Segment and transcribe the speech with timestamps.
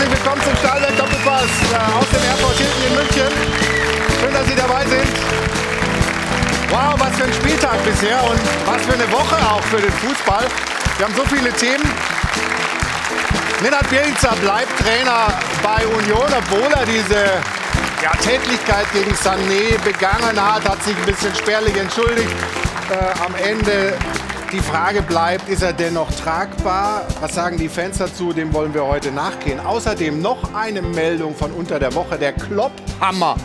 [0.00, 3.32] Herzlich willkommen zum Stahlwerk Doppelpass äh, aus dem Airport Hilton in München.
[4.18, 5.12] Schön, dass Sie dabei sind.
[6.70, 10.46] Wow, was für ein Spieltag bisher und was für eine Woche auch für den Fußball.
[10.96, 11.84] Wir haben so viele Themen.
[13.62, 17.20] Nenad Bielica bleibt Trainer bei Union, obwohl er diese
[18.00, 22.32] ja, Tätlichkeit gegen Sané begangen hat, hat sich ein bisschen spärlich entschuldigt.
[22.88, 23.98] Äh, am Ende
[24.52, 27.06] die Frage bleibt, ist er dennoch tragbar?
[27.20, 28.32] Was sagen die Fans dazu?
[28.32, 29.60] Dem wollen wir heute nachgehen.
[29.60, 32.18] Außerdem noch eine Meldung von unter der Woche.
[32.18, 33.36] Der Klopphammer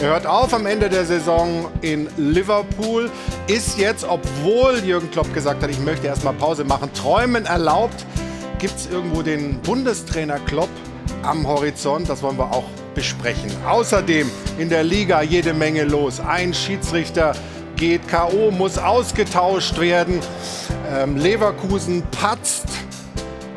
[0.00, 3.10] er hört auf am Ende der Saison in Liverpool.
[3.48, 8.06] Ist jetzt, obwohl Jürgen Klopp gesagt hat, ich möchte erstmal Pause machen, Träumen erlaubt.
[8.58, 10.70] Gibt es irgendwo den Bundestrainer Klopp
[11.22, 12.08] am Horizont?
[12.08, 12.64] Das wollen wir auch
[12.94, 13.50] besprechen.
[13.66, 16.18] Außerdem in der Liga jede Menge los.
[16.18, 17.32] Ein Schiedsrichter
[17.80, 20.20] geht K.O., muss ausgetauscht werden.
[20.92, 22.68] Ähm, Leverkusen patzt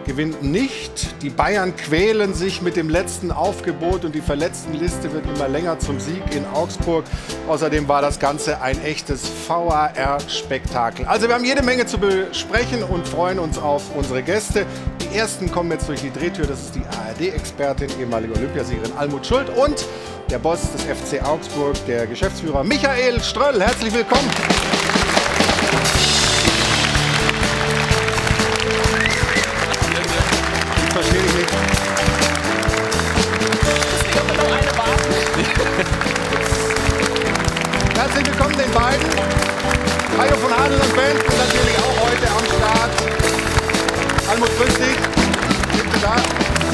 [0.05, 1.21] gewinnt nicht.
[1.21, 5.99] Die Bayern quälen sich mit dem letzten Aufgebot und die Verletztenliste wird immer länger zum
[5.99, 7.05] Sieg in Augsburg.
[7.47, 11.05] Außerdem war das Ganze ein echtes VAR-Spektakel.
[11.05, 14.65] Also wir haben jede Menge zu besprechen und freuen uns auf unsere Gäste.
[15.13, 16.47] Ersten kommen jetzt durch die Drehtür.
[16.47, 19.85] Das ist die ARD-Expertin, ehemalige Olympiasiegerin Almut Schuld und
[20.29, 23.61] der Boss des FC Augsburg, der Geschäftsführer Michael Ströll.
[23.61, 24.29] Herzlich willkommen.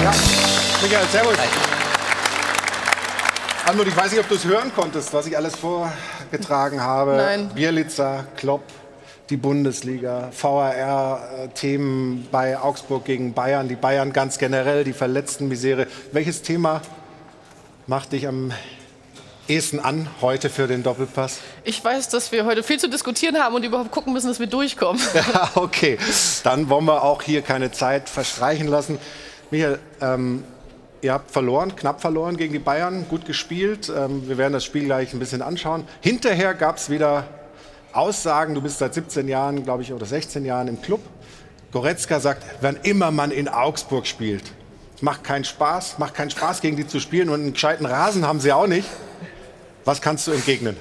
[0.01, 0.13] Ja.
[0.81, 1.37] Michael, servus.
[1.37, 1.47] Hi.
[3.65, 7.17] Almut, ich weiß nicht, ob du es hören konntest, was ich alles vorgetragen habe.
[7.17, 7.49] Nein.
[7.53, 8.63] Bielitzer, Klopp,
[9.29, 15.87] die Bundesliga, VAR-Themen bei Augsburg gegen Bayern, die Bayern ganz generell, die Verletztenmisere.
[16.13, 16.81] Welches Thema
[17.85, 18.53] macht dich am
[19.49, 21.39] ehesten an heute für den Doppelpass?
[21.65, 24.47] Ich weiß, dass wir heute viel zu diskutieren haben und überhaupt gucken müssen, dass wir
[24.47, 25.01] durchkommen.
[25.13, 25.97] Ja, okay.
[26.43, 28.97] Dann wollen wir auch hier keine Zeit verstreichen lassen.
[29.51, 30.43] Michael, ähm,
[31.01, 33.91] ihr habt verloren, knapp verloren gegen die Bayern, gut gespielt.
[33.95, 35.85] Ähm, wir werden das Spiel gleich ein bisschen anschauen.
[36.01, 37.25] Hinterher gab es wieder
[37.91, 41.01] Aussagen, du bist seit 17 Jahren, glaube ich, oder 16 Jahren im Club.
[41.71, 44.43] Goretzka sagt, wann immer man in Augsburg spielt,
[45.01, 48.39] macht keinen Spaß, macht keinen Spaß gegen die zu spielen und einen gescheiten Rasen haben
[48.39, 48.87] sie auch nicht.
[49.85, 50.77] Was kannst du entgegnen?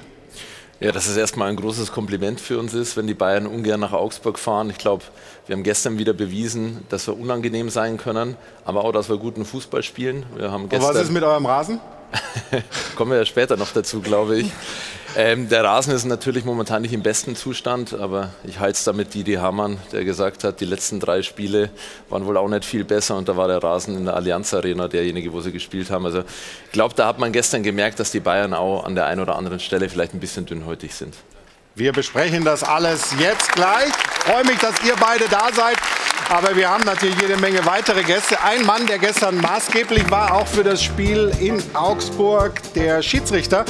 [0.79, 3.91] Ja, dass es erstmal ein großes Kompliment für uns ist, wenn die Bayern ungern nach
[3.91, 4.69] Augsburg fahren.
[4.69, 5.03] Ich glaube,
[5.49, 9.45] wir haben gestern wieder bewiesen, dass wir unangenehm sein können, aber auch, dass wir guten
[9.45, 10.23] Fußball spielen.
[10.35, 11.79] Wir haben gestern Und was ist mit eurem Rasen?
[12.95, 14.51] Kommen wir ja später noch dazu, glaube ich.
[15.15, 19.15] Ähm, der Rasen ist natürlich momentan nicht im besten Zustand, aber ich halte es damit
[19.15, 21.71] Didi Hamann, der gesagt hat, die letzten drei Spiele
[22.09, 24.87] waren wohl auch nicht viel besser und da war der Rasen in der Allianz Arena
[24.87, 26.05] derjenige, wo sie gespielt haben.
[26.05, 29.21] Also ich glaube, da hat man gestern gemerkt, dass die Bayern auch an der einen
[29.21, 31.15] oder anderen Stelle vielleicht ein bisschen dünnhäutig sind.
[31.79, 33.87] Wir besprechen das alles jetzt gleich.
[33.87, 35.77] Ich freue mich, dass ihr beide da seid.
[36.27, 38.37] Aber wir haben natürlich jede Menge weitere Gäste.
[38.43, 43.63] Ein Mann, der gestern maßgeblich war, auch für das Spiel in Augsburg, der Schiedsrichter,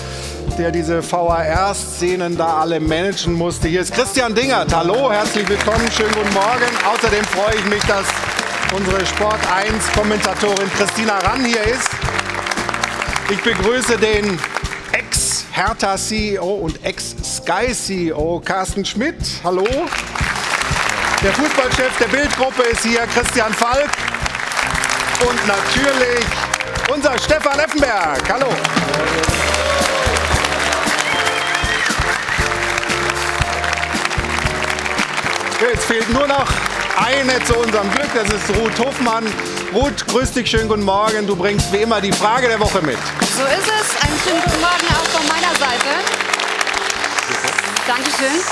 [0.58, 3.68] der diese VAR-Szenen da alle managen musste.
[3.68, 4.74] Hier ist Christian Dingert.
[4.74, 6.66] Hallo, herzlich willkommen, schönen guten Morgen.
[6.92, 8.08] Außerdem freue ich mich, dass
[8.76, 11.90] unsere Sport 1-Kommentatorin Christina Rann hier ist.
[13.30, 14.40] Ich begrüße den
[15.50, 19.16] Ex-Hertha-CEO und Ex-Sky-CEO Carsten Schmidt.
[19.44, 19.66] Hallo.
[21.24, 23.90] Der Fußballchef der Bildgruppe ist hier, Christian Falk.
[25.28, 26.26] Und natürlich
[26.94, 28.22] unser Stefan Effenberg.
[28.32, 28.48] Hallo.
[35.60, 36.48] Jetzt fehlt nur noch
[36.96, 39.26] eine zu unserem Glück, das ist Ruth Hofmann.
[39.74, 41.28] Ruth, grüß dich, schönen guten Morgen.
[41.28, 42.98] Du bringst wie immer die Frage der Woche mit.
[43.40, 44.04] So ist es.
[44.04, 45.96] Einen schönen guten Morgen auch von meiner Seite.
[47.88, 48.44] Dankeschön.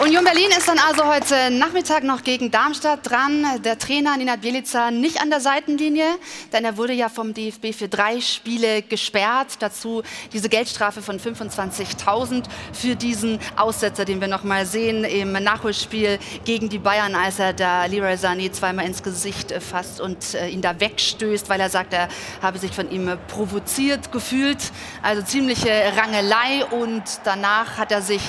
[0.00, 3.44] Union Berlin ist dann also heute Nachmittag noch gegen Darmstadt dran.
[3.62, 6.06] Der Trainer Ninat Bielica nicht an der Seitenlinie,
[6.52, 9.56] denn er wurde ja vom DFB für drei Spiele gesperrt.
[9.60, 10.02] Dazu
[10.32, 16.68] diese Geldstrafe von 25.000 für diesen Aussetzer, den wir noch mal sehen im Nachholspiel gegen
[16.68, 20.78] die Bayern, als er da Leroy Sané zweimal ins Gesicht fasst und äh, ihn da
[20.78, 22.08] wegstößt, weil er sagt, er
[22.42, 24.58] habe sich von ihm provoziert gefühlt.
[25.02, 28.22] Also ziemliche Rangelei und danach hat er sich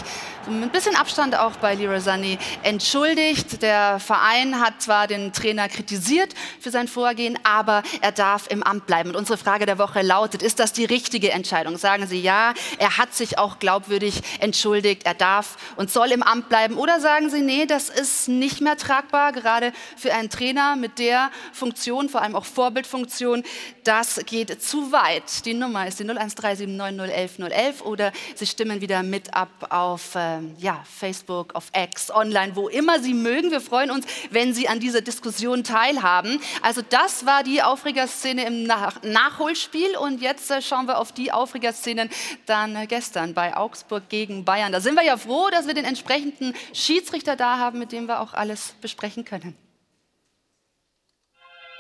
[0.50, 3.62] ein bisschen Abstand auch bei Leroy Sané entschuldigt.
[3.62, 8.88] Der Verein hat zwar den Trainer kritisiert für sein Vorgehen, aber er darf im Amt
[8.88, 9.10] bleiben.
[9.10, 11.78] Und unsere Frage der Woche lautet, ist das die richtige Entscheidung?
[11.78, 16.50] Sagen Sie ja, er hat sich auch glaubwürdig entschuldigt, er darf und soll im Amt
[16.50, 16.76] bleiben.
[16.78, 21.30] Oder sagen Sie, nee, das ist nicht mehr tragbar, gerade für einen Trainer mit der
[21.54, 23.44] Funktion, vor allem auch Vorbildfunktion,
[23.84, 25.46] das geht zu weit.
[25.46, 31.56] Die Nummer ist die 01379011011 oder Sie stimmen wieder mit ab auf äh, ja, Facebook,
[31.56, 33.52] auf X, online, wo immer Sie mögen.
[33.52, 36.40] Wir freuen uns, wenn Sie an dieser Diskussion teilhaben.
[36.62, 41.32] Also das war die Aufregerszene im Nach Nachholspiel und jetzt äh, schauen wir auf die
[41.32, 42.10] Aufregerszenen
[42.46, 44.72] dann äh, gestern bei Augsburg gegen Bayern.
[44.72, 48.22] Da sind wir ja froh, dass wir den entsprechenden Schiedsrichter da haben, mit dem wir
[48.22, 49.56] auch alles besprechen können.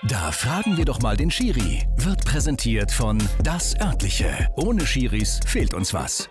[0.08, 1.86] Da fragen wir doch mal den Schiri.
[1.98, 4.48] Wird präsentiert von Das Örtliche.
[4.56, 6.30] Ohne Schiris fehlt uns was.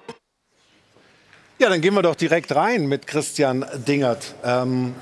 [1.61, 4.37] Ja, dann gehen wir doch direkt rein mit Christian Dingert.
[4.45, 4.95] Ähm,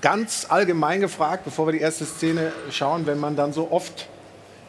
[0.00, 4.06] ganz allgemein gefragt, bevor wir die erste Szene schauen, wenn man dann so oft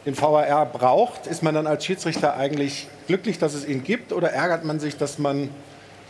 [0.08, 4.32] den VAR braucht, ist man dann als Schiedsrichter eigentlich glücklich, dass es ihn gibt oder
[4.32, 5.52] ärgert man sich, dass man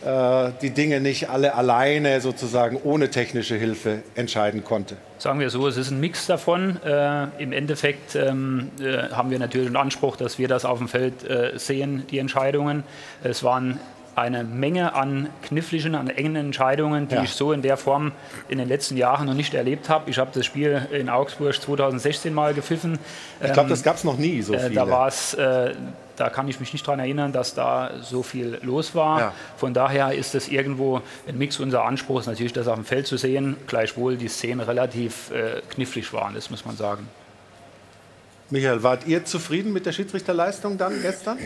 [0.02, 4.96] äh, die Dinge nicht alle alleine sozusagen ohne technische Hilfe entscheiden konnte?
[5.18, 6.80] Sagen wir so, es ist ein Mix davon.
[6.82, 10.88] Äh, Im Endeffekt ähm, äh, haben wir natürlich den Anspruch, dass wir das auf dem
[10.88, 12.82] Feld äh, sehen, die Entscheidungen.
[13.22, 13.78] Es waren
[14.16, 17.22] eine Menge an kniffligen, an engen Entscheidungen, die ja.
[17.22, 18.12] ich so in der Form
[18.48, 20.10] in den letzten Jahren noch nicht erlebt habe.
[20.10, 22.98] Ich habe das Spiel in Augsburg 2016 mal gepfiffen.
[23.44, 24.70] Ich glaube, das gab es noch nie so viele.
[24.70, 25.74] Da war es äh,
[26.16, 29.20] da kann ich mich nicht daran erinnern, dass da so viel los war.
[29.20, 29.34] Ja.
[29.56, 33.16] Von daher ist es irgendwo ein Mix unser Anspruch, natürlich das auf dem Feld zu
[33.16, 37.08] sehen, gleichwohl die Szenen relativ äh, knifflig waren, das muss man sagen.
[38.50, 41.38] Michael, wart ihr zufrieden mit der Schiedsrichterleistung dann gestern?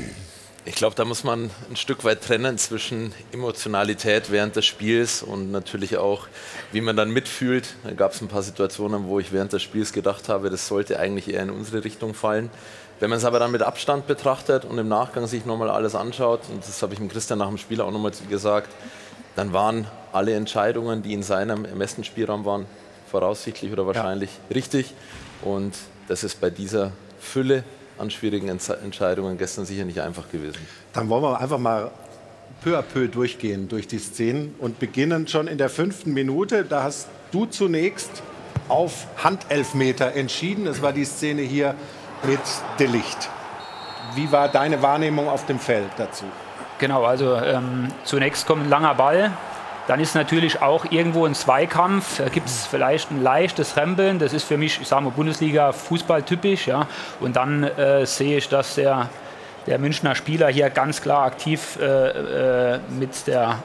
[0.67, 5.51] Ich glaube, da muss man ein Stück weit trennen zwischen Emotionalität während des Spiels und
[5.51, 6.29] natürlich auch,
[6.71, 7.77] wie man dann mitfühlt.
[7.83, 11.01] Da gab es ein paar Situationen, wo ich während des Spiels gedacht habe, das sollte
[11.01, 12.51] eigentlich eher in unsere Richtung fallen.
[13.01, 16.43] Wenn man es aber dann mit Abstand betrachtet und im Nachgang sich nochmal alles anschaut,
[16.51, 18.69] und das habe ich dem Christian nach dem Spiel auch nochmal gesagt,
[19.37, 22.67] dann waren alle Entscheidungen, die in seinem Ermessensspielraum waren,
[23.11, 24.55] voraussichtlich oder wahrscheinlich ja.
[24.55, 24.93] richtig.
[25.41, 25.75] Und
[26.07, 27.65] das ist bei dieser Fülle
[28.01, 30.59] an schwierigen Entscheidungen gestern sicher nicht einfach gewesen.
[30.93, 31.91] Dann wollen wir einfach mal
[32.63, 36.65] peu à peu durchgehen durch die Szenen und beginnen schon in der fünften Minute.
[36.65, 38.23] Da hast du zunächst
[38.69, 40.65] auf Handelfmeter entschieden.
[40.65, 41.75] Das war die Szene hier
[42.25, 42.41] mit
[42.79, 43.31] Delicht.
[44.15, 46.25] Wie war deine Wahrnehmung auf dem Feld dazu?
[46.79, 49.33] Genau, also ähm, zunächst kommt ein langer Ball.
[49.91, 52.19] Dann ist natürlich auch irgendwo ein Zweikampf.
[52.19, 54.21] Da gibt es vielleicht ein leichtes Rempeln.
[54.21, 56.69] Das ist für mich, ich sage mal, Bundesliga-Fußball typisch.
[56.69, 56.87] Ja.
[57.19, 59.09] Und dann äh, sehe ich, dass der,
[59.67, 63.65] der Münchner Spieler hier ganz klar aktiv äh, äh, mit der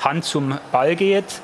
[0.00, 1.40] Hand zum Ball geht.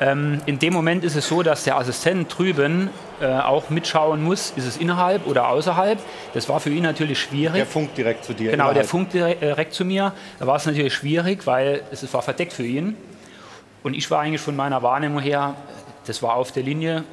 [0.00, 2.90] Ähm, in dem Moment ist es so, dass der Assistent drüben
[3.20, 6.00] äh, auch mitschauen muss, ist es innerhalb oder außerhalb.
[6.32, 7.54] Das war für ihn natürlich schwierig.
[7.54, 8.50] Der funkt direkt zu dir.
[8.50, 8.74] Genau, innerhalb.
[8.74, 10.12] der funkt direkt, äh, direkt zu mir.
[10.40, 12.96] Da war es natürlich schwierig, weil es war verdeckt für ihn.
[13.84, 15.54] Und ich war eigentlich von meiner Wahrnehmung her,
[16.06, 17.04] das war auf der Linie,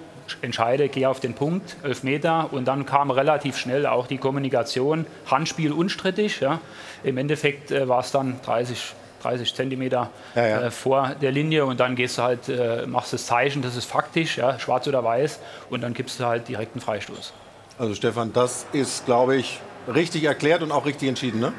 [0.41, 2.53] entscheide, gehe auf den Punkt, 11 Meter.
[2.53, 6.39] Und dann kam relativ schnell auch die Kommunikation, Handspiel unstrittig.
[6.39, 6.61] Ja.
[7.03, 10.61] Im Endeffekt äh, war es dann 30 30 Zentimeter ja, ja.
[10.61, 13.85] Äh, vor der Linie und dann gehst du halt, äh, machst das Zeichen, das ist
[13.85, 15.39] faktisch, ja, schwarz oder weiß
[15.69, 17.31] und dann gibst du halt direkt einen Freistoß.
[17.77, 19.59] Also Stefan, das ist, glaube ich,
[19.93, 21.53] richtig erklärt und auch richtig entschieden, ne?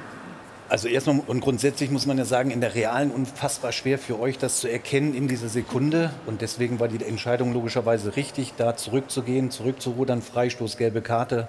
[0.72, 4.38] Also erstmal und grundsätzlich muss man ja sagen, in der realen unfassbar schwer für euch,
[4.38, 6.14] das zu erkennen in dieser Sekunde.
[6.24, 11.46] Und deswegen war die Entscheidung logischerweise richtig, da zurückzugehen, zurückzurudern, Freistoß, gelbe Karte.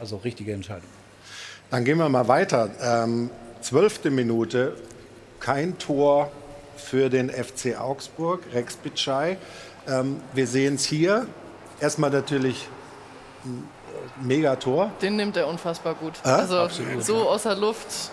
[0.00, 0.88] Also richtige Entscheidung.
[1.70, 2.70] Dann gehen wir mal weiter.
[2.82, 3.30] Ähm,
[3.60, 4.74] zwölfte Minute,
[5.38, 6.32] kein Tor
[6.76, 9.38] für den FC Augsburg, Rex Bitschei.
[9.86, 11.28] Ähm, wir sehen es hier.
[11.80, 12.66] Erstmal natürlich
[13.44, 13.62] ein
[14.22, 14.90] Megator.
[15.00, 16.14] Den nimmt er unfassbar gut.
[16.24, 16.30] Äh?
[16.30, 17.24] Also Absolut, so ja.
[17.26, 18.10] aus der Luft,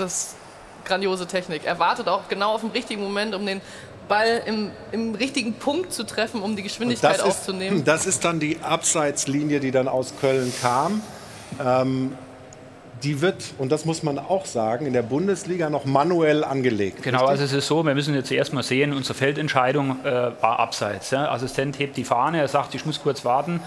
[0.00, 0.36] das ist
[0.84, 1.62] grandiose Technik.
[1.64, 3.60] Er wartet auch genau auf den richtigen Moment, um den
[4.08, 7.78] Ball im, im richtigen Punkt zu treffen, um die Geschwindigkeit das aufzunehmen.
[7.78, 11.02] Ist, das ist dann die Abseitslinie, die dann aus Köln kam.
[11.64, 12.12] Ähm,
[13.02, 17.02] die wird, und das muss man auch sagen, in der Bundesliga noch manuell angelegt.
[17.02, 17.30] Genau, richtig?
[17.30, 21.10] also es ist so, wir müssen jetzt erst mal sehen, unsere Feldentscheidung äh, war abseits.
[21.10, 21.30] Ja?
[21.30, 23.60] Assistent hebt die Fahne, er sagt, ich muss kurz warten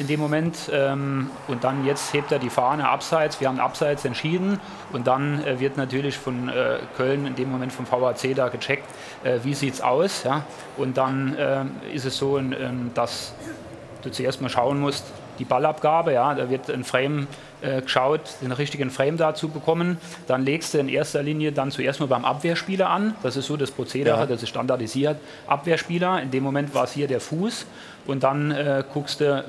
[0.00, 4.04] in dem Moment ähm, und dann jetzt hebt er die Fahne abseits, wir haben abseits
[4.04, 4.58] entschieden
[4.92, 8.88] und dann äh, wird natürlich von äh, Köln in dem Moment vom VAC da gecheckt,
[9.22, 10.44] äh, wie sieht es aus ja?
[10.76, 11.64] und dann äh,
[11.94, 12.40] ist es so,
[12.94, 13.34] dass
[14.02, 15.04] du zuerst mal schauen musst,
[15.38, 17.26] die Ballabgabe, ja, da wird ein Frame
[17.62, 19.98] äh, geschaut, den richtigen Frame da zu bekommen.
[20.26, 23.14] Dann legst du in erster Linie dann zuerst mal beim Abwehrspieler an.
[23.22, 24.26] Das ist so das Prozedere, ja.
[24.26, 25.16] das ist standardisiert.
[25.46, 27.66] Abwehrspieler, in dem Moment war es hier der Fuß.
[28.10, 29.44] Und dann äh, guckst du,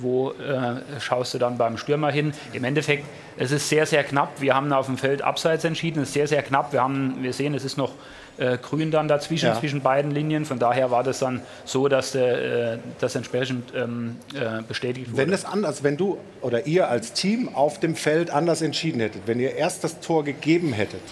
[0.00, 2.32] wo äh, schaust du dann beim Stürmer hin.
[2.52, 3.04] Im Endeffekt,
[3.36, 4.40] es ist sehr, sehr knapp.
[4.40, 6.02] Wir haben auf dem Feld abseits entschieden.
[6.02, 6.72] Es ist sehr, sehr knapp.
[6.72, 7.94] Wir, haben, wir sehen, es ist noch
[8.38, 9.58] äh, grün dann dazwischen, ja.
[9.58, 10.44] zwischen beiden Linien.
[10.44, 15.22] Von daher war das dann so, dass äh, das entsprechend ähm, äh, bestätigt wurde.
[15.22, 19.22] Wenn es anders, wenn du oder ihr als Team auf dem Feld anders entschieden hättet,
[19.26, 21.02] wenn ihr erst das Tor gegeben hättet,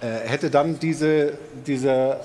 [0.00, 1.34] äh, hätte dann diese,
[1.66, 2.16] diese,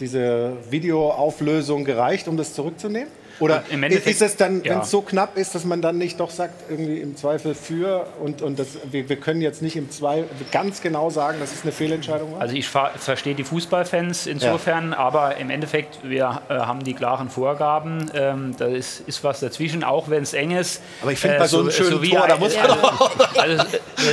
[0.00, 3.10] diese Videoauflösung gereicht, um das zurückzunehmen?
[3.40, 4.72] Oder ist es dann, ja.
[4.72, 8.06] wenn es so knapp ist, dass man dann nicht doch sagt, irgendwie im Zweifel für
[8.20, 11.62] und, und das, wir, wir können jetzt nicht im Zweifel ganz genau sagen, dass es
[11.62, 12.40] eine Fehlentscheidung war?
[12.40, 14.98] Also ich verstehe die Fußballfans insofern, ja.
[14.98, 19.84] aber im Endeffekt, wir äh, haben die klaren Vorgaben, ähm, da ist, ist was dazwischen,
[19.84, 20.82] auch wenn es eng ist.
[21.02, 23.28] Aber ich finde äh, bei so einem schönen so Tor, da muss man doch...
[23.38, 23.62] Also,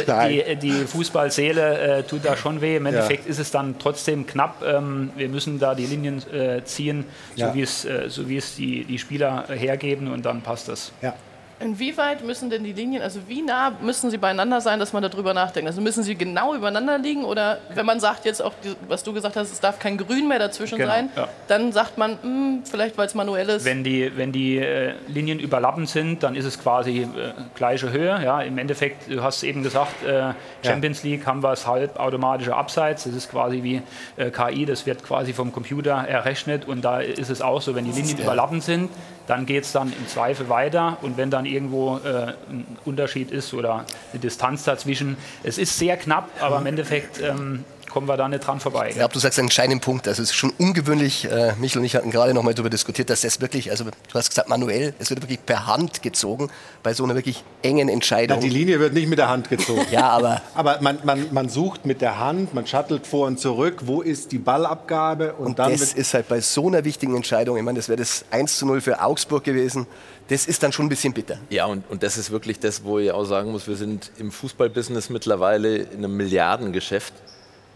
[0.07, 3.31] äh, die, die Fußballseele äh, tut da schon weh, im Endeffekt ja.
[3.31, 7.05] ist es dann trotzdem knapp, ähm, wir müssen da die Linien äh, ziehen,
[7.35, 10.67] so wie es, äh, so wie es die, die Spieler Spieler hergeben und dann passt
[10.67, 10.91] das.
[11.01, 11.13] Ja.
[11.59, 15.33] Inwieweit müssen denn die Linien, also wie nah müssen sie beieinander sein, dass man darüber
[15.33, 15.67] nachdenkt?
[15.67, 18.53] Also müssen sie genau übereinander liegen oder wenn man sagt jetzt auch,
[18.89, 21.29] was du gesagt hast, es darf kein Grün mehr dazwischen genau, sein, ja.
[21.47, 23.63] dann sagt man, mh, hm, vielleicht weil es manuell ist.
[23.63, 27.07] Wenn die, wenn die äh, Linien überlappend sind, dann ist es quasi äh,
[27.55, 28.21] gleiche Höhe.
[28.21, 30.33] Ja, Im Endeffekt, du hast eben gesagt, äh,
[30.65, 31.11] Champions ja.
[31.11, 33.05] League haben wir es halbautomatische Abseits.
[33.05, 33.81] Das ist quasi wie
[34.17, 37.85] äh, KI, das wird quasi vom Computer errechnet und da ist es auch so, wenn
[37.85, 38.89] die Linien überlappend sind,
[39.27, 43.53] dann geht es dann im Zweifel weiter und wenn dann irgendwo äh, ein Unterschied ist
[43.53, 47.63] oder eine Distanz dazwischen, es ist sehr knapp, aber im Endeffekt ähm,
[47.95, 48.89] kommen wir da nicht dran vorbei.
[48.89, 50.05] Ich glaube, du sagst einen entscheidenden Punkt.
[50.05, 53.09] Also es ist schon ungewöhnlich, äh, Michael und ich hatten gerade noch mal darüber diskutiert,
[53.09, 56.49] dass das wirklich, also du hast gesagt manuell, es wird wirklich per Hand gezogen
[56.83, 58.39] bei so einer wirklich engen Entscheidung.
[58.39, 59.85] Ja, die Linie wird nicht mit der Hand gezogen.
[59.91, 60.41] ja, aber...
[60.55, 64.33] Aber man, man, man sucht mit der Hand, man shuttelt vor und zurück, wo ist
[64.33, 65.71] die Ballabgabe und, und dann...
[65.71, 68.65] das ist halt bei so einer wichtigen Entscheidung, ich meine, das wäre das 1 zu
[68.65, 69.87] 0 für Augsburg gewesen,
[70.27, 71.37] das ist dann schon ein bisschen bitter.
[71.49, 74.31] Ja, und, und das ist wirklich das, wo ich auch sagen muss, wir sind im
[74.31, 77.13] Fußballbusiness mittlerweile in einem Milliardengeschäft.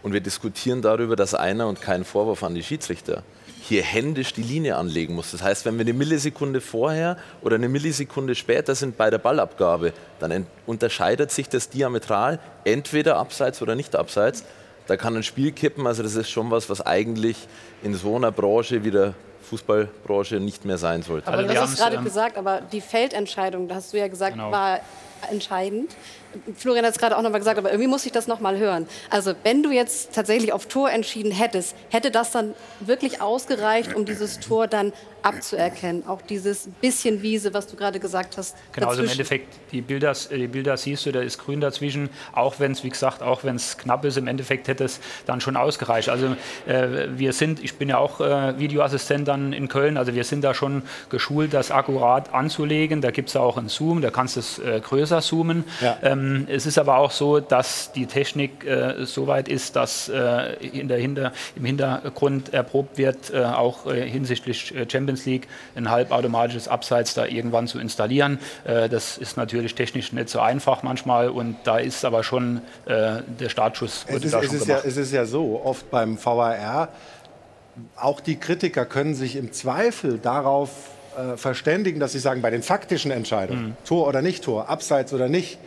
[0.02, 3.22] Und wir diskutieren darüber, dass einer und kein Vorwurf an die Schiedsrichter
[3.62, 5.30] hier händisch die Linie anlegen muss.
[5.30, 9.92] Das heißt, wenn wir eine Millisekunde vorher oder eine Millisekunde später sind bei der Ballabgabe,
[10.18, 14.44] dann unterscheidet sich das diametral, entweder abseits oder nicht abseits.
[14.86, 15.86] Da kann ein Spiel kippen.
[15.86, 17.36] Also das ist schon was, was eigentlich
[17.82, 19.14] in so einer Branche wie der
[19.50, 21.26] Fußballbranche nicht mehr sein sollte.
[21.26, 24.06] Aber also du hast es gerade ähm, gesagt, aber die Feldentscheidung, da hast du ja
[24.06, 24.52] gesagt, genau.
[24.52, 24.80] war
[25.30, 25.90] entscheidend.
[26.56, 28.58] Florian hat es gerade auch noch mal gesagt, aber irgendwie muss ich das noch mal
[28.58, 28.86] hören.
[29.10, 34.04] Also wenn du jetzt tatsächlich auf Tor entschieden hättest, hätte das dann wirklich ausgereicht, um
[34.04, 36.06] dieses Tor dann abzuerkennen?
[36.06, 38.56] Auch dieses bisschen Wiese, was du gerade gesagt hast.
[38.72, 42.10] Genau, also im Endeffekt, die Bilder, die Bilder siehst du, da ist grün dazwischen.
[42.32, 45.40] Auch wenn es, wie gesagt, auch wenn es knapp ist, im Endeffekt hätte es dann
[45.40, 46.08] schon ausgereicht.
[46.08, 50.24] Also äh, wir sind, ich bin ja auch äh, Videoassistent dann in Köln, also wir
[50.24, 53.00] sind da schon geschult, das akkurat anzulegen.
[53.00, 55.64] Da gibt es auch einen Zoom, da kannst du es äh, größer zoomen.
[55.80, 55.98] Ja.
[56.02, 60.08] Ähm, ähm, es ist aber auch so, dass die Technik äh, so weit ist, dass
[60.08, 65.48] äh, in der Hinter-, im Hintergrund erprobt wird, äh, auch äh, hinsichtlich äh, Champions League
[65.74, 68.38] ein halbautomatisches Abseits da irgendwann zu installieren.
[68.64, 73.48] Äh, das ist natürlich technisch nicht so einfach manchmal und da ist aber schon der
[73.48, 74.04] Startschuss.
[74.08, 76.88] Es ist, es, ist ja, es ist ja so, oft beim VAR,
[77.96, 80.70] auch die Kritiker können sich im Zweifel darauf
[81.36, 83.76] verständigen, dass sie sagen, bei den faktischen Entscheidungen, mhm.
[83.84, 85.58] Tor oder nicht Tor, Abseits oder nicht,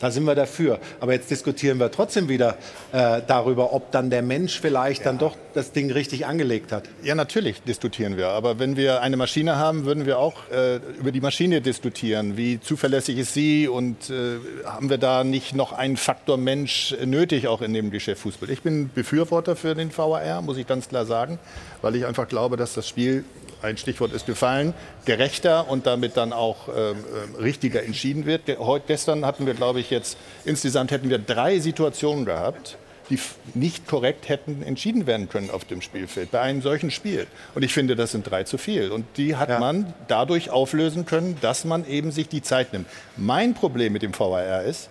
[0.00, 0.80] da sind wir dafür.
[0.98, 2.56] Aber jetzt diskutieren wir trotzdem wieder
[2.92, 5.06] äh, darüber, ob dann der Mensch vielleicht ja.
[5.06, 6.84] dann doch das Ding richtig angelegt hat.
[7.02, 8.28] Ja, natürlich diskutieren wir.
[8.28, 12.36] Aber wenn wir eine Maschine haben, würden wir auch äh, über die Maschine diskutieren.
[12.36, 17.46] Wie zuverlässig ist sie und äh, haben wir da nicht noch einen Faktor Mensch nötig,
[17.46, 18.50] auch in dem Geschäft Fußball?
[18.50, 21.38] Ich bin Befürworter für den VAR, muss ich ganz klar sagen,
[21.82, 23.24] weil ich einfach glaube, dass das Spiel
[23.62, 24.74] ein Stichwort ist gefallen,
[25.04, 28.42] gerechter und damit dann auch ähm, ähm richtiger entschieden wird.
[28.58, 32.76] Heute, gestern hatten wir, glaube ich, jetzt insgesamt hätten wir drei Situationen gehabt,
[33.10, 33.18] die
[33.54, 37.26] nicht korrekt hätten entschieden werden können auf dem Spielfeld bei einem solchen Spiel.
[37.54, 38.90] Und ich finde, das sind drei zu viel.
[38.90, 39.58] Und die hat ja.
[39.58, 42.86] man dadurch auflösen können, dass man eben sich die Zeit nimmt.
[43.16, 44.90] Mein Problem mit dem VAR ist,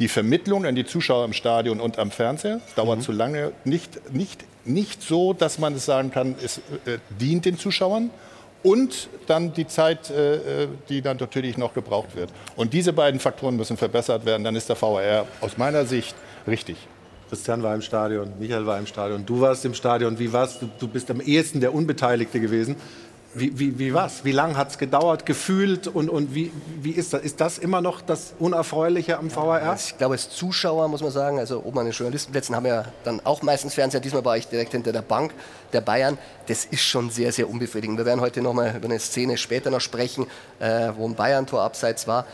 [0.00, 3.02] die Vermittlung an die Zuschauer im Stadion und am Fernseher dauert mhm.
[3.02, 7.58] zu lange, nicht, nicht nicht so, dass man es sagen kann, es äh, dient den
[7.58, 8.10] Zuschauern
[8.62, 12.30] und dann die Zeit, äh, äh, die dann natürlich noch gebraucht wird.
[12.56, 14.44] Und diese beiden Faktoren müssen verbessert werden.
[14.44, 16.14] Dann ist der VAR aus meiner Sicht
[16.46, 16.76] richtig.
[17.28, 20.18] Christian war im Stadion, Michael war im Stadion, du warst im Stadion.
[20.18, 20.68] Wie warst du?
[20.80, 22.74] Du bist am ehesten der Unbeteiligte gewesen.
[23.32, 24.24] Wie, wie, wie was?
[24.24, 26.50] Wie lange hat es gedauert, gefühlt und, und wie,
[26.82, 27.22] wie ist das?
[27.22, 29.76] Ist das immer noch das Unerfreuliche am VAR?
[29.76, 32.84] Ich glaube, als Zuschauer muss man sagen, also oben an den Journalistenplätzen haben wir ja
[33.04, 34.00] dann auch meistens Fernseher.
[34.00, 35.32] Diesmal war ich direkt hinter der Bank
[35.72, 36.18] der Bayern.
[36.48, 37.98] Das ist schon sehr, sehr unbefriedigend.
[37.98, 40.26] Wir werden heute noch mal über eine Szene später noch sprechen,
[40.58, 42.26] äh, wo ein Bayern-Tor abseits war.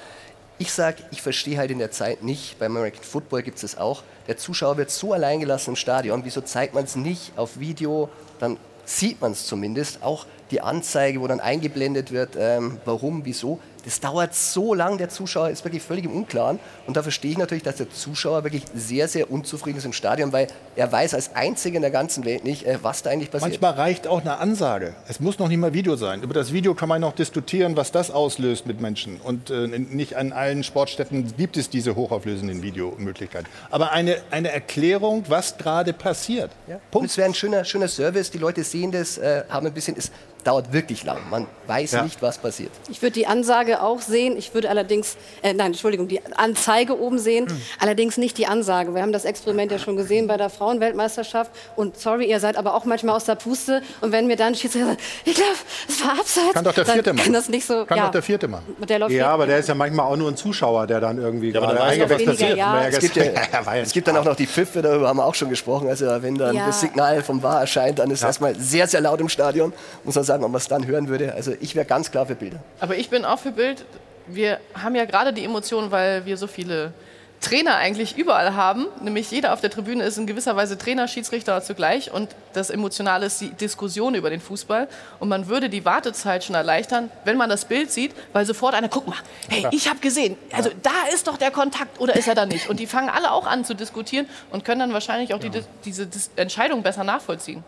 [0.56, 3.76] Ich sage, ich verstehe halt in der Zeit nicht, beim American Football gibt es das
[3.76, 8.08] auch, der Zuschauer wird so alleingelassen im Stadion, wieso zeigt man es nicht auf Video,
[8.40, 13.58] dann sieht man es zumindest, auch die Anzeige, wo dann eingeblendet wird, ähm, warum, wieso.
[13.86, 16.58] Das dauert so lang, der Zuschauer ist wirklich völlig im Unklaren.
[16.88, 20.32] Und da verstehe ich natürlich, dass der Zuschauer wirklich sehr, sehr unzufrieden ist im Stadion,
[20.32, 23.52] weil er weiß als einziger in der ganzen Welt nicht, äh, was da eigentlich passiert.
[23.52, 24.96] Manchmal reicht auch eine Ansage.
[25.06, 26.24] Es muss noch nicht mal Video sein.
[26.24, 29.20] Über das Video kann man noch diskutieren, was das auslöst mit Menschen.
[29.20, 33.46] Und äh, nicht an allen Sportstätten gibt es diese hochauflösenden Videomöglichkeiten.
[33.70, 36.50] Aber eine, eine Erklärung, was gerade passiert.
[36.66, 36.80] Ja.
[36.90, 37.08] Punkt.
[37.08, 38.32] Es wäre ein schöner, schöner Service.
[38.32, 40.10] Die Leute sehen das, äh, haben ein bisschen, es
[40.46, 41.18] dauert wirklich lang.
[41.30, 42.02] Man weiß ja.
[42.02, 42.70] nicht, was passiert.
[42.88, 44.36] Ich würde die Ansage auch sehen.
[44.36, 47.46] Ich würde allerdings, äh, nein, Entschuldigung, die Anzeige oben sehen.
[47.46, 47.60] Mhm.
[47.80, 48.94] Allerdings nicht die Ansage.
[48.94, 51.50] Wir haben das Experiment ja schon gesehen bei der Frauenweltmeisterschaft.
[51.74, 53.82] Und sorry, ihr seid aber auch manchmal aus der Puste.
[54.00, 55.50] Und wenn mir dann Schiedsrichter sagt, ich glaube,
[55.88, 56.52] es war abseits.
[56.52, 57.24] Kann doch der vierte Mann.
[57.24, 57.84] Kann das nicht so.
[57.84, 58.04] Kann ja.
[58.04, 58.62] doch der vierte Mann.
[59.08, 61.80] ja, aber der ist ja manchmal auch nur ein Zuschauer, der dann irgendwie ja, gerade
[61.80, 62.56] eingewechselt wird.
[62.56, 62.86] Ja.
[62.86, 63.24] Es, gibt ja,
[63.82, 65.88] es gibt dann auch noch die Pfiffe, darüber haben wir auch schon gesprochen.
[65.88, 68.28] Also wenn dann das Signal vom War erscheint, dann ist ja.
[68.28, 69.72] erstmal sehr, sehr laut im Stadion.
[70.04, 71.34] Muss man sagen, ob man es dann hören würde.
[71.34, 72.60] Also ich wäre ganz klar für Bilder.
[72.80, 73.84] Aber ich bin auch für Bild.
[74.26, 76.92] Wir haben ja gerade die Emotionen, weil wir so viele
[77.40, 78.86] Trainer eigentlich überall haben.
[79.00, 82.10] Nämlich jeder auf der Tribüne ist in gewisser Weise Trainer, Schiedsrichter zugleich.
[82.10, 84.88] Und das Emotionale ist die Diskussion über den Fußball.
[85.20, 88.88] Und man würde die Wartezeit schon erleichtern, wenn man das Bild sieht, weil sofort einer,
[88.88, 89.16] guck mal,
[89.48, 92.68] hey, ich habe gesehen, also da ist doch der Kontakt oder ist er da nicht?
[92.68, 95.50] Und die fangen alle auch an zu diskutieren und können dann wahrscheinlich auch die,
[95.84, 97.62] diese Entscheidung besser nachvollziehen.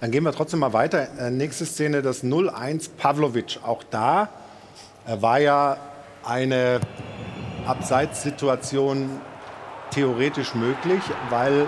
[0.00, 1.08] Dann gehen wir trotzdem mal weiter.
[1.18, 3.58] Äh, nächste Szene, das 0-1 Pavlovic.
[3.64, 4.28] Auch da
[5.06, 5.76] äh, war ja
[6.24, 6.80] eine
[7.66, 9.20] Abseitssituation
[9.90, 11.66] theoretisch möglich, weil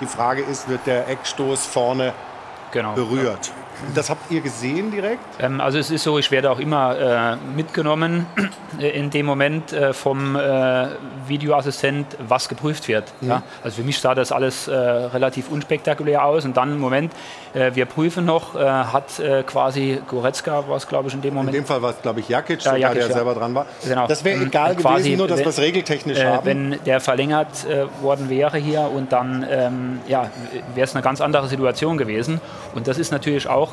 [0.00, 2.12] die Frage ist, wird der Eckstoß vorne
[2.70, 2.94] genau.
[2.94, 3.52] berührt?
[3.94, 5.20] Das habt ihr gesehen direkt?
[5.38, 8.26] Ähm, also es ist so, ich werde auch immer äh, mitgenommen
[8.78, 10.88] äh, in dem Moment äh, vom äh,
[11.26, 13.12] Videoassistent, was geprüft wird.
[13.20, 13.28] Mhm.
[13.28, 13.42] Ja?
[13.62, 17.12] Also für mich sah das alles äh, relativ unspektakulär aus und dann im Moment,
[17.54, 21.54] äh, wir prüfen noch, hat quasi Goretzka, war es glaube ich in dem Moment.
[21.54, 23.14] In dem Fall war es glaube ich Jakic, sogar, Jakic der ja.
[23.14, 23.66] selber dran war.
[23.84, 24.06] Genau.
[24.06, 26.44] Das wäre egal quasi, gewesen, nur dass wir es regeltechnisch haben.
[26.44, 27.66] Wenn der verlängert
[28.00, 30.30] worden wäre hier und dann ähm, ja,
[30.74, 32.40] wäre es eine ganz andere Situation gewesen
[32.74, 33.72] und das ist natürlich auch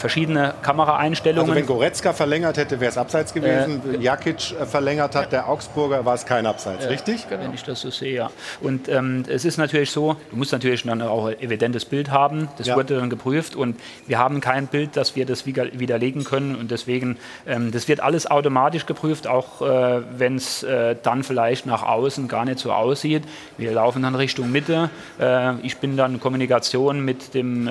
[0.00, 1.50] verschiedene Kameraeinstellungen.
[1.50, 3.82] Also wenn Goretzka verlängert hätte, wäre es abseits gewesen.
[3.94, 7.28] Äh, Jakic äh, verlängert hat, der Augsburger, war es kein Abseits, äh, richtig?
[7.28, 7.44] Genau.
[7.44, 8.30] Wenn ich das so sehe, ja.
[8.60, 12.48] Und ähm, es ist natürlich so, du musst natürlich dann auch ein evidentes Bild haben.
[12.58, 12.76] Das ja.
[12.76, 16.56] wurde dann geprüft und wir haben kein Bild, dass wir das widerlegen können.
[16.56, 21.66] Und deswegen, ähm, das wird alles automatisch geprüft, auch äh, wenn es äh, dann vielleicht
[21.66, 23.24] nach außen gar nicht so aussieht.
[23.58, 24.88] Wir laufen dann Richtung Mitte.
[25.20, 27.68] Äh, ich bin dann in Kommunikation mit dem,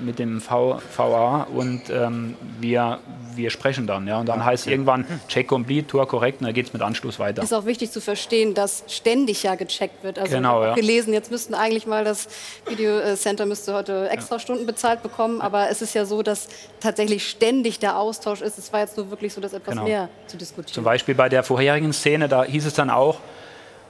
[0.00, 3.00] mit dem v, VA und und ähm, wir,
[3.34, 4.06] wir sprechen dann.
[4.06, 4.20] Ja?
[4.20, 7.42] Und dann heißt irgendwann Check complete, Tor korrekt und dann geht es mit Anschluss weiter.
[7.42, 10.18] Ist auch wichtig zu verstehen, dass ständig ja gecheckt wird.
[10.18, 10.74] Also genau, ja.
[10.74, 12.28] gelesen, jetzt müssten eigentlich mal das
[12.68, 16.48] Videocenter müsste heute extra Stunden bezahlt bekommen, aber es ist ja so, dass
[16.80, 18.58] tatsächlich ständig der Austausch ist.
[18.58, 19.84] Es war jetzt nur wirklich so, dass etwas genau.
[19.84, 20.74] mehr zu diskutieren.
[20.74, 23.18] Zum Beispiel bei der vorherigen Szene, da hieß es dann auch,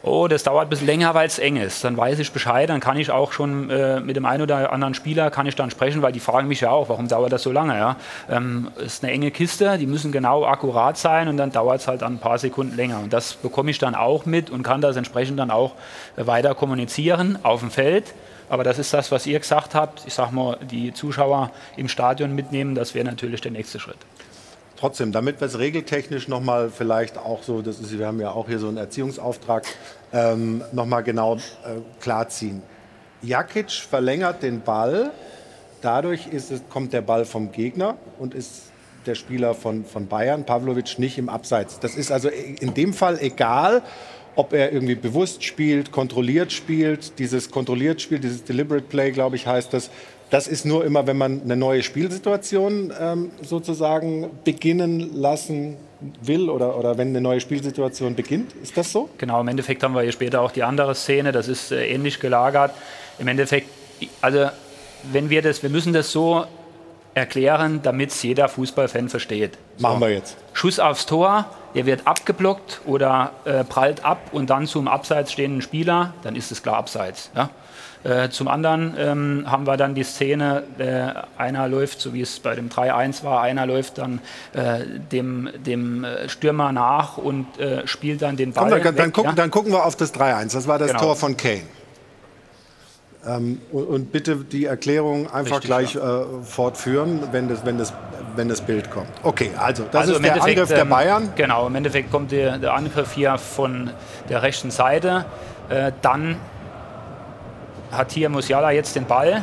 [0.07, 1.83] oh, das dauert ein bisschen länger, weil es eng ist.
[1.85, 4.95] Dann weiß ich Bescheid, dann kann ich auch schon äh, mit dem einen oder anderen
[4.95, 7.53] Spieler kann ich dann sprechen, weil die fragen mich ja auch, warum dauert das so
[7.53, 7.77] lange?
[7.77, 7.97] Ja?
[8.31, 12.03] Ähm, ist eine enge Kiste, die müssen genau akkurat sein und dann dauert es halt
[12.03, 13.01] dann ein paar Sekunden länger.
[13.01, 15.73] Und das bekomme ich dann auch mit und kann das entsprechend dann auch
[16.17, 18.15] äh, weiter kommunizieren auf dem Feld.
[18.49, 20.07] Aber das ist das, was ihr gesagt habt.
[20.07, 23.99] Ich sage mal, die Zuschauer im Stadion mitnehmen, das wäre natürlich der nächste Schritt
[24.77, 28.49] trotzdem, damit wir es regeltechnisch nochmal vielleicht auch so, das ist, wir haben ja auch
[28.49, 29.65] hier so einen Erziehungsauftrag,
[30.13, 31.39] ähm, nochmal genau äh,
[32.01, 32.63] klarziehen.
[33.23, 35.11] Jakic verlängert den Ball,
[35.81, 38.65] dadurch es, kommt der Ball vom Gegner und ist
[39.07, 41.79] der Spieler von, von Bayern, Pavlovic, nicht im Abseits.
[41.81, 43.83] Das ist also in dem Fall egal,
[44.37, 47.19] ob er irgendwie bewusst spielt, kontrolliert spielt.
[47.19, 49.91] Dieses kontrolliert Spiel, dieses Deliberate Play, glaube ich, heißt das,
[50.31, 55.77] das ist nur immer, wenn man eine neue Spielsituation ähm, sozusagen beginnen lassen
[56.21, 58.53] will oder, oder wenn eine neue Spielsituation beginnt.
[58.63, 59.09] Ist das so?
[59.19, 62.21] Genau, im Endeffekt haben wir hier später auch die andere Szene, das ist äh, ähnlich
[62.21, 62.73] gelagert.
[63.19, 63.69] Im Endeffekt,
[64.21, 64.47] also
[65.13, 66.45] wenn wir das, wir müssen das so
[67.17, 69.57] erklären, damit es jeder Fußballfan versteht.
[69.79, 69.83] So.
[69.83, 70.37] Machen wir jetzt.
[70.53, 75.63] Schuss aufs Tor, der wird abgeblockt oder äh, prallt ab und dann zum Abseits stehenden
[75.63, 77.31] Spieler, dann ist es klar Abseits.
[77.35, 77.49] Ja?
[78.05, 82.39] Äh, zum anderen ähm, haben wir dann die Szene, äh, einer läuft, so wie es
[82.39, 84.21] bei dem 3-1 war, einer läuft dann
[84.53, 88.71] äh, dem, dem äh, Stürmer nach und äh, spielt dann den Ball.
[88.71, 89.35] Wir, dann, weg, gucken, ja?
[89.35, 90.53] dann, gucken, wir auf das 3-1.
[90.53, 91.01] Das war das genau.
[91.01, 91.63] Tor von Kane.
[93.27, 96.23] Ähm, und, bitte die Erklärung einfach Richtig, gleich ja.
[96.23, 97.93] Äh, fortführen, wenn das, wenn, das,
[98.37, 99.09] wenn das Bild kommt.
[99.23, 101.33] Okay, also das also ist der Angriff der ähm, Bayern.
[101.35, 103.91] Genau, im Endeffekt kommt der, der Angriff hier von
[104.29, 105.25] der rechten Seite.
[106.03, 106.37] dann
[107.91, 109.43] hat hier Musiala jetzt den Ball,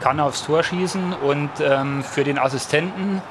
[0.00, 3.22] kann aufs Tor schießen und ähm, für den Assistenten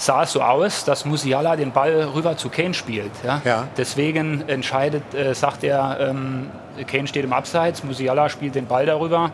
[0.00, 3.10] sah es so aus, dass Musiala den Ball rüber zu Kane spielt.
[3.22, 3.42] Ja?
[3.44, 3.68] ja.
[3.76, 6.50] Deswegen entscheidet, äh, sagt er, ähm,
[6.86, 9.30] Kane steht im Abseits, Musiala spielt den Ball darüber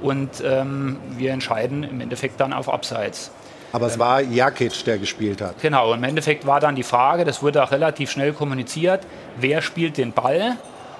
[0.00, 3.30] und ähm, wir entscheiden im Endeffekt dann auf Abseits.
[3.72, 5.60] Aber es war Jakic, der gespielt hat.
[5.60, 9.98] Genau, im Endeffekt war dann die Frage, das wurde auch relativ schnell kommuniziert, wer spielt
[9.98, 10.56] den Ball?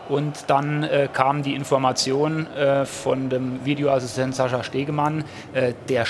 [0.09, 6.07] Und dann äh, kam die Information äh, von dem Videoassistent Sascha Stegemann, äh, der,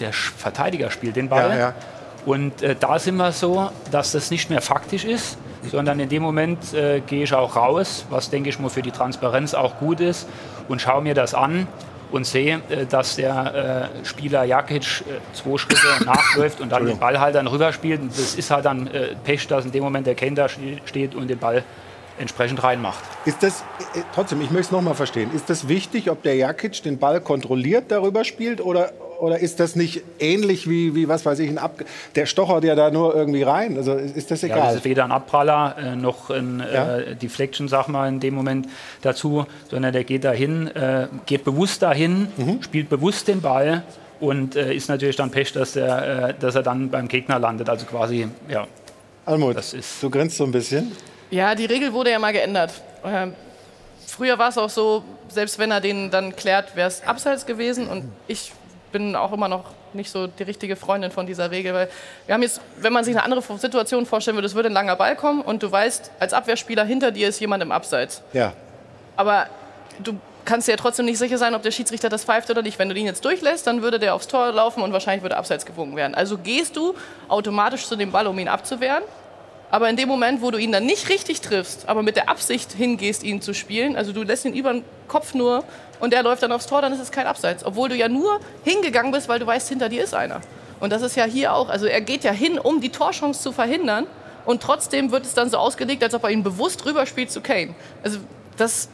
[0.00, 1.50] der Verteidiger spielt den Ball.
[1.50, 1.74] Ja, ja.
[2.28, 5.38] Und äh, da sind wir so, dass das nicht mehr faktisch ist,
[5.70, 8.90] sondern in dem Moment äh, gehe ich auch raus, was denke ich mal für die
[8.90, 10.28] Transparenz auch gut ist,
[10.68, 11.66] und schaue mir das an
[12.12, 17.34] und sehe, äh, dass der Spieler Jakic zwei Schritte nachläuft und dann den Ball halt
[17.34, 18.02] dann rüberspielt.
[18.02, 18.90] Und das ist halt dann
[19.24, 21.64] Pech, dass in dem Moment der Ken da steht und den Ball
[22.18, 23.02] entsprechend reinmacht.
[23.24, 23.64] Ist das,
[23.94, 27.20] äh, trotzdem, ich möchte es nochmal verstehen, ist das wichtig, ob der Jakic den Ball
[27.20, 31.58] kontrolliert darüber spielt oder, oder ist das nicht ähnlich wie, wie was weiß ich, ein
[31.58, 31.82] Ab
[32.14, 33.76] der stochert ja da nur irgendwie rein?
[33.76, 34.58] Also ist das egal?
[34.58, 36.98] Ja, das ist weder ein Abpraller äh, noch ein ja?
[36.98, 38.68] äh, Deflection, sag mal, in dem Moment
[39.02, 42.62] dazu, sondern der geht dahin, äh, geht bewusst dahin, mhm.
[42.62, 43.82] spielt bewusst den Ball
[44.20, 47.68] und äh, ist natürlich dann Pech, dass, der, äh, dass er dann beim Gegner landet.
[47.68, 48.66] Also quasi, ja.
[49.26, 50.92] Almut, das ist du grinst so ein bisschen.
[51.30, 52.72] Ja, die Regel wurde ja mal geändert.
[53.04, 53.34] Ähm,
[54.06, 57.88] früher war es auch so, selbst wenn er den dann klärt, wäre es abseits gewesen.
[57.88, 58.52] Und ich
[58.92, 61.88] bin auch immer noch nicht so die richtige Freundin von dieser Regel, weil
[62.26, 64.96] wir haben jetzt, wenn man sich eine andere Situation vorstellen würde, es würde ein langer
[64.96, 68.22] Ball kommen und du weißt, als Abwehrspieler hinter dir ist jemand im Abseits.
[68.32, 68.52] Ja.
[69.16, 69.46] Aber
[69.98, 72.78] du kannst dir ja trotzdem nicht sicher sein, ob der Schiedsrichter das pfeift oder nicht.
[72.78, 75.66] Wenn du den jetzt durchlässt, dann würde der aufs Tor laufen und wahrscheinlich würde Abseits
[75.66, 76.14] gewunken werden.
[76.14, 76.94] Also gehst du
[77.28, 79.02] automatisch zu dem Ball, um ihn abzuwehren.
[79.70, 82.72] Aber in dem Moment, wo du ihn dann nicht richtig triffst, aber mit der Absicht
[82.72, 85.62] hingehst, ihn zu spielen, also du lässt ihn über den Kopf nur
[86.00, 87.64] und der läuft dann aufs Tor, dann ist es kein Abseits.
[87.64, 90.40] Obwohl du ja nur hingegangen bist, weil du weißt, hinter dir ist einer.
[90.80, 91.68] Und das ist ja hier auch.
[91.68, 94.06] Also er geht ja hin, um die Torchance zu verhindern.
[94.44, 97.74] Und trotzdem wird es dann so ausgelegt, als ob er ihn bewusst rüberspielt zu Kane.
[98.02, 98.18] Also
[98.56, 98.88] das,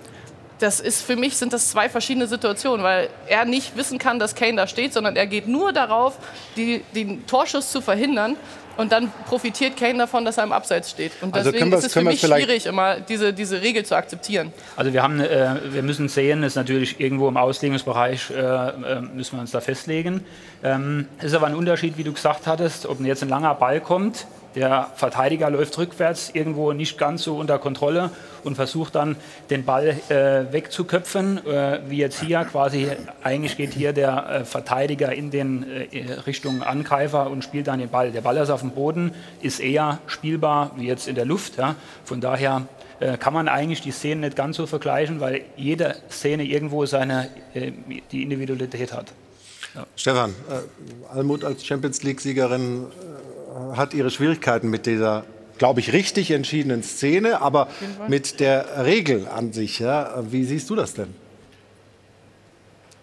[0.58, 4.34] das ist für mich sind das zwei verschiedene Situationen, weil er nicht wissen kann, dass
[4.34, 6.18] Kane da steht, sondern er geht nur darauf,
[6.56, 8.36] die, den Torschuss zu verhindern.
[8.76, 11.12] Und dann profitiert Kane davon, dass er im Abseits steht.
[11.20, 14.52] Und also deswegen ist es für mich schwierig, immer diese, diese Regel zu akzeptieren.
[14.76, 19.36] Also wir, haben, äh, wir müssen sehen, ist natürlich irgendwo im Auslegungsbereich, äh, äh, müssen
[19.36, 20.24] wir uns da festlegen.
[20.62, 24.26] Ähm, ist aber ein Unterschied, wie du gesagt hattest, ob jetzt ein langer Ball kommt
[24.54, 28.10] der Verteidiger läuft rückwärts irgendwo nicht ganz so unter Kontrolle
[28.44, 29.16] und versucht dann
[29.50, 32.88] den Ball äh, wegzuköpfen, äh, wie jetzt hier quasi,
[33.22, 37.88] eigentlich geht hier der äh, Verteidiger in den äh, Richtung Angreifer und spielt dann den
[37.88, 38.12] Ball.
[38.12, 39.12] Der Ball ist auf dem Boden,
[39.42, 41.56] ist eher spielbar wie jetzt in der Luft.
[41.56, 41.74] Ja.
[42.04, 42.62] Von daher
[43.00, 47.28] äh, kann man eigentlich die Szenen nicht ganz so vergleichen, weil jede Szene irgendwo seine
[47.54, 47.72] äh,
[48.12, 49.06] die Individualität hat.
[49.74, 49.84] Ja.
[49.96, 50.32] Stefan,
[51.12, 52.86] Almut als Champions League-Siegerin
[53.74, 55.24] hat ihre Schwierigkeiten mit dieser,
[55.58, 57.68] glaube ich, richtig entschiedenen Szene, aber
[58.08, 59.78] mit der Regel an sich.
[59.78, 60.24] Ja?
[60.30, 61.14] Wie siehst du das denn?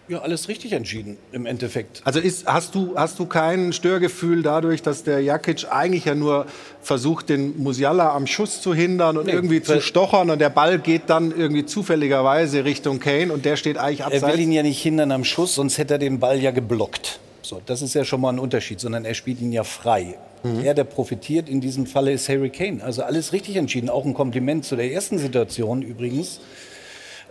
[0.08, 2.02] Ja, alles richtig entschieden im Endeffekt.
[2.04, 6.46] Also ist, hast, du, hast du kein Störgefühl dadurch, dass der Jakic eigentlich ja nur
[6.82, 10.80] versucht, den Musiala am Schuss zu hindern und nee, irgendwie zu stochern und der Ball
[10.80, 14.24] geht dann irgendwie zufälligerweise Richtung Kane und der steht eigentlich abseits?
[14.24, 17.20] Er will ihn ja nicht hindern am Schuss, sonst hätte er den Ball ja geblockt.
[17.40, 20.16] So, das ist ja schon mal ein Unterschied, sondern er spielt ihn ja frei.
[20.42, 20.64] Mhm.
[20.64, 22.82] Er, der profitiert in diesem Falle, ist Harry Kane.
[22.82, 23.88] Also alles richtig entschieden.
[23.88, 26.40] Auch ein Kompliment zu der ersten Situation übrigens,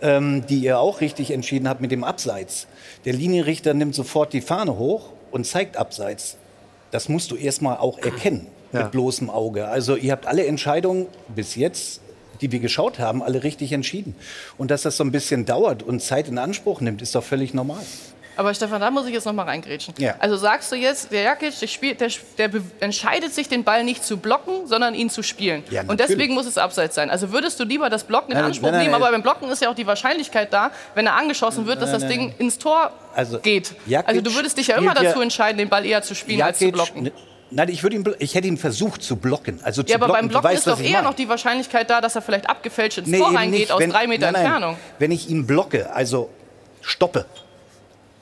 [0.00, 2.66] ähm, die er auch richtig entschieden hat mit dem Abseits.
[3.04, 6.36] Der Linienrichter nimmt sofort die Fahne hoch und zeigt Abseits.
[6.90, 8.82] Das musst du erstmal auch erkennen ja.
[8.82, 9.68] mit bloßem Auge.
[9.68, 12.00] Also ihr habt alle Entscheidungen bis jetzt
[12.42, 14.14] die wir geschaut haben, alle richtig entschieden.
[14.58, 17.54] Und dass das so ein bisschen dauert und Zeit in Anspruch nimmt, ist doch völlig
[17.54, 17.82] normal.
[18.36, 19.94] Aber Stefan, da muss ich jetzt noch mal reingrätschen.
[19.98, 20.14] Ja.
[20.18, 24.04] Also sagst du jetzt, der Jakic, der, spielt, der, der entscheidet sich, den Ball nicht
[24.04, 25.62] zu blocken, sondern ihn zu spielen.
[25.70, 27.10] Ja, und deswegen muss es abseits sein.
[27.10, 29.50] Also würdest du lieber das Blocken in nein, Anspruch nein, nein, nehmen, aber beim Blocken
[29.50, 32.92] ist ja auch die Wahrscheinlichkeit da, wenn er angeschossen wird, dass das Ding ins Tor
[33.14, 33.74] also, geht.
[33.86, 36.74] Jakic also du würdest dich ja immer dazu entscheiden, den Ball eher zu spielen Jakic,
[36.74, 37.12] als zu blocken.
[37.54, 39.60] Nein, ich, ihn, ich hätte ihn versucht zu blocken.
[39.62, 40.20] Also zu ja, aber blocken.
[40.22, 43.08] beim Blocken weißt, ist doch eher noch die Wahrscheinlichkeit da, dass er vielleicht abgefälscht ins
[43.08, 44.44] nee, Tor reingeht aus drei Meter nein, nein.
[44.44, 44.76] Entfernung.
[44.98, 46.30] Wenn ich ihn blocke, also
[46.80, 47.26] stoppe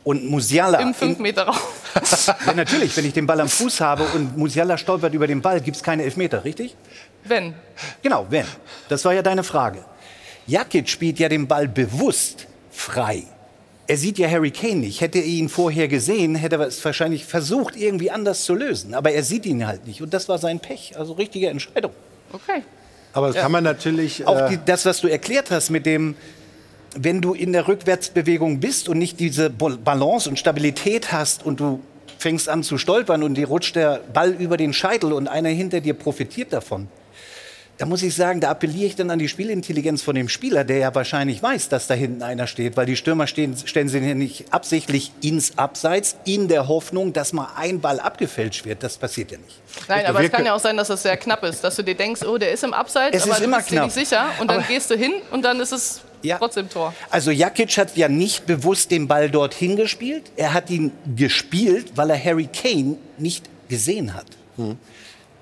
[0.05, 0.81] und Musiala.
[0.81, 1.57] Im 5-Meter-Raum.
[2.47, 5.61] ja, natürlich, wenn ich den Ball am Fuß habe und Musiala stolpert über den Ball,
[5.61, 6.77] gibt es keine Elfmeter, richtig?
[7.25, 7.55] Wenn.
[8.03, 8.47] Genau, wenn.
[8.89, 9.85] Das war ja deine Frage.
[10.47, 13.25] Jakic spielt ja den Ball bewusst frei.
[13.87, 15.01] Er sieht ja Harry Kane nicht.
[15.01, 18.95] Hätte er ihn vorher gesehen, hätte er es wahrscheinlich versucht, irgendwie anders zu lösen.
[18.95, 20.01] Aber er sieht ihn halt nicht.
[20.01, 20.95] Und das war sein Pech.
[20.97, 21.93] Also richtige Entscheidung.
[22.33, 22.63] Okay.
[23.13, 23.43] Aber das ja.
[23.43, 24.27] kann man natürlich.
[24.27, 26.15] Auch die, das, was du erklärt hast mit dem,
[26.95, 31.81] wenn du in der Rückwärtsbewegung bist und nicht diese Balance und Stabilität hast und du
[32.19, 35.81] fängst an zu stolpern und dir rutscht der Ball über den Scheitel und einer hinter
[35.81, 36.89] dir profitiert davon.
[37.79, 40.77] Da muss ich sagen, da appelliere ich dann an die Spielintelligenz von dem Spieler, der
[40.77, 44.15] ja wahrscheinlich weiß, dass da hinten einer steht, weil die Stürmer stehen, stellen sich ja
[44.15, 48.83] nicht absichtlich ins Abseits, in der Hoffnung, dass mal ein Ball abgefälscht wird.
[48.83, 49.57] Das passiert ja nicht.
[49.89, 51.95] Nein, aber es kann ja auch sein, dass das sehr knapp ist, dass du dir
[51.95, 54.27] denkst, oh, der ist im Abseits, es aber ist immer du bist dir nicht sicher
[54.41, 56.39] und dann gehst du hin und dann ist es ja.
[56.39, 56.95] trotzdem Tor.
[57.11, 60.31] Also Jakic hat ja nicht bewusst den Ball dorthin gespielt.
[60.37, 64.27] Er hat ihn gespielt, weil er Harry Kane nicht gesehen hat.
[64.57, 64.77] Hm.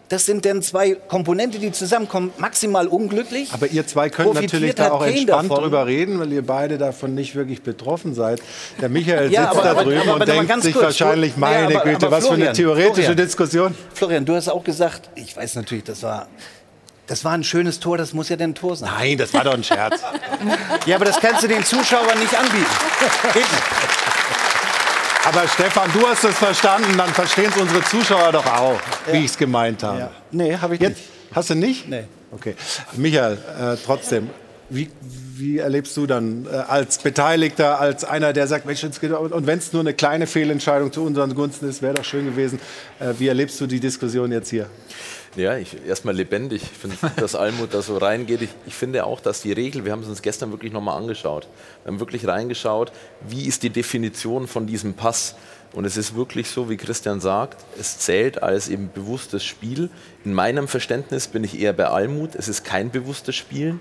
[0.09, 3.53] Das sind dann zwei Komponenten, die zusammenkommen, maximal unglücklich.
[3.53, 5.65] Aber ihr zwei könnt natürlich da auch entspannt davon.
[5.65, 8.41] drüber reden, weil ihr beide davon nicht wirklich betroffen seid.
[8.81, 11.75] Der Michael ja, sitzt aber, da drüben aber, aber, und denkt sich kurz, wahrscheinlich, meine
[11.75, 13.75] ja, Güte, was Florian, für eine theoretische Florian, Diskussion.
[13.93, 16.27] Florian, du hast auch gesagt, ich weiß natürlich, das war
[17.09, 18.91] das war ein schönes Tor, das muss ja denn ein Tor sein.
[18.97, 20.03] Nein, das war doch ein Scherz.
[20.87, 22.67] ja, aber das kannst du den Zuschauern nicht anbieten.
[25.25, 29.13] Aber Stefan, du hast es verstanden, dann verstehen es unsere Zuschauer doch auch, ja.
[29.13, 29.99] wie ich es gemeint habe.
[29.99, 30.11] Ja.
[30.31, 31.09] Nee, habe ich Jetzt, nicht.
[31.35, 31.89] Hast du nicht?
[31.89, 32.05] Nee.
[32.31, 32.55] Okay.
[32.93, 34.31] Michael, äh, trotzdem,
[34.71, 34.91] wie,
[35.37, 39.73] wie erlebst du dann äh, als Beteiligter, als einer, der sagt, Mensch, und wenn es
[39.73, 42.61] nur eine kleine Fehlentscheidung zu unseren Gunsten ist, wäre doch schön gewesen.
[43.01, 44.69] Äh, wie erlebst du die Diskussion jetzt hier?
[45.37, 46.63] Ja, ich, erstmal lebendig.
[46.63, 48.43] Ich finde, dass Almut da so reingeht.
[48.43, 51.47] Ich, ich, finde auch, dass die Regel, wir haben es uns gestern wirklich nochmal angeschaut.
[51.85, 52.93] Wir haben wirklich reingeschaut,
[53.29, 55.37] wie ist die Definition von diesem Pass.
[55.73, 59.91] Und es ist wirklich so, wie Christian sagt, es zählt als eben bewusstes Spiel.
[60.25, 62.35] In meinem Verständnis bin ich eher bei Almut.
[62.35, 63.81] Es ist kein bewusstes Spielen.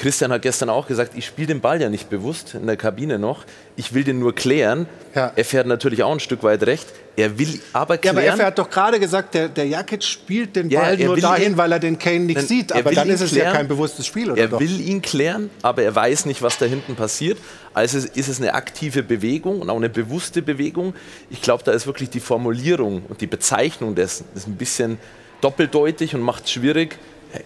[0.00, 3.18] Christian hat gestern auch gesagt, ich spiele den Ball ja nicht bewusst in der Kabine
[3.18, 3.44] noch.
[3.76, 4.86] Ich will den nur klären.
[5.14, 5.30] Ja.
[5.36, 6.86] Er fährt natürlich auch ein Stück weit recht.
[7.16, 8.16] Er will aber klären.
[8.16, 11.18] Ja, aber er hat doch gerade gesagt, der, der Jakic spielt den Ball ja, nur
[11.18, 12.72] dahin, ihn, weil er den Kane nicht sieht.
[12.72, 14.58] Aber dann ist es klären, ja kein bewusstes Spiel, oder Er doch?
[14.58, 17.36] will ihn klären, aber er weiß nicht, was da hinten passiert.
[17.74, 20.94] Also ist es eine aktive Bewegung und auch eine bewusste Bewegung.
[21.28, 24.98] Ich glaube, da ist wirklich die Formulierung und die Bezeichnung dessen ist ein bisschen
[25.42, 26.96] doppeldeutig und macht es schwierig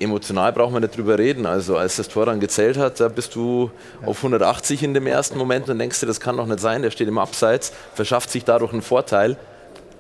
[0.01, 1.47] emotional brauchen wir nicht drüber reden.
[1.47, 3.71] Also als das Tor dann gezählt hat, da bist du
[4.03, 4.09] ja.
[4.09, 6.91] auf 180 in dem ersten Moment und denkst dir, das kann doch nicht sein, der
[6.91, 9.37] steht im Abseits, verschafft sich dadurch einen Vorteil.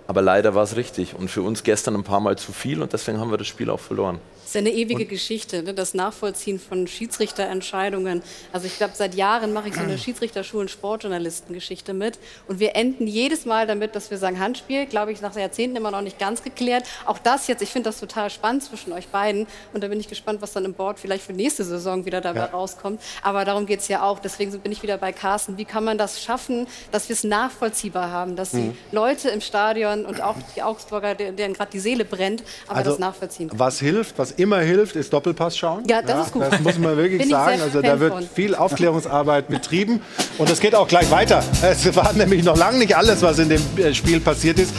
[0.07, 2.93] Aber leider war es richtig und für uns gestern ein paar Mal zu viel und
[2.93, 4.21] deswegen haben wir das Spiel auch verloren
[4.55, 5.75] ist ja eine ewige und Geschichte, ne?
[5.75, 8.23] das Nachvollziehen von Schiedsrichterentscheidungen.
[8.53, 13.09] Also ich glaube, seit Jahren mache ich so eine Schiedsrichterschulen Sportjournalistengeschichte mit und wir enden
[13.09, 16.45] jedes Mal damit, dass wir sagen, Handspiel, glaube ich, nach Jahrzehnten immer noch nicht ganz
[16.45, 16.85] geklärt.
[17.05, 20.09] Auch das jetzt, ich finde das total spannend zwischen euch beiden und da bin ich
[20.09, 22.47] gespannt, was dann im Board vielleicht für nächste Saison wieder dabei ja.
[22.47, 23.01] rauskommt.
[23.23, 25.59] Aber darum geht es ja auch, deswegen bin ich wieder bei Carsten.
[25.59, 28.77] Wie kann man das schaffen, dass wir es nachvollziehbar haben, dass die mhm.
[28.93, 33.01] Leute im Stadion und auch die Augsburger, deren gerade die Seele brennt, aber also, das
[33.01, 33.59] nachvollziehen können.
[33.59, 35.85] Was hilft, was immer hilft, ist Doppelpass schauen.
[35.89, 36.43] Ja, das ja, ist gut.
[36.43, 37.61] Das muss man wirklich sagen.
[37.61, 38.29] Also da wird von.
[38.35, 40.01] viel Aufklärungsarbeit betrieben.
[40.39, 41.43] Und es geht auch gleich weiter.
[41.63, 44.73] Es war nämlich noch lange nicht alles, was in dem äh, Spiel passiert ist.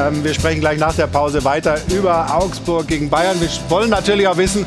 [0.00, 3.40] Ähm, wir sprechen gleich nach der Pause weiter über Augsburg gegen Bayern.
[3.40, 4.64] Wir wollen natürlich auch wissen,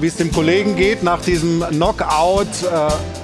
[0.00, 2.46] wie es dem Kollegen geht nach diesem Knockout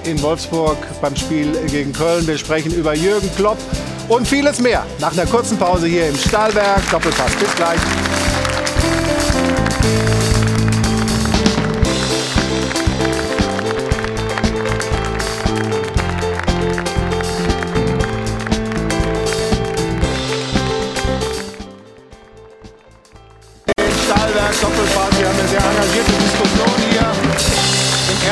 [0.03, 2.27] äh, in Wolfsburg beim Spiel gegen Köln.
[2.27, 3.57] Wir sprechen über Jürgen Klopp
[4.09, 4.85] und vieles mehr.
[4.99, 6.81] Nach einer kurzen Pause hier im Stahlwerk.
[6.91, 7.31] Doppelpass.
[7.35, 7.79] Bis gleich.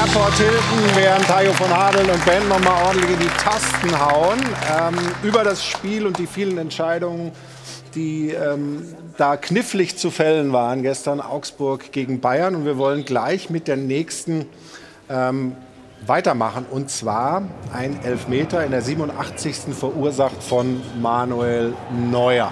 [0.04, 4.38] Airport Hilton, während Tayo von Hadeln und Ben nochmal ordentlich in die Tasten hauen.
[4.78, 7.32] Ähm, über das Spiel und die vielen Entscheidungen,
[7.96, 8.86] die ähm,
[9.18, 12.54] da knifflig zu fällen waren gestern Augsburg gegen Bayern.
[12.54, 14.46] Und wir wollen gleich mit der nächsten
[15.10, 15.56] ähm,
[16.06, 16.66] weitermachen.
[16.70, 19.74] Und zwar ein Elfmeter in der 87.
[19.74, 21.76] verursacht von Manuel
[22.12, 22.52] Neuer.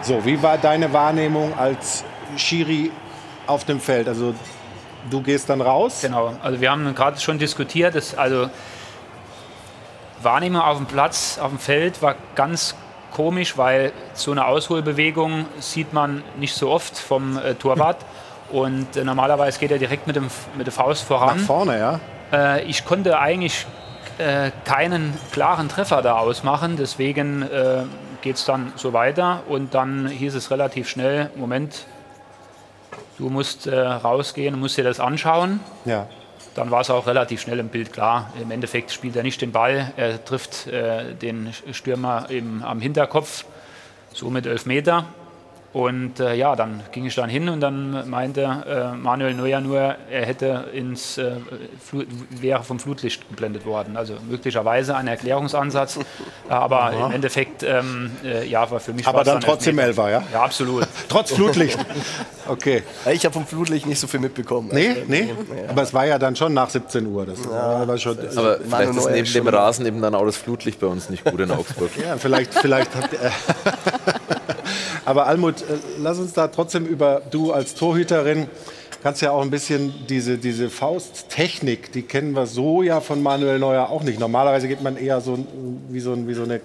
[0.00, 2.02] So, wie war deine Wahrnehmung als
[2.38, 2.90] Schiri
[3.46, 4.08] auf dem Feld?
[4.08, 4.32] Also
[5.10, 6.00] du gehst dann raus.
[6.02, 8.48] Genau, also wir haben gerade schon diskutiert, dass, also
[10.22, 12.74] Wahrnehmung auf dem Platz, auf dem Feld war ganz
[13.12, 17.98] komisch, weil so eine Ausholbewegung sieht man nicht so oft vom äh, Torwart.
[18.50, 21.38] Und äh, normalerweise geht er direkt mit, dem, mit der Faust voran.
[21.38, 22.00] Nach vorne, ja.
[22.32, 23.66] Äh, ich konnte eigentlich
[24.18, 26.76] äh, keinen klaren Treffer da ausmachen.
[26.76, 27.84] Deswegen äh,
[28.20, 29.42] geht es dann so weiter.
[29.48, 31.86] Und dann hieß es relativ schnell, Moment,
[33.22, 35.60] du musst äh, rausgehen, musst dir das anschauen.
[35.84, 36.08] Ja.
[36.56, 38.32] Dann war es auch relativ schnell im Bild klar.
[38.40, 43.44] Im Endeffekt spielt er nicht den Ball, er trifft äh, den Stürmer im, am Hinterkopf,
[44.12, 45.06] somit elf Meter.
[45.72, 49.78] Und äh, ja, dann ging ich dann hin und dann meinte äh, Manuel Neuer nur,
[49.78, 51.36] er hätte ins, äh,
[52.28, 53.96] wäre vom Flutlicht geblendet worden.
[53.96, 55.98] Also möglicherweise ein Erklärungsansatz,
[56.50, 57.06] aber Aha.
[57.06, 59.06] im Endeffekt, ähm, äh, ja, war für mich.
[59.06, 60.22] Aber dann, dann trotzdem Elfer, ja?
[60.30, 60.86] Ja, absolut.
[61.08, 61.78] Trotz Flutlicht.
[62.48, 62.82] Okay.
[63.12, 64.68] Ich habe vom Flutlicht nicht so viel mitbekommen.
[64.72, 65.28] Nee, also, nee.
[65.28, 65.70] Ja.
[65.70, 67.24] Aber es war ja dann schon nach 17 Uhr.
[67.24, 67.86] Das ja.
[67.86, 71.08] war schon, aber vielleicht ist neben dem Rasen eben dann auch das Flutlicht bei uns
[71.08, 71.90] nicht gut in Augsburg.
[71.96, 73.10] ja, vielleicht, vielleicht hat.
[75.04, 75.64] Aber Almut, äh,
[75.98, 78.48] lass uns da trotzdem über, du als Torhüterin,
[79.02, 83.58] kannst ja auch ein bisschen diese, diese Fausttechnik, die kennen wir so ja von Manuel
[83.58, 84.20] Neuer auch nicht.
[84.20, 85.44] Normalerweise geht man eher so
[85.88, 86.60] wie so, wie so eine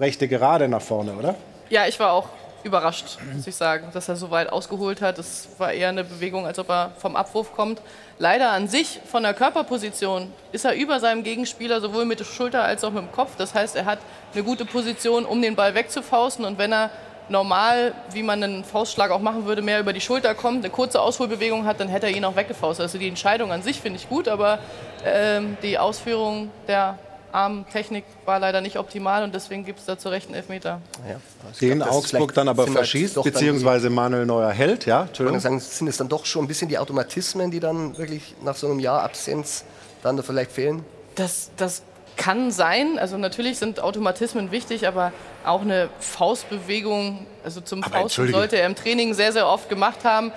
[0.00, 1.34] rechte Gerade nach vorne, oder?
[1.68, 2.28] Ja, ich war auch
[2.64, 5.18] überrascht, muss ich sagen, dass er so weit ausgeholt hat.
[5.18, 7.82] Es war eher eine Bewegung, als ob er vom Abwurf kommt.
[8.18, 12.62] Leider an sich, von der Körperposition, ist er über seinem Gegenspieler sowohl mit der Schulter
[12.62, 13.32] als auch mit dem Kopf.
[13.36, 13.98] Das heißt, er hat
[14.32, 16.44] eine gute Position, um den Ball wegzufausten.
[16.44, 16.90] Und wenn er
[17.32, 21.00] normal, wie man einen Faustschlag auch machen würde, mehr über die Schulter kommt, eine kurze
[21.00, 22.84] Ausholbewegung hat, dann hätte er ihn auch weggefaustet.
[22.84, 24.60] Also die Entscheidung an sich finde ich gut, aber
[25.04, 26.98] ähm, die Ausführung der
[27.32, 30.80] Armtechnik war leider nicht optimal und deswegen gibt es da zu Recht einen Elfmeter.
[31.08, 31.16] Ja,
[31.60, 35.04] Den glaub, Augsburg dann aber verschießt, halt beziehungsweise Manuel Neuer hält, ja?
[35.04, 35.40] Entschuldigung.
[35.40, 38.68] Sagen, sind es dann doch schon ein bisschen die Automatismen, die dann wirklich nach so
[38.68, 39.64] einem Jahr Absenz
[40.02, 40.84] dann da vielleicht fehlen?
[41.14, 41.82] Das, das
[42.16, 42.98] kann sein.
[42.98, 45.12] Also natürlich sind Automatismen wichtig, aber
[45.44, 50.04] auch eine Faustbewegung, also zum aber Fausten sollte er im Training sehr, sehr oft gemacht
[50.04, 50.32] haben.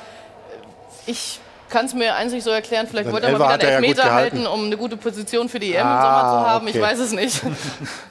[1.06, 4.14] Ich kann es mir einzig so erklären, vielleicht wollte er mal wieder einen Elfmeter ja
[4.14, 6.68] halten, um eine gute Position für die EM ah, im Sommer zu haben.
[6.68, 6.78] Okay.
[6.78, 7.42] Ich weiß es nicht.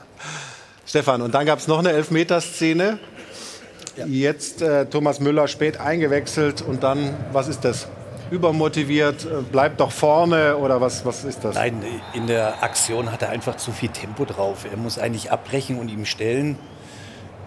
[0.87, 2.98] Stefan, und dann gab es noch eine Elfmeterszene.
[3.96, 4.07] Ja.
[4.07, 7.87] Jetzt äh, Thomas Müller spät eingewechselt und dann, was ist das?
[8.35, 11.55] Übermotiviert, äh, bleibt doch vorne oder was, was ist das?
[11.55, 14.66] Nein, in der Aktion hat er einfach zu viel Tempo drauf.
[14.70, 16.59] Er muss eigentlich abbrechen und ihm stellen.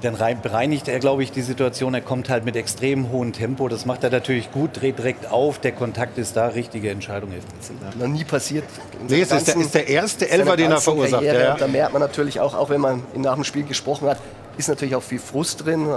[0.01, 1.95] Dann bereinigt er, glaube ich, die Situation.
[1.95, 3.67] Er kommt halt mit extrem hohem Tempo.
[3.67, 5.57] Das macht er natürlich gut, dreht direkt auf.
[5.59, 6.49] Der Kontakt ist da.
[6.49, 7.31] Richtige Entscheidung.
[7.31, 8.63] Das ist noch nie passiert.
[9.07, 11.23] Nee, es ist der, ist der erste Elfer, den er verursacht.
[11.23, 11.55] Ja, ja.
[11.55, 14.19] Da merkt man natürlich auch, auch wenn man nach dem Spiel gesprochen hat,
[14.55, 15.87] ist natürlich auch viel Frust drin.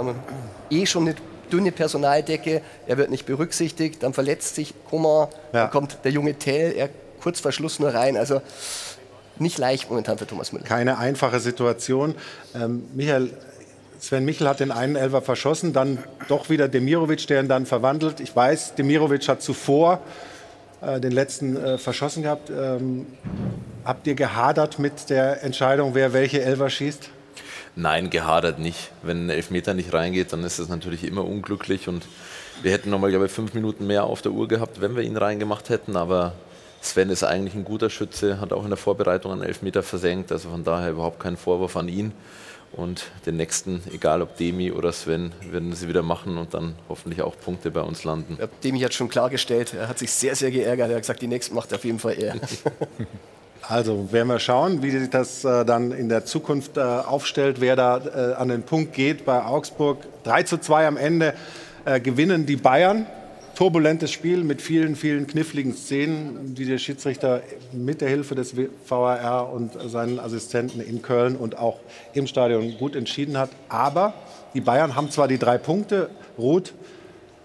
[0.71, 1.15] Eh schon eine
[1.51, 5.63] dünne Personaldecke, er wird nicht berücksichtigt, dann verletzt sich Kummer, ja.
[5.63, 6.89] dann kommt der junge Tell, er
[7.21, 8.17] kurz vor Schluss nur rein.
[8.17, 8.41] Also
[9.39, 10.65] nicht leicht momentan für Thomas Müller.
[10.65, 12.15] Keine einfache Situation.
[12.53, 13.31] Ähm, Michael,
[13.99, 18.19] Sven Michel hat den einen Elfer verschossen, dann doch wieder Demirovic, der ihn dann verwandelt.
[18.19, 19.99] Ich weiß, Demirovic hat zuvor
[20.81, 22.49] äh, den letzten äh, verschossen gehabt.
[22.49, 23.05] Ähm,
[23.85, 27.09] habt ihr gehadert mit der Entscheidung, wer welche Elfer schießt?
[27.75, 28.91] Nein, gehadert nicht.
[29.01, 32.05] Wenn ein Elfmeter nicht reingeht, dann ist das natürlich immer unglücklich und
[32.61, 35.17] wir hätten nochmal, glaube ich, fünf Minuten mehr auf der Uhr gehabt, wenn wir ihn
[35.17, 36.33] reingemacht hätten, aber
[36.81, 40.49] Sven ist eigentlich ein guter Schütze, hat auch in der Vorbereitung einen Elfmeter versenkt, also
[40.49, 42.11] von daher überhaupt kein Vorwurf an ihn.
[42.73, 47.21] Und den nächsten, egal ob Demi oder Sven, werden sie wieder machen und dann hoffentlich
[47.21, 48.37] auch Punkte bei uns landen.
[48.63, 50.89] Demi hat schon klargestellt, er hat sich sehr, sehr geärgert.
[50.89, 52.35] Er hat gesagt, die nächsten macht auf jeden Fall er.
[53.67, 57.75] Also werden wir schauen, wie sich das äh, dann in der Zukunft äh, aufstellt, wer
[57.75, 59.99] da äh, an den Punkt geht bei Augsburg.
[60.23, 61.33] 3 zu 2 am Ende
[61.85, 63.05] äh, gewinnen die Bayern.
[63.55, 68.55] Turbulentes Spiel mit vielen, vielen kniffligen Szenen, die der Schiedsrichter mit der Hilfe des
[68.87, 71.79] VAR und seinen Assistenten in Köln und auch
[72.13, 73.49] im Stadion gut entschieden hat.
[73.69, 74.13] Aber
[74.53, 76.73] die Bayern haben zwar die drei Punkte, Ruth,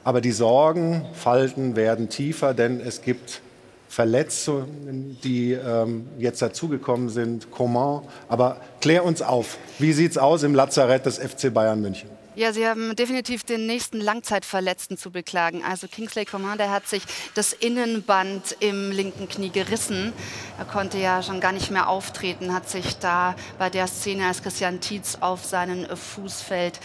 [0.05, 3.42] aber die Sorgen, Falten werden tiefer, denn es gibt
[3.88, 8.03] Verletzungen, die ähm, jetzt dazugekommen sind, Coman.
[8.29, 12.11] Aber klär uns auf, wie sieht es aus im Lazarett des FC Bayern München?
[12.37, 15.64] Ja, Sie haben definitiv den nächsten Langzeitverletzten zu beklagen.
[15.64, 17.03] Also Kingsley Coman, der hat sich
[17.35, 20.12] das Innenband im linken Knie gerissen.
[20.59, 24.42] Er konnte ja schon gar nicht mehr auftreten, hat sich da bei der Szene, als
[24.42, 26.79] Christian Tietz auf seinen Fuß fällt,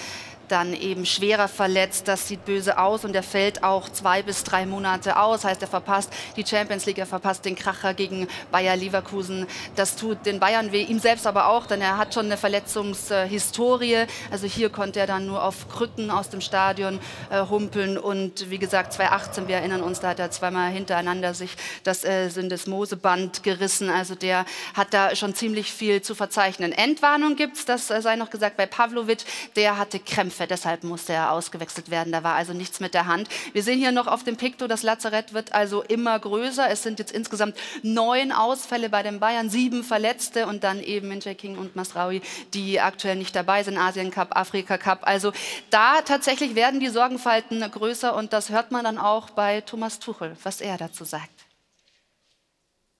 [0.51, 2.07] dann eben schwerer verletzt.
[2.07, 5.45] Das sieht böse aus und er fällt auch zwei bis drei Monate aus.
[5.45, 9.47] Heißt, er verpasst die Champions League, er verpasst den Kracher gegen Bayer Leverkusen.
[9.75, 14.05] Das tut den Bayern weh, ihm selbst aber auch, denn er hat schon eine Verletzungshistorie.
[14.31, 18.57] Also hier konnte er dann nur auf Krücken aus dem Stadion äh, humpeln und wie
[18.57, 23.89] gesagt 2018, wir erinnern uns, da hat er zweimal hintereinander sich das äh, Syndesmoseband gerissen.
[23.89, 26.71] Also der hat da schon ziemlich viel zu verzeichnen.
[26.71, 29.19] Entwarnung gibt es, das äh, sei noch gesagt bei Pavlovic,
[29.55, 32.11] der hatte Krämpfe deshalb musste er ausgewechselt werden.
[32.11, 33.29] Da war also nichts mit der Hand.
[33.53, 36.69] Wir sehen hier noch auf dem Pikto, das Lazarett wird also immer größer.
[36.69, 41.35] Es sind jetzt insgesamt neun Ausfälle bei den Bayern, sieben Verletzte und dann eben Minjay
[41.35, 42.21] King und Masraoui,
[42.53, 44.99] die aktuell nicht dabei sind, Asien Cup, Afrika Cup.
[45.03, 45.31] Also
[45.69, 50.35] da tatsächlich werden die Sorgenfalten größer und das hört man dann auch bei Thomas Tuchel,
[50.43, 51.29] was er dazu sagt.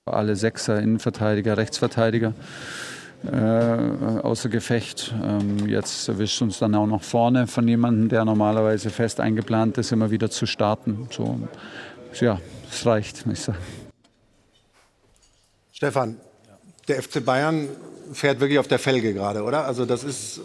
[0.05, 2.33] Alle Sechser, Innenverteidiger, Rechtsverteidiger
[3.29, 5.13] außer Gefecht.
[5.23, 9.91] Ähm, jetzt erwischt uns dann auch noch vorne von jemandem, der normalerweise fest eingeplant ist,
[9.91, 11.07] immer wieder zu starten.
[11.11, 11.39] So,
[12.19, 12.39] ja,
[12.71, 13.59] es reicht, muss ich sagen.
[15.71, 16.17] Stefan,
[16.87, 17.69] der FC Bayern
[18.13, 19.65] fährt wirklich auf der Felge gerade, oder?
[19.65, 20.41] Also das ist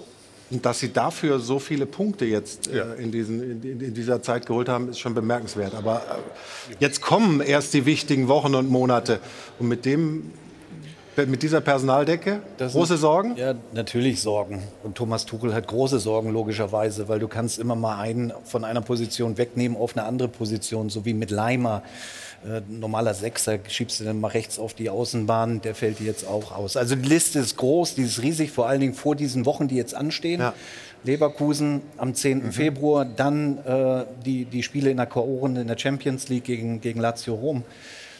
[0.50, 4.46] und dass sie dafür so viele Punkte jetzt äh, in, diesen, in, in, dieser Zeit
[4.46, 5.74] geholt haben, ist schon bemerkenswert.
[5.74, 9.18] Aber äh, jetzt kommen erst die wichtigen Wochen und Monate.
[9.58, 10.30] Und mit dem
[11.24, 12.40] mit dieser Personaldecke?
[12.58, 13.36] Das große Sorgen?
[13.36, 14.62] Ja, natürlich Sorgen.
[14.82, 18.82] Und Thomas Tuchel hat große Sorgen, logischerweise, weil du kannst immer mal einen von einer
[18.82, 21.82] Position wegnehmen auf eine andere Position, so wie mit Leimer.
[22.44, 26.26] Äh, normaler Sechser schiebst du dann mal rechts auf die Außenbahn, der fällt dir jetzt
[26.28, 26.76] auch aus.
[26.76, 29.76] Also die Liste ist groß, die ist riesig, vor allen Dingen vor diesen Wochen, die
[29.76, 30.40] jetzt anstehen.
[30.40, 30.52] Ja.
[31.02, 32.38] Leverkusen am 10.
[32.38, 32.52] Mhm.
[32.52, 37.00] Februar, dann äh, die, die Spiele in der K.O.-Runde in der Champions League gegen, gegen
[37.00, 37.62] Lazio Rom.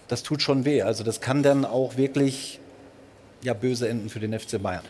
[0.09, 0.83] Das tut schon weh.
[0.83, 2.61] Also das kann dann auch wirklich
[3.43, 4.85] ja, böse enden für den FC Bayern.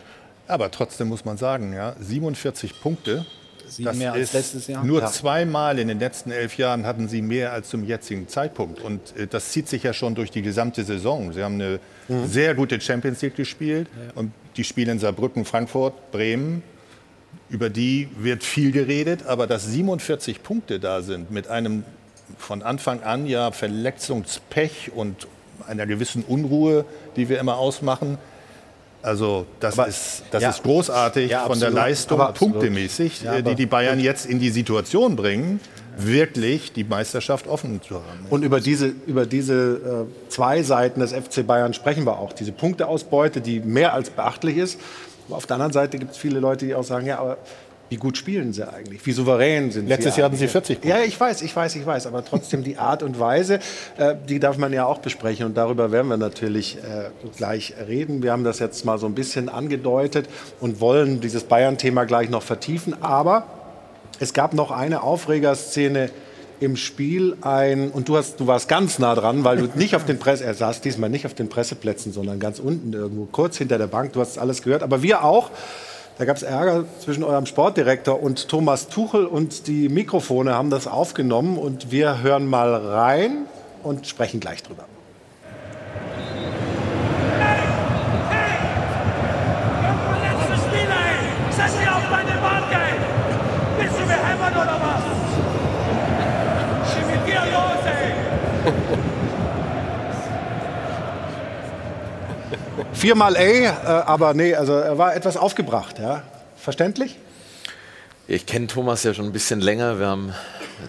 [0.47, 3.25] Aber trotzdem muss man sagen, ja, 47 Punkte.
[3.67, 4.83] Sieben das mehr als letztes Jahr.
[4.85, 5.07] Nur ja.
[5.07, 8.81] zweimal in den letzten elf Jahren hatten sie mehr als zum jetzigen Zeitpunkt.
[8.81, 11.33] Und äh, das zieht sich ja schon durch die gesamte Saison.
[11.33, 12.27] Sie haben eine mhm.
[12.27, 13.89] sehr gute Champions League gespielt.
[13.93, 14.13] Ja.
[14.15, 16.63] Und die Spiele in Saarbrücken, Frankfurt, Bremen,
[17.49, 19.25] über die wird viel geredet.
[19.25, 21.83] Aber dass 47 Punkte da sind mit einem
[22.37, 25.27] von Anfang an ja Verletzungspech und
[25.67, 26.85] einer gewissen Unruhe,
[27.15, 28.17] die wir immer ausmachen,
[29.01, 33.55] also das, aber, ist, das ja, ist großartig ja, von der Leistung punktemäßig, ja, die
[33.55, 35.59] die Bayern jetzt in die Situation bringen,
[35.97, 38.25] wirklich die Meisterschaft offen zu haben.
[38.29, 42.33] Und über diese, über diese äh, zwei Seiten des FC Bayern sprechen wir auch.
[42.33, 44.79] Diese Punkteausbeute, die mehr als beachtlich ist.
[45.27, 47.37] Aber auf der anderen Seite gibt es viele Leute, die auch sagen, ja, aber
[47.89, 49.05] wie gut spielen sie eigentlich?
[49.05, 50.21] Wie souverän sind Letztes sie?
[50.21, 50.89] Jahr hatten sie 40 Punkte.
[50.89, 52.07] Ja, ich weiß, ich weiß, ich weiß.
[52.07, 53.59] Aber trotzdem die Art und Weise,
[53.97, 55.45] äh, die darf man ja auch besprechen.
[55.45, 58.23] Und darüber werden wir natürlich äh, gleich reden.
[58.23, 60.27] Wir haben das jetzt mal so ein bisschen angedeutet
[60.59, 63.01] und wollen dieses Bayern-Thema gleich noch vertiefen.
[63.01, 63.47] Aber
[64.19, 66.09] es gab noch eine Aufregerszene
[66.59, 70.05] im Spiel ein, und du, hast, du warst ganz nah dran, weil du nicht auf
[70.05, 73.77] den Presse, er saß diesmal nicht auf den Presseplätzen, sondern ganz unten irgendwo, kurz hinter
[73.77, 75.51] der Bank, du hast alles gehört, aber wir auch.
[76.17, 80.87] Da gab es Ärger zwischen eurem Sportdirektor und Thomas Tuchel und die Mikrofone haben das
[80.87, 83.45] aufgenommen und wir hören mal rein
[83.83, 84.85] und sprechen gleich drüber.
[102.97, 103.67] Viermal A, äh,
[104.07, 105.99] aber nee, also er war etwas aufgebracht.
[105.99, 106.23] Ja?
[106.57, 107.15] Verständlich?
[108.27, 109.99] Ich kenne Thomas ja schon ein bisschen länger.
[109.99, 110.33] Wir haben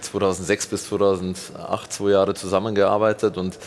[0.00, 3.58] 2006 bis 2008 zwei Jahre zusammengearbeitet und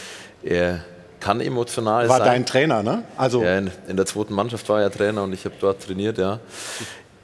[0.43, 0.83] er
[1.19, 2.25] kann emotional war sein.
[2.25, 3.03] War dein Trainer, ne?
[3.15, 6.17] Also ja, in, in, der zweiten Mannschaft war er Trainer und ich habe dort trainiert,
[6.17, 6.39] ja.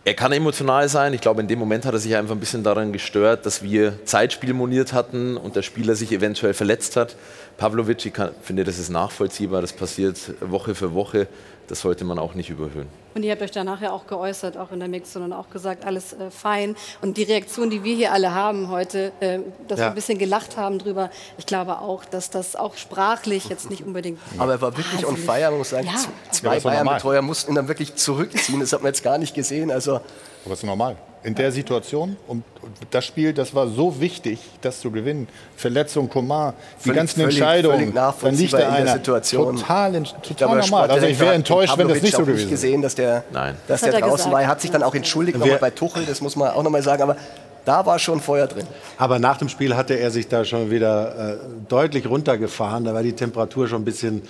[0.07, 1.13] Er kann emotional sein.
[1.13, 4.05] Ich glaube, in dem Moment hat er sich einfach ein bisschen daran gestört, dass wir
[4.05, 7.17] Zeitspiel moniert hatten und der Spieler sich eventuell verletzt hat.
[7.57, 9.59] Pavlovic, ich kann, finde, das ist nachvollziehbar.
[9.59, 11.27] Das passiert Woche für Woche.
[11.67, 12.87] Das sollte man auch nicht überhöhen.
[13.13, 15.85] Und ihr habt euch danach ja auch geäußert, auch in der Mix und auch gesagt,
[15.85, 16.75] alles äh, fein.
[17.01, 19.85] Und die Reaktion, die wir hier alle haben heute, äh, dass ja.
[19.85, 23.83] wir ein bisschen gelacht haben drüber, ich glaube auch, dass das auch sprachlich jetzt nicht
[23.85, 24.19] unbedingt.
[24.37, 25.87] Aber er war wirklich on fire, muss ich sagen.
[25.87, 26.31] Ja.
[26.31, 28.59] Zwei Bayern-Betreuer mussten ihn dann wirklich zurückziehen.
[28.59, 29.71] Das hat man jetzt gar nicht gesehen.
[29.71, 30.03] Also Aber
[30.45, 32.15] das ist normal in der Situation.
[32.27, 32.43] Und
[32.91, 35.27] das Spiel, das war so wichtig, das zu gewinnen.
[35.55, 37.93] Verletzung, Coman, die völlig, ganzen völlig, Entscheidungen.
[37.93, 38.93] Völlig dann liegt da einer.
[38.93, 39.55] Situation.
[39.57, 40.91] Total, total glaube, normal.
[40.91, 42.49] Also ich wäre enttäuscht, wenn das nicht so gewesen wäre.
[42.49, 43.55] gesehen, dass der, Nein.
[43.67, 44.33] Dass das der draußen gesagt.
[44.33, 44.41] war.
[44.41, 47.01] Er hat sich dann auch entschuldigt nochmal bei Tuchel, das muss man auch nochmal sagen.
[47.01, 47.17] Aber
[47.65, 48.65] da war schon Feuer drin.
[48.97, 51.37] Aber nach dem Spiel hatte er sich da schon wieder äh,
[51.67, 52.85] deutlich runtergefahren.
[52.85, 54.21] Da war die Temperatur schon ein bisschen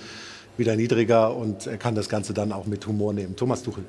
[0.56, 3.36] wieder niedriger und er kann das Ganze dann auch mit Humor nehmen.
[3.36, 3.84] Thomas Tuchel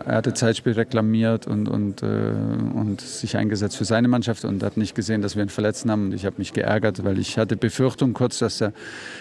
[0.00, 4.76] er hatte Zeitspiel reklamiert und, und, äh, und sich eingesetzt für seine Mannschaft und hat
[4.76, 6.06] nicht gesehen, dass wir ihn verletzt haben.
[6.06, 8.72] Und ich habe mich geärgert, weil ich hatte Befürchtung kurz, dass der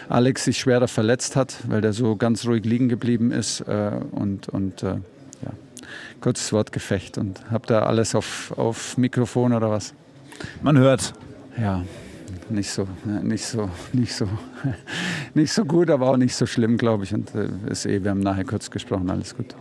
[0.10, 3.62] Alex sich schwerer verletzt hat, weil der so ganz ruhig liegen geblieben ist.
[3.62, 4.96] Äh, und und äh,
[5.44, 5.52] ja,
[6.22, 9.94] kurzes Wortgefecht und habe da alles auf, auf Mikrofon oder was?
[10.64, 11.14] Man hört.
[11.56, 11.84] Ja,
[12.50, 12.88] nicht so,
[13.22, 14.28] nicht so, nicht so,
[15.36, 17.14] nicht so gut, aber auch nicht so schlimm, glaube ich.
[17.14, 19.56] Und äh, ist eh, wir haben nachher kurz gesprochen, alles gut.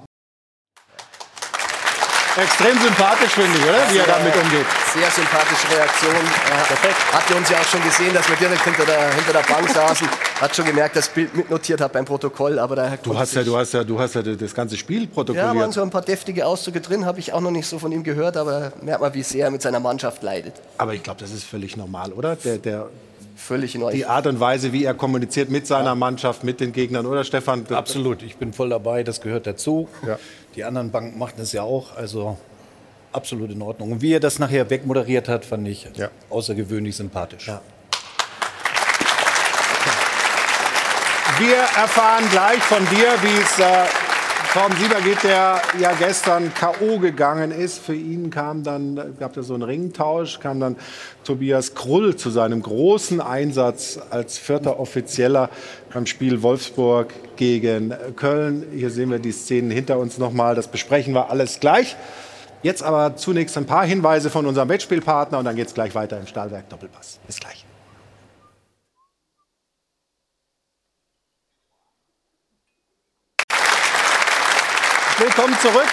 [2.37, 3.91] Extrem sympathisch, finde ich, oder?
[3.91, 4.67] Wie er damit umgeht.
[4.95, 6.15] Sehr sympathische Reaktion.
[6.51, 9.69] Er hatte uns ja auch schon gesehen, dass wir direkt hinter der, hinter der Bank
[9.69, 10.09] saßen.
[10.41, 12.59] Hat schon gemerkt, dass das Bild mitnotiert hat beim Protokoll.
[12.59, 15.55] Aber da du, hast ja, du, hast ja, du hast ja das ganze Spiel protokolliert.
[15.55, 17.93] Ja, waren so ein paar deftige Auszüge drin, habe ich auch noch nicht so von
[17.93, 18.37] ihm gehört.
[18.37, 20.55] Aber merkt man, wie sehr er mit seiner Mannschaft leidet.
[20.79, 22.37] Aber ich glaube, das ist völlig normal, oder?
[22.37, 22.89] Der, der
[23.37, 25.95] völlig in Die Art und Weise, wie er kommuniziert mit seiner ja.
[25.95, 27.67] Mannschaft, mit den Gegnern, oder Stefan?
[27.71, 29.89] Absolut, ich bin voll dabei, das gehört dazu.
[30.07, 30.19] Ja.
[30.55, 32.37] Die anderen Banken machen das ja auch, also
[33.13, 33.93] absolut in Ordnung.
[33.93, 36.11] Und wie er das nachher wegmoderiert hat, fand ich ja.
[36.31, 37.51] außergewöhnlich sympathisch.
[41.39, 43.87] Wir erfahren gleich von dir, wie es äh,
[44.53, 46.99] Torben Sieber geht, der ja gestern K.O.
[46.99, 47.79] gegangen ist.
[47.79, 50.77] Für ihn kam dann, gab es so einen Ringtausch, kam dann
[51.25, 55.49] Tobias Krull zu seinem großen Einsatz als vierter Offizieller
[55.95, 58.67] beim Spiel Wolfsburg gegen Köln.
[58.75, 60.55] Hier sehen wir die Szenen hinter uns nochmal.
[60.55, 61.97] Das besprechen wir alles gleich.
[62.63, 66.21] Jetzt aber zunächst ein paar Hinweise von unserem Wettspielpartner und dann geht es gleich weiter
[66.21, 67.21] im Stahlwerk Doppelpass.
[67.27, 67.65] Bis gleich.
[75.35, 75.87] Willkommen zurück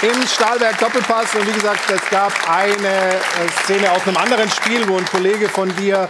[0.00, 1.34] im Stahlwerk Doppelpass.
[1.34, 3.20] Und wie gesagt, es gab eine äh,
[3.62, 6.08] Szene aus einem anderen Spiel, wo ein Kollege von dir,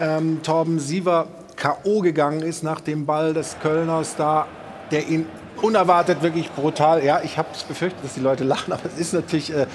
[0.00, 2.00] ähm, Torben Siever, K.O.
[2.00, 4.48] gegangen ist nach dem Ball des Kölners da,
[4.90, 5.26] der ihn
[5.60, 7.04] unerwartet wirklich brutal.
[7.04, 9.66] Ja, ich habe es befürchtet, dass die Leute lachen, aber es ist natürlich, äh,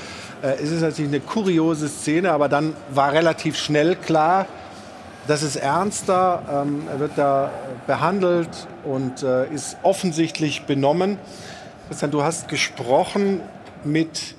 [0.42, 2.34] äh, es ist natürlich eine kuriose Szene.
[2.34, 4.48] Aber dann war relativ schnell klar,
[5.28, 6.42] das ist ernster.
[6.52, 7.52] Ähm, er wird da
[7.86, 11.20] behandelt und äh, ist offensichtlich benommen.
[11.88, 13.40] Christian, du hast gesprochen
[13.86, 14.36] mit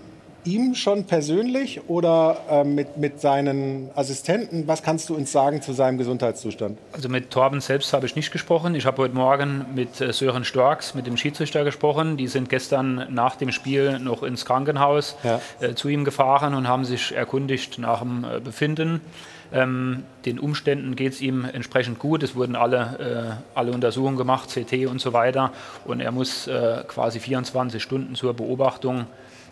[0.48, 4.66] ihm schon persönlich oder äh, mit, mit seinen Assistenten?
[4.66, 6.78] Was kannst du uns sagen zu seinem Gesundheitszustand?
[6.92, 8.74] Also mit Torben selbst habe ich nicht gesprochen.
[8.74, 12.16] Ich habe heute Morgen mit äh, Sören Storks, mit dem Schiedsrichter gesprochen.
[12.16, 15.40] Die sind gestern nach dem Spiel noch ins Krankenhaus ja.
[15.60, 19.02] äh, zu ihm gefahren und haben sich erkundigt nach dem äh, Befinden.
[19.52, 22.22] Ähm, den Umständen geht es ihm entsprechend gut.
[22.22, 25.52] Es wurden alle, äh, alle Untersuchungen gemacht, CT und so weiter.
[25.84, 29.06] Und er muss äh, quasi 24 Stunden zur Beobachtung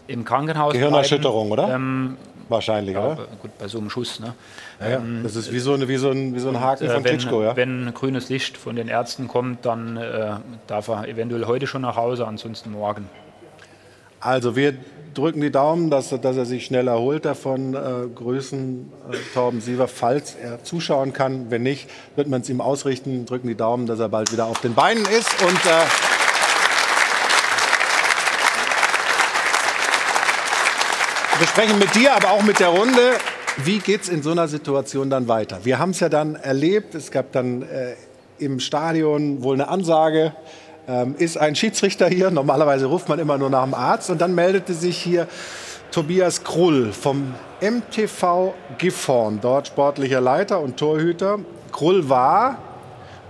[0.07, 1.65] im Krankenhaus Gehirnerschütterung, bleiben.
[1.65, 1.75] oder?
[1.75, 2.17] Ähm,
[2.49, 3.27] Wahrscheinlich, ja, oder?
[3.43, 4.21] Gut, bei so einem Schuss.
[4.21, 4.35] Ne?
[4.81, 6.91] Ja, ähm, das ist wie so, eine, wie so, ein, wie so ein Haken und,
[6.91, 7.57] äh, von wenn, Klitschko, ja?
[7.57, 10.37] Wenn grünes Licht von den Ärzten kommt, dann äh,
[10.67, 13.09] darf er eventuell heute schon nach Hause, ansonsten morgen.
[14.21, 14.75] Also wir
[15.15, 17.75] drücken die Daumen, dass, dass er sich schnell erholt davon.
[17.75, 21.51] Äh, grüßen äh, Torben Siever, falls er zuschauen kann.
[21.51, 23.27] Wenn nicht, wird man es ihm ausrichten.
[23.27, 25.43] Drücken die Daumen, dass er bald wieder auf den Beinen ist.
[25.43, 25.61] Und
[31.39, 33.13] wir sprechen mit dir, aber auch mit der Runde.
[33.59, 35.61] Wie geht es in so einer Situation dann weiter?
[35.65, 36.95] Wir haben es ja dann erlebt.
[36.95, 37.95] Es gab dann äh,
[38.39, 40.33] im Stadion wohl eine Ansage
[40.89, 42.31] ähm, ist ein Schiedsrichter hier.
[42.31, 44.11] Normalerweise ruft man immer nur nach dem Arzt.
[44.11, 45.27] Und dann meldete sich hier
[45.91, 51.39] Tobias Krull vom MTV Gifhorn, dort sportlicher Leiter und Torhüter.
[51.73, 52.59] Krull war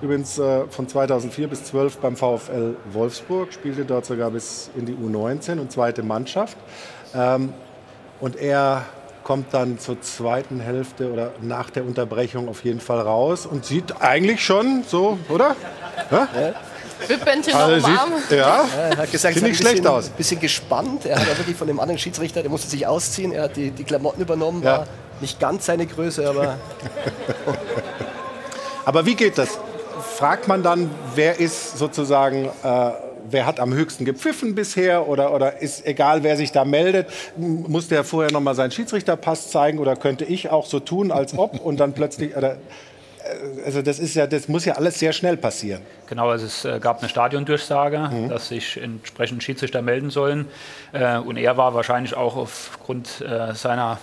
[0.02, 4.94] übrigens äh, von 2004 bis 12 beim VfL Wolfsburg, spielte dort sogar bis in die
[4.94, 6.56] U19 und zweite Mannschaft.
[7.14, 7.52] Ähm,
[8.20, 8.84] und er
[9.24, 14.00] kommt dann zur zweiten Hälfte oder nach der Unterbrechung auf jeden Fall raus und sieht
[14.00, 15.56] eigentlich schon so, oder?
[16.10, 16.28] Ja?
[17.08, 18.12] Wippbändchen also noch Arm.
[18.30, 20.08] Ja, er hat gesagt, sieht nicht schlecht bisschen, aus.
[20.10, 21.06] bisschen gespannt.
[21.06, 23.32] Er hat wirklich von dem anderen Schiedsrichter, der musste sich ausziehen.
[23.32, 24.62] Er hat die, die Klamotten übernommen.
[24.62, 24.78] Ja.
[24.78, 24.86] War
[25.20, 26.56] nicht ganz seine Größe, aber.
[28.84, 29.58] aber wie geht das?
[30.16, 32.48] Fragt man dann, wer ist sozusagen.
[32.62, 32.90] Äh,
[33.30, 37.88] wer hat am höchsten gepfiffen bisher oder, oder ist egal, wer sich da meldet, muss
[37.88, 41.60] der vorher noch mal seinen Schiedsrichterpass zeigen oder könnte ich auch so tun, als ob
[41.64, 42.58] und dann plötzlich, oder
[43.64, 45.82] also das ist ja, das muss ja alles sehr schnell passieren.
[46.06, 48.28] Genau, also es äh, gab eine Stadiondurchsage, mhm.
[48.28, 50.46] dass sich entsprechend Schiedsrichter melden sollen.
[50.92, 53.98] Äh, und er war wahrscheinlich auch aufgrund äh, seiner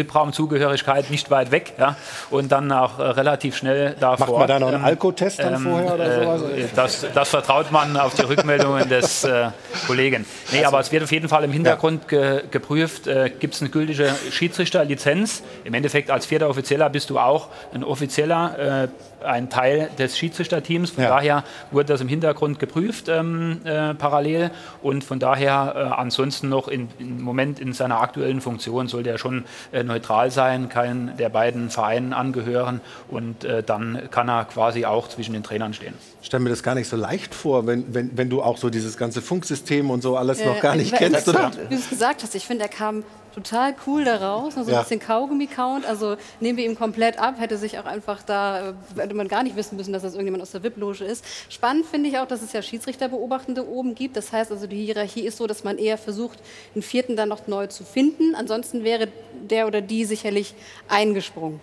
[0.00, 1.74] VIP-Raumzugehörigkeit nicht weit weg.
[1.78, 1.96] Ja?
[2.30, 5.54] Und dann auch äh, relativ schnell da Macht man da noch einen ähm, Alkotest dann
[5.54, 6.42] ähm, vorher oder äh, sowas?
[6.74, 9.48] Das, das, vertraut man auf die Rückmeldungen des äh,
[9.86, 10.26] Kollegen.
[10.50, 13.60] Nee, also, aber es wird auf jeden Fall im Hintergrund ge geprüft, äh, gibt es
[13.60, 15.42] eine gültige Schiedsrichterlizenz.
[15.64, 18.88] Im Endeffekt als vierter Offizieller bist du auch ein offizieller äh,
[19.24, 20.90] ein Teil des Schiedsrichterteams.
[20.90, 21.10] Von ja.
[21.10, 24.50] daher wurde das im Hintergrund geprüft ähm, äh, parallel
[24.82, 29.18] und von daher äh, ansonsten noch in, im Moment in seiner aktuellen Funktion sollte er
[29.18, 34.84] schon äh, neutral sein, keinen der beiden Vereinen angehören und äh, dann kann er quasi
[34.84, 35.94] auch zwischen den Trainern stehen.
[36.20, 38.70] Ich stelle mir das gar nicht so leicht vor, wenn, wenn, wenn du auch so
[38.70, 41.50] dieses ganze Funksystem und so alles noch gar nicht kennst, oder?
[41.68, 43.04] Wie du es gesagt hast, ich finde, er kam
[43.34, 44.82] total cool da raus, so ein ja.
[44.82, 45.86] bisschen Kaugummi-Count.
[45.86, 49.42] Also nehmen wir ihm komplett ab, hätte sich auch einfach da, äh, hätte man gar
[49.42, 51.24] nicht wissen müssen, dass das irgendjemand aus der VIP-Loge ist.
[51.48, 54.16] Spannend finde ich auch, dass es ja Schiedsrichterbeobachtende oben gibt.
[54.16, 56.38] Das heißt also, die Hierarchie ist so, dass man eher versucht,
[56.74, 58.34] einen vierten dann noch neu zu finden.
[58.34, 59.08] Ansonsten wäre
[59.48, 60.54] der oder die sicherlich
[60.88, 61.60] eingesprungen.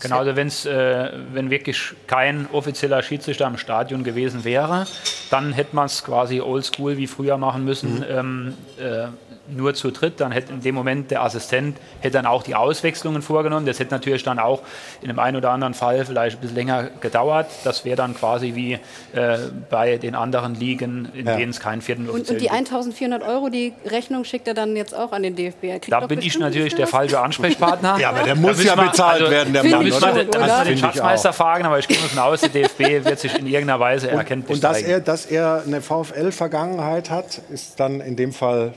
[0.00, 4.86] Genau, also wenn's, äh, wenn wirklich kein offizieller Schiedsrichter im Stadion gewesen wäre,
[5.30, 7.98] dann hätte man es quasi oldschool wie früher machen müssen.
[7.98, 8.04] Mhm.
[8.08, 9.08] Ähm, äh,
[9.50, 13.22] nur zu dritt, dann hätte in dem Moment der Assistent hätte dann auch die Auswechslungen
[13.22, 13.66] vorgenommen.
[13.66, 14.62] Das hätte natürlich dann auch
[15.00, 17.46] in dem einen oder anderen Fall vielleicht ein bisschen länger gedauert.
[17.64, 19.38] Das wäre dann quasi wie äh,
[19.70, 21.36] bei den anderen Ligen, in ja.
[21.36, 24.94] denen es keinen vierten und, und die 1400 Euro, die Rechnung schickt er dann jetzt
[24.94, 25.88] auch an den DFB.
[25.88, 27.98] Da bin ich natürlich der falsche Ansprechpartner.
[27.98, 30.42] ja, aber der muss ja bezahlt also, werden, der Mann, müssen wir, oder?
[30.42, 33.80] Also den Schatzmeister fragen, aber ich gehe davon aus, der DFB wird sich in irgendeiner
[33.80, 38.32] Weise erkenntlich Und, und dass er, dass er eine VfL-Vergangenheit hat, ist dann in dem
[38.32, 38.72] Fall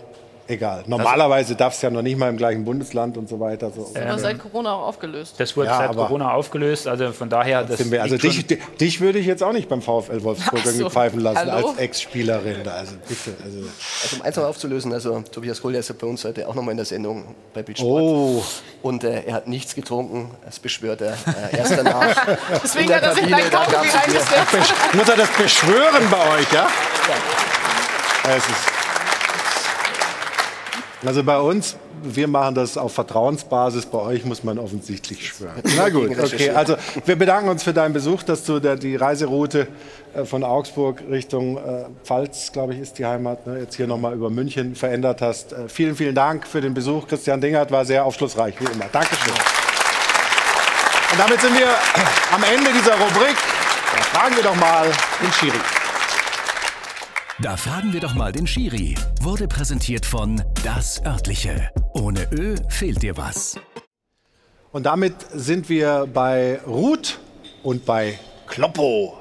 [0.51, 0.83] egal.
[0.85, 3.71] Normalerweise darf es ja noch nicht mal im gleichen Bundesland und so weiter.
[3.71, 3.89] So.
[3.93, 5.35] Das ähm, seit Corona auch aufgelöst.
[5.37, 6.87] Das wurde ja, seit Corona aufgelöst.
[6.87, 7.63] Also von daher.
[7.63, 8.45] Das wir, also dich,
[8.79, 10.89] dich, würde ich jetzt auch nicht beim VfL Wolfsburg so.
[10.89, 11.69] pfeifen lassen Hallo?
[11.69, 12.67] als Ex-Spielerin.
[12.67, 13.33] Also bitte.
[13.43, 13.59] Also.
[13.59, 16.71] also um eins noch aufzulösen, also Tobias Kohl ist ja bei uns heute auch nochmal
[16.71, 18.01] in der Sendung bei Bildsport.
[18.01, 18.43] Oh.
[18.81, 20.31] Und äh, er hat nichts getrunken.
[20.45, 22.27] Das beschwört er äh, erst danach.
[22.63, 24.73] Deswegen hat er sich gleich Kaugummi reingesetzt.
[24.93, 26.67] Muss er das beschwören bei euch, ja?
[26.67, 28.35] ja.
[28.35, 28.80] Es ist
[31.05, 33.87] also bei uns, wir machen das auf Vertrauensbasis.
[33.87, 35.61] Bei euch muss man offensichtlich schwören.
[35.75, 36.51] Na gut, okay.
[36.51, 36.75] Also
[37.05, 39.67] wir bedanken uns für deinen Besuch, dass du der, die Reiseroute
[40.13, 44.13] äh, von Augsburg Richtung äh, Pfalz, glaube ich, ist die Heimat, ne, jetzt hier nochmal
[44.13, 45.53] über München verändert hast.
[45.53, 47.07] Äh, vielen, vielen Dank für den Besuch.
[47.07, 48.85] Christian Dingert war sehr aufschlussreich, wie immer.
[48.91, 49.33] Dankeschön.
[51.11, 51.67] Und damit sind wir
[52.31, 53.35] am Ende dieser Rubrik.
[53.95, 54.85] Da fragen wir doch mal
[55.21, 55.80] den Schiri.
[57.41, 58.93] Da fragen wir doch mal den Schiri.
[59.19, 61.71] Wurde präsentiert von Das Örtliche.
[61.95, 63.59] Ohne Ö fehlt dir was.
[64.71, 67.17] Und damit sind wir bei Ruth
[67.63, 69.19] und bei Kloppo.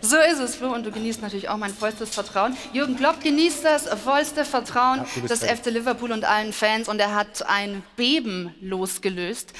[0.00, 2.56] So ist es, Flo, und du genießt natürlich auch mein vollstes Vertrauen.
[2.72, 7.16] Jürgen Klopp genießt das vollste Vertrauen ja, des FC Liverpool und allen Fans und er
[7.16, 9.52] hat ein Beben losgelöst,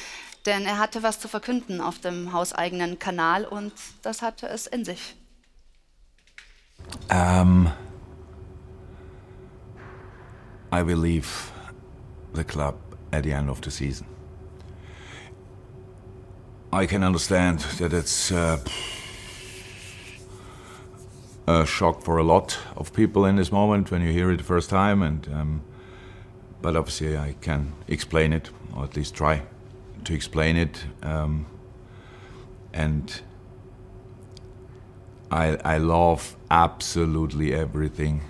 [0.46, 3.72] denn er hatte was zu verkünden auf dem hauseigenen Kanal und
[4.02, 5.17] das hatte es in sich.
[7.10, 7.72] Um
[10.70, 11.50] I will leave
[12.34, 12.76] the club
[13.10, 14.06] at the end of the season.
[16.72, 18.58] I can understand that it's uh,
[21.46, 24.44] a shock for a lot of people in this moment when you hear it the
[24.44, 25.62] first time, and um,
[26.60, 29.42] but obviously I can explain it, or at least try
[30.04, 31.46] to explain it, um,
[32.74, 33.22] and
[35.30, 38.22] I I love absolutely everything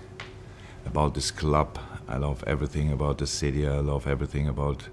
[0.86, 1.78] about this club
[2.08, 3.68] I love everything about the city.
[3.68, 4.88] I love everything about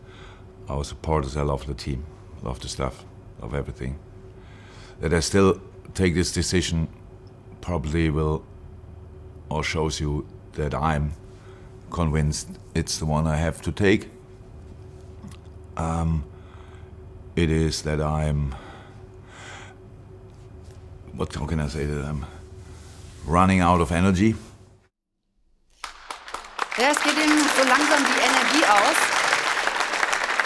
[0.67, 1.37] our supporters.
[1.37, 2.03] I love the team.
[2.37, 3.05] I love the staff.
[3.39, 3.97] I Love everything.
[4.99, 5.61] That I still
[5.93, 6.89] take this decision
[7.61, 8.43] probably will
[9.49, 11.13] or shows you that I'm
[11.89, 14.09] convinced it's the one I have to take.
[15.77, 16.25] Um,
[17.37, 18.55] it is that I'm
[21.17, 22.25] what can I say that I'm
[23.25, 24.35] running out of energy
[26.77, 28.97] Ja, es geht ihm so langsam die Energie aus.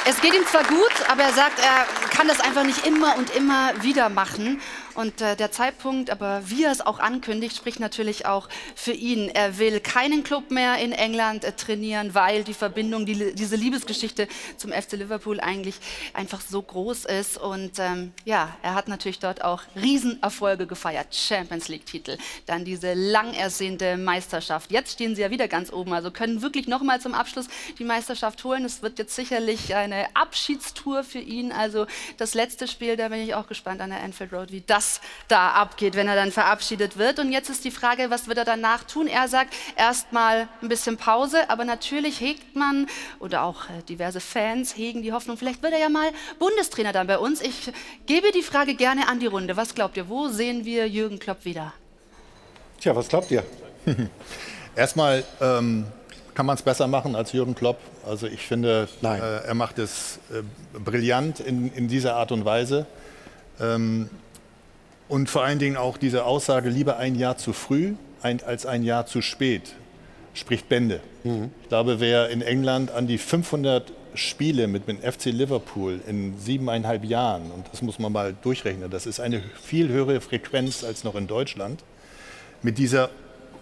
[0.06, 3.36] Es geht ihm zwar gut, aber er sagt, er kann das einfach nicht immer und
[3.36, 4.62] immer wieder machen.
[5.00, 9.30] Und äh, der Zeitpunkt, aber wie er es auch ankündigt, spricht natürlich auch für ihn.
[9.30, 14.28] Er will keinen Club mehr in England äh, trainieren, weil die Verbindung, die, diese Liebesgeschichte
[14.58, 15.76] zum FC Liverpool eigentlich
[16.14, 17.38] einfach so groß ist.
[17.38, 21.16] Und ähm, ja, er hat natürlich dort auch Riesenerfolge gefeiert.
[21.16, 24.70] Champions League-Titel, dann diese lang ersehnte Meisterschaft.
[24.70, 27.48] Jetzt stehen sie ja wieder ganz oben, also können wirklich nochmal zum Abschluss
[27.78, 28.66] die Meisterschaft holen.
[28.66, 31.54] Es wird jetzt sicherlich eine Abschiedstour für ihn.
[31.54, 31.88] Also
[32.18, 34.89] das letzte Spiel, da bin ich auch gespannt an der Anfield Road, wie das
[35.28, 37.20] da abgeht, wenn er dann verabschiedet wird.
[37.20, 39.08] Und jetzt ist die Frage, was wird er danach tun?
[39.08, 42.88] Er sagt erstmal ein bisschen Pause, aber natürlich hegt man
[43.20, 46.10] oder auch äh, diverse Fans hegen die Hoffnung, vielleicht wird er ja mal
[46.40, 47.42] Bundestrainer dann bei uns.
[47.42, 47.72] Ich
[48.06, 49.58] gebe die Frage gerne an die Runde.
[49.58, 51.74] Was glaubt ihr, wo sehen wir Jürgen Klopp wieder?
[52.80, 53.44] Tja, was glaubt ihr?
[54.76, 55.86] Erstmal ähm,
[56.34, 57.80] kann man es besser machen als Jürgen Klopp.
[58.06, 60.42] Also ich finde, äh, er macht es äh,
[60.80, 62.86] brillant in, in dieser Art und Weise.
[63.60, 64.10] Ähm,
[65.10, 69.06] und vor allen Dingen auch diese Aussage, lieber ein Jahr zu früh als ein Jahr
[69.06, 69.74] zu spät,
[70.34, 71.02] spricht Bände.
[71.24, 71.50] Mhm.
[71.64, 77.06] Ich glaube, wer in England an die 500 Spiele mit dem FC Liverpool in siebeneinhalb
[77.06, 81.16] Jahren, und das muss man mal durchrechnen, das ist eine viel höhere Frequenz als noch
[81.16, 81.84] in Deutschland,
[82.62, 83.10] mit dieser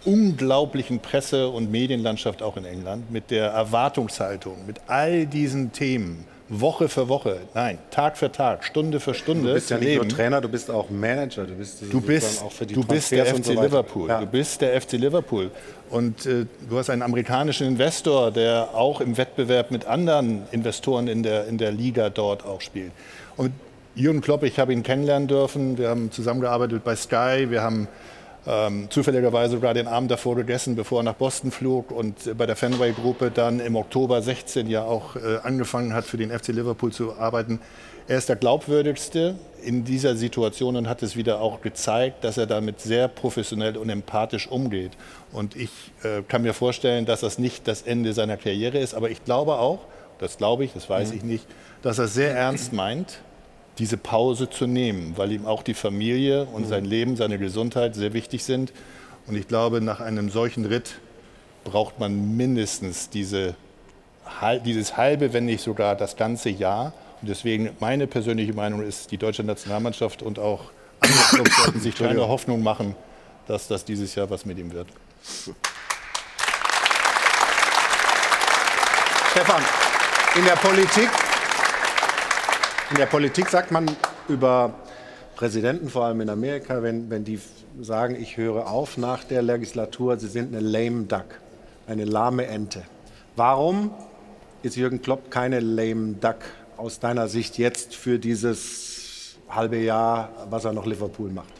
[0.04, 6.88] unglaublichen Presse- und Medienlandschaft auch in England, mit der Erwartungshaltung, mit all diesen Themen, Woche
[6.88, 9.48] für Woche, nein, Tag für Tag, Stunde für Stunde.
[9.48, 10.08] Du bist ja nicht leben.
[10.08, 11.44] nur Trainer, du bist auch Manager.
[11.44, 13.52] Du bist, Du bist, auch für die du bist der FC so.
[13.62, 14.08] Liverpool.
[14.08, 14.20] Ja.
[14.20, 15.50] Du bist der FC Liverpool.
[15.90, 21.22] Und äh, du hast einen amerikanischen Investor, der auch im Wettbewerb mit anderen Investoren in
[21.22, 22.92] der, in der Liga dort auch spielt.
[23.36, 23.52] Und
[23.94, 25.76] Jürgen Klopp, ich habe ihn kennenlernen dürfen.
[25.76, 27.50] Wir haben zusammengearbeitet bei Sky.
[27.50, 27.88] Wir haben
[28.48, 32.56] ähm, zufälligerweise sogar den Abend davor gegessen, bevor er nach Boston flog und bei der
[32.56, 37.18] Fenway-Gruppe dann im Oktober 16 ja auch äh, angefangen hat, für den FC Liverpool zu
[37.18, 37.60] arbeiten.
[38.06, 42.46] Er ist der glaubwürdigste in dieser Situation und hat es wieder auch gezeigt, dass er
[42.46, 44.92] damit sehr professionell und empathisch umgeht.
[45.30, 45.70] Und ich
[46.02, 49.58] äh, kann mir vorstellen, dass das nicht das Ende seiner Karriere ist, aber ich glaube
[49.58, 49.80] auch,
[50.18, 51.46] das glaube ich, das weiß ich nicht,
[51.82, 53.20] dass er sehr ernst meint,
[53.78, 58.12] diese Pause zu nehmen, weil ihm auch die Familie und sein Leben, seine Gesundheit sehr
[58.12, 58.72] wichtig sind.
[59.26, 60.98] Und ich glaube, nach einem solchen Ritt
[61.64, 63.54] braucht man mindestens diese,
[64.64, 66.92] dieses halbe, wenn nicht sogar das ganze Jahr.
[67.20, 70.70] Und deswegen meine persönliche Meinung ist, die deutsche Nationalmannschaft und auch
[71.00, 72.96] andere sollten sich keine Hoffnung machen,
[73.46, 74.88] dass das dieses Jahr was mit ihm wird.
[79.30, 79.62] Stefan,
[80.36, 81.08] in der Politik,
[82.90, 83.90] in der Politik sagt man
[84.28, 84.72] über
[85.36, 87.38] Präsidenten, vor allem in Amerika, wenn, wenn die
[87.80, 91.26] sagen, ich höre auf nach der Legislatur, sie sind eine lame duck,
[91.86, 92.82] eine lahme Ente.
[93.36, 93.92] Warum
[94.62, 96.38] ist Jürgen Klopp keine lame duck
[96.76, 101.52] aus deiner Sicht jetzt für dieses halbe Jahr, was er noch Liverpool macht?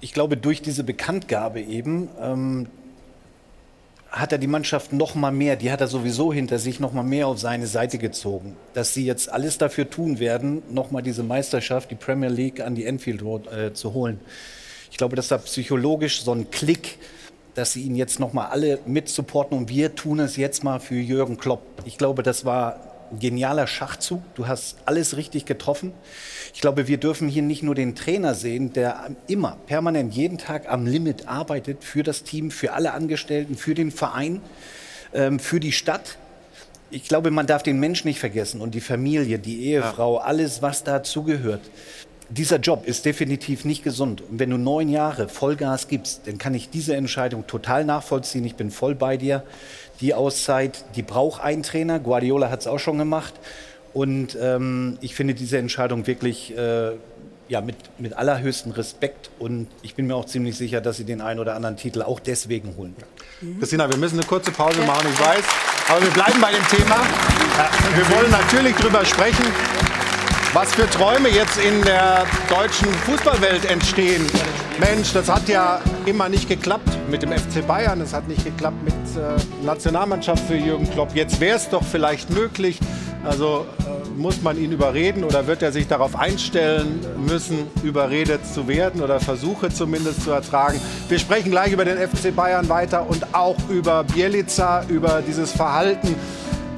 [0.00, 2.66] Ich glaube, durch diese Bekanntgabe eben ähm,
[4.12, 7.02] hat er die Mannschaft noch mal mehr, die hat er sowieso hinter sich, noch mal
[7.02, 8.56] mehr auf seine Seite gezogen.
[8.74, 12.74] Dass sie jetzt alles dafür tun werden, noch mal diese Meisterschaft, die Premier League an
[12.74, 14.20] die Enfield Road äh, zu holen.
[14.90, 16.98] Ich glaube, dass da psychologisch so ein Klick,
[17.54, 20.78] dass sie ihn jetzt noch mal alle mit supporten und wir tun es jetzt mal
[20.78, 21.62] für Jürgen Klopp.
[21.86, 24.22] Ich glaube, das war ein genialer Schachzug.
[24.34, 25.92] Du hast alles richtig getroffen.
[26.54, 30.68] Ich glaube, wir dürfen hier nicht nur den Trainer sehen, der immer, permanent, jeden Tag
[30.68, 34.40] am Limit arbeitet für das Team, für alle Angestellten, für den Verein,
[35.14, 36.16] ähm, für die Stadt.
[36.90, 40.84] Ich glaube, man darf den Menschen nicht vergessen und die Familie, die Ehefrau, alles, was
[40.84, 41.62] dazugehört.
[42.28, 44.22] Dieser Job ist definitiv nicht gesund.
[44.22, 48.44] Und wenn du neun Jahre Vollgas gibst, dann kann ich diese Entscheidung total nachvollziehen.
[48.44, 49.42] Ich bin voll bei dir.
[50.02, 51.98] Die Auszeit, die braucht ein Trainer.
[51.98, 53.34] Guardiola hat es auch schon gemacht.
[53.94, 56.92] Und ähm, ich finde diese Entscheidung wirklich äh,
[57.48, 59.30] ja, mit, mit allerhöchstem Respekt.
[59.38, 62.18] Und ich bin mir auch ziemlich sicher, dass sie den einen oder anderen Titel auch
[62.18, 62.96] deswegen holen.
[63.58, 65.44] Christina, wir müssen eine kurze Pause machen, ich weiß.
[65.88, 66.96] Aber wir bleiben bei dem Thema.
[66.96, 69.44] Äh, Wir wollen natürlich darüber sprechen,
[70.52, 74.26] was für Träume jetzt in der deutschen Fußballwelt entstehen.
[74.80, 78.00] Mensch, das hat ja immer nicht geklappt mit dem FC Bayern.
[78.00, 81.14] Es hat nicht geklappt mit äh, Nationalmannschaft für Jürgen Klopp.
[81.14, 82.80] Jetzt wäre es doch vielleicht möglich.
[83.24, 88.66] Also äh, muss man ihn überreden oder wird er sich darauf einstellen müssen, überredet zu
[88.66, 90.80] werden oder Versuche zumindest zu ertragen.
[91.08, 96.14] Wir sprechen gleich über den FC Bayern weiter und auch über Bielica, über dieses Verhalten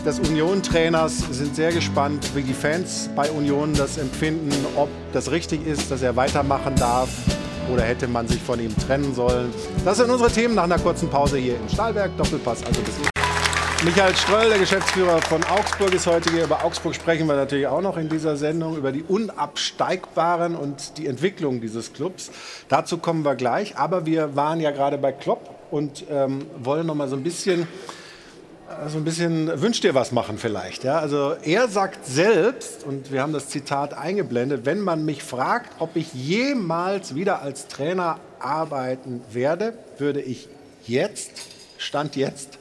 [0.05, 1.29] des Union-Trainers.
[1.29, 5.91] Wir sind sehr gespannt, wie die Fans bei Union das empfinden, ob das richtig ist,
[5.91, 7.09] dass er weitermachen darf
[7.73, 9.53] oder hätte man sich von ihm trennen sollen.
[9.85, 12.17] Das sind unsere Themen nach einer kurzen Pause hier in Stahlberg.
[12.17, 13.15] Doppelpass, also bis gleich.
[13.85, 16.45] Michael Ströll, der Geschäftsführer von Augsburg, ist heute hier.
[16.45, 21.07] Über Augsburg sprechen wir natürlich auch noch in dieser Sendung, über die Unabsteigbaren und die
[21.07, 22.31] Entwicklung dieses Clubs.
[22.71, 23.77] Dazu kommen wir gleich.
[23.77, 27.69] Aber wir waren ja gerade bei Klopp und ähm, wollen noch mal so ein bisschen
[28.89, 30.85] so ein bisschen wünscht dir was machen vielleicht.
[30.85, 30.99] Ja?
[30.99, 35.97] Also er sagt selbst, und wir haben das Zitat eingeblendet, wenn man mich fragt, ob
[35.97, 40.49] ich jemals wieder als Trainer arbeiten werde, würde ich
[40.87, 41.33] jetzt,
[41.79, 42.59] Stand jetzt,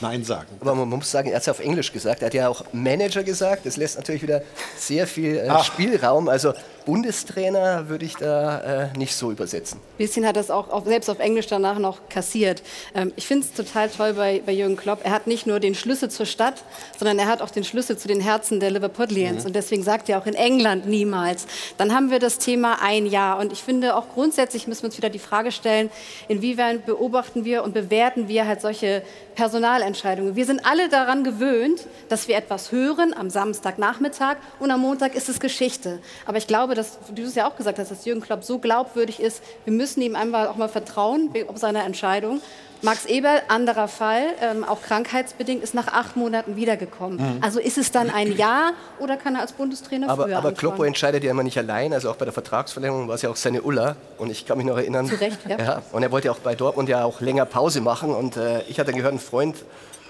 [0.00, 0.48] Nein sagen.
[0.60, 2.22] Aber man muss sagen, er hat es ja auf Englisch gesagt.
[2.22, 3.66] Er hat ja auch Manager gesagt.
[3.66, 4.42] Das lässt natürlich wieder
[4.76, 5.64] sehr viel äh, Ach.
[5.64, 6.28] Spielraum.
[6.28, 6.54] Also
[6.84, 9.78] Bundestrainer würde ich da äh, nicht so übersetzen.
[9.98, 12.62] bisschen hat das auch auf, selbst auf Englisch danach noch kassiert.
[12.94, 15.00] Ähm, ich finde es total toll bei, bei Jürgen Klopp.
[15.04, 16.62] Er hat nicht nur den Schlüssel zur Stadt,
[16.98, 19.40] sondern er hat auch den Schlüssel zu den Herzen der Liverpudlians.
[19.40, 19.46] Mhm.
[19.46, 21.46] Und deswegen sagt er auch in England niemals.
[21.78, 23.38] Dann haben wir das Thema ein Jahr.
[23.38, 25.90] Und ich finde auch grundsätzlich müssen wir uns wieder die Frage stellen,
[26.28, 29.02] inwiefern beobachten wir und bewerten wir halt solche
[29.34, 30.36] Personalentscheidungen.
[30.36, 35.28] Wir sind alle daran gewöhnt, dass wir etwas hören am Samstagnachmittag und am Montag ist
[35.28, 36.00] es Geschichte.
[36.26, 39.20] Aber ich glaube, dass du es ja auch gesagt hast, dass Jürgen Klopp so glaubwürdig
[39.20, 39.42] ist.
[39.64, 42.40] Wir müssen ihm einfach auch mal vertrauen, ob seiner Entscheidung.
[42.82, 47.18] Max Eberl, anderer Fall, ähm, auch krankheitsbedingt, ist nach acht Monaten wiedergekommen.
[47.18, 47.42] Mhm.
[47.42, 50.84] Also ist es dann ein Jahr oder kann er als Bundestrainer aber, früher Aber Kloppo
[50.84, 51.92] entscheidet ja immer nicht allein.
[51.92, 53.96] Also auch bei der Vertragsverlängerung war es ja auch seine Ulla.
[54.16, 55.06] Und ich kann mich noch erinnern.
[55.06, 55.58] Zu Recht, ja.
[55.58, 58.14] ja und er wollte auch bei Dortmund ja auch länger Pause machen.
[58.14, 59.56] Und äh, ich hatte gehört, ein Freund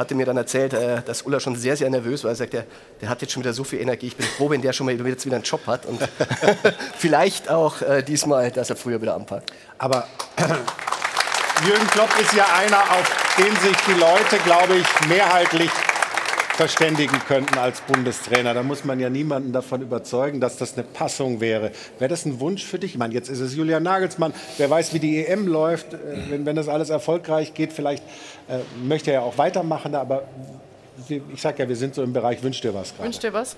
[0.01, 2.31] hatte mir dann erzählt, äh, dass Ulla schon sehr, sehr nervös war.
[2.31, 2.65] Er sagt, der,
[3.03, 4.07] der hat jetzt schon wieder so viel Energie.
[4.07, 5.85] Ich bin froh, wenn der schon mal jetzt wieder einen Job hat.
[5.85, 6.01] Und
[6.97, 9.53] vielleicht auch äh, diesmal, dass er früher wieder anpackt.
[9.77, 10.09] Aber
[11.67, 15.71] Jürgen Klopp ist ja einer, auf den sich die Leute, glaube ich, mehrheitlich
[16.61, 18.53] verständigen könnten als Bundestrainer.
[18.53, 21.73] Da muss man ja niemanden davon überzeugen, dass das eine Passung wäre.
[21.99, 22.91] Wäre das ein Wunsch für dich?
[22.93, 24.35] Ich meine, jetzt ist es Julian Nagelsmann.
[24.59, 25.95] Wer weiß, wie die EM läuft.
[25.95, 25.99] Äh,
[26.29, 28.05] wenn, wenn das alles erfolgreich geht, vielleicht
[28.47, 29.95] äh, möchte er ja auch weitermachen.
[29.95, 30.25] Aber
[31.09, 33.05] ich sage ja, wir sind so im Bereich Wünsch dir was gerade.
[33.05, 33.57] Wünsch dir was?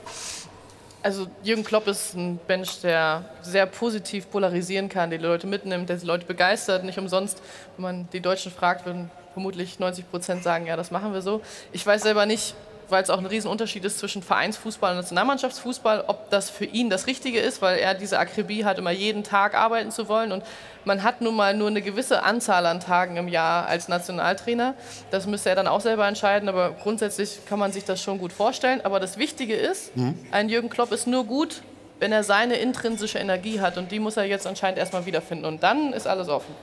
[1.02, 5.96] Also Jürgen Klopp ist ein Mensch, der sehr positiv polarisieren kann, die Leute mitnimmt, der
[5.96, 6.84] die Leute begeistert.
[6.84, 7.42] Nicht umsonst,
[7.76, 11.40] wenn man die Deutschen fragt, würden vermutlich 90 Prozent sagen, ja, das machen wir so.
[11.72, 12.54] Ich weiß selber nicht,
[12.92, 17.08] weil es auch ein Riesenunterschied ist zwischen Vereinsfußball und Nationalmannschaftsfußball, ob das für ihn das
[17.08, 20.30] Richtige ist, weil er diese Akribie hat, immer jeden Tag arbeiten zu wollen.
[20.30, 20.44] Und
[20.84, 24.74] man hat nun mal nur eine gewisse Anzahl an Tagen im Jahr als Nationaltrainer.
[25.10, 28.32] Das müsste er dann auch selber entscheiden, aber grundsätzlich kann man sich das schon gut
[28.32, 28.80] vorstellen.
[28.84, 30.14] Aber das Wichtige ist, mhm.
[30.30, 31.62] ein Jürgen Klopp ist nur gut,
[31.98, 33.78] wenn er seine intrinsische Energie hat.
[33.78, 35.46] Und die muss er jetzt anscheinend erstmal wiederfinden.
[35.46, 36.54] Und dann ist alles offen.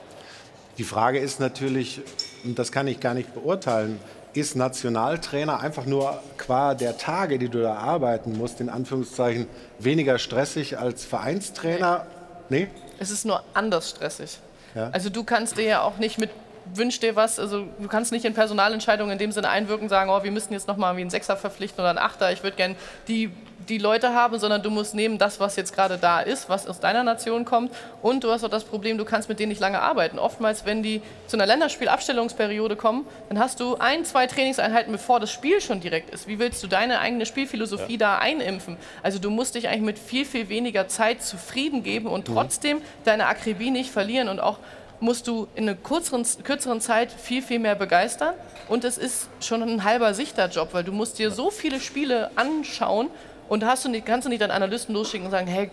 [0.78, 2.00] Die Frage ist natürlich,
[2.44, 3.98] und das kann ich gar nicht beurteilen,
[4.34, 9.46] ist Nationaltrainer einfach nur qua der Tage, die du da arbeiten musst, in Anführungszeichen,
[9.78, 12.06] weniger stressig als Vereinstrainer?
[12.48, 12.68] Nee?
[12.98, 14.38] Es ist nur anders stressig.
[14.74, 14.90] Ja.
[14.92, 16.30] Also du kannst dir ja auch nicht mit
[16.74, 20.22] wünsch dir was, also du kannst nicht in Personalentscheidungen in dem Sinne einwirken, sagen, oh,
[20.22, 22.76] wir müssen jetzt nochmal wie einen Sechser verpflichten oder einen Achter, ich würde gerne
[23.08, 23.32] die
[23.68, 26.80] die Leute haben, sondern du musst nehmen das, was jetzt gerade da ist, was aus
[26.80, 27.72] deiner Nation kommt.
[28.02, 30.18] Und du hast auch das Problem, du kannst mit denen nicht lange arbeiten.
[30.18, 35.30] Oftmals, wenn die zu einer Länderspielabstellungsperiode kommen, dann hast du ein, zwei Trainingseinheiten, bevor das
[35.30, 36.26] Spiel schon direkt ist.
[36.26, 37.98] Wie willst du deine eigene Spielphilosophie ja.
[37.98, 38.76] da einimpfen?
[39.02, 42.34] Also du musst dich eigentlich mit viel, viel weniger Zeit zufrieden geben und mhm.
[42.34, 44.58] trotzdem deine Akribie nicht verlieren und auch
[45.00, 48.34] musst du in einer kürzeren, kürzeren Zeit viel, viel mehr begeistern.
[48.68, 53.08] Und es ist schon ein halber Sichterjob, weil du musst dir so viele Spiele anschauen
[53.50, 55.70] und hast du nicht, kannst du nicht deinen Analysten losschicken und sagen, hey,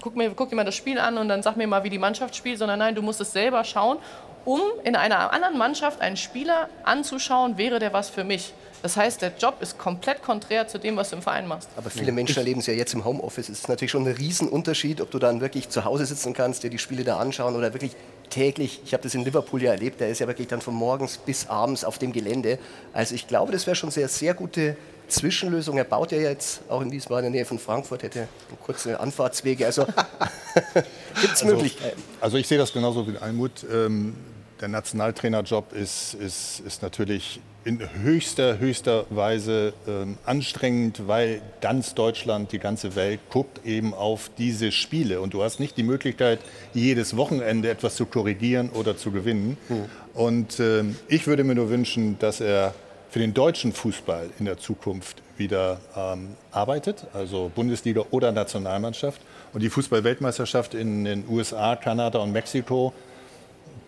[0.00, 1.98] guck, mir, guck dir mal das Spiel an und dann sag mir mal, wie die
[1.98, 3.96] Mannschaft spielt, sondern nein, du musst es selber schauen,
[4.44, 8.52] um in einer anderen Mannschaft einen Spieler anzuschauen, wäre der was für mich.
[8.82, 11.70] Das heißt, der Job ist komplett konträr zu dem, was du im Verein machst.
[11.76, 13.48] Aber viele Menschen erleben es ja jetzt im Homeoffice.
[13.48, 16.70] Es ist natürlich schon ein Riesenunterschied, ob du dann wirklich zu Hause sitzen kannst, dir
[16.70, 17.92] die Spiele da anschauen oder wirklich
[18.28, 18.82] täglich.
[18.84, 20.00] Ich habe das in Liverpool ja erlebt.
[20.00, 22.58] Der ist ja wirklich dann von morgens bis abends auf dem Gelände.
[22.92, 24.76] Also ich glaube, das wäre schon sehr, sehr gute
[25.08, 25.78] Zwischenlösung.
[25.78, 28.28] Er baut ja jetzt auch in Wiesbaden in der Nähe von Frankfurt, hätte
[28.62, 29.66] kurze Anfahrtswege.
[29.66, 29.84] Also
[31.20, 32.02] gibt es also, Möglichkeiten.
[32.20, 33.64] Also ich sehe das genauso wie Almut.
[33.72, 34.14] Ähm,
[34.60, 42.52] der Nationaltrainerjob ist, ist, ist natürlich in höchster, höchster Weise ähm, anstrengend, weil ganz Deutschland,
[42.52, 45.20] die ganze Welt guckt eben auf diese Spiele.
[45.20, 46.38] Und du hast nicht die Möglichkeit,
[46.74, 49.56] jedes Wochenende etwas zu korrigieren oder zu gewinnen.
[49.68, 49.84] Mhm.
[50.14, 52.72] Und ähm, ich würde mir nur wünschen, dass er
[53.16, 59.22] für den deutschen Fußball in der Zukunft wieder ähm, arbeitet, also Bundesliga oder Nationalmannschaft.
[59.54, 62.92] Und die Fußball-Weltmeisterschaft in den USA, Kanada und Mexiko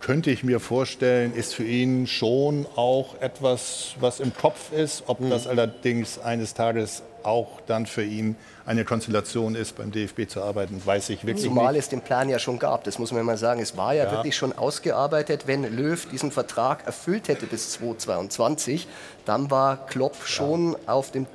[0.00, 5.02] könnte ich mir vorstellen, ist für ihn schon auch etwas, was im Kopf ist.
[5.08, 5.28] Ob mhm.
[5.28, 10.80] das allerdings eines Tages auch dann für ihn eine Konstellation ist, beim DFB zu arbeiten,
[10.84, 11.84] weiß ich wirklich Zumal nicht.
[11.84, 13.60] es den Plan ja schon gab, das muss man mal sagen.
[13.60, 15.46] Es war ja, ja, wirklich schon ausgearbeitet.
[15.46, 18.86] Wenn Löw diesen Vertrag erfüllt hätte bis 2022,
[19.24, 20.78] dann war Klopp schon ja.
[20.86, 21.26] auf dem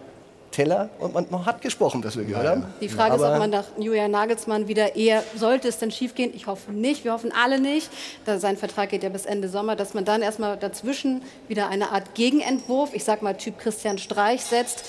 [0.53, 2.65] Teller und man, man, hat gesprochen, was wir gehört haben.
[2.79, 6.31] Die Frage Aber ist, ob man nach Julian Nagelsmann wieder eher, sollte es denn schiefgehen?
[6.33, 7.89] Ich hoffe nicht, wir hoffen alle nicht.
[8.25, 11.91] Da sein Vertrag geht ja bis Ende Sommer, dass man dann erstmal dazwischen wieder eine
[11.91, 14.85] Art Gegenentwurf, ich sag mal Typ Christian Streich setzt,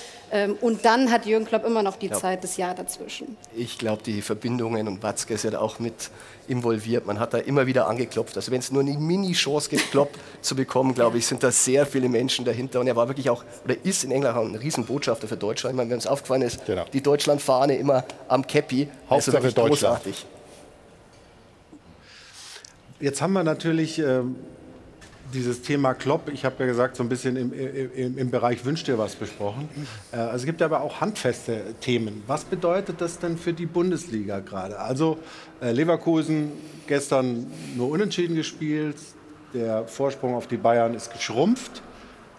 [0.61, 3.37] und dann hat Jürgen Klopp immer noch die glaub, Zeit des Jahr dazwischen.
[3.55, 6.09] Ich glaube, die Verbindungen und Watzke ist ja da auch mit
[6.47, 7.05] involviert.
[7.05, 8.35] Man hat da immer wieder angeklopft.
[8.35, 10.09] Also wenn es nur eine Mini-Chance gibt, Klopp
[10.41, 12.79] zu bekommen, glaube ich, sind da sehr viele Menschen dahinter.
[12.79, 15.73] Und er war wirklich auch, oder ist in England auch ein Riesenbotschafter für Deutschland.
[15.73, 16.85] Ich meine, wenn es aufgefallen ist, genau.
[16.91, 18.87] die Deutschlandfahne immer am Käppi.
[19.09, 20.03] Also Hauptsache also Deutschland.
[20.03, 20.25] Großartig.
[22.99, 24.35] Jetzt haben wir natürlich ähm,
[25.35, 28.83] dieses Thema Klopp, ich habe ja gesagt, so ein bisschen im, im, im Bereich Wünsch
[28.83, 29.69] dir was besprochen.
[30.11, 32.23] Äh, also es gibt aber auch handfeste Themen.
[32.25, 34.79] Was bedeutet das denn für die Bundesliga gerade?
[34.79, 35.19] Also
[35.61, 36.51] äh, Leverkusen
[36.87, 38.97] gestern nur unentschieden gespielt,
[39.53, 41.81] der Vorsprung auf die Bayern ist geschrumpft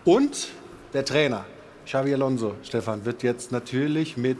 [0.04, 0.48] und
[0.92, 1.44] der Trainer,
[1.84, 4.38] Xavi Alonso, Stefan, wird jetzt natürlich mit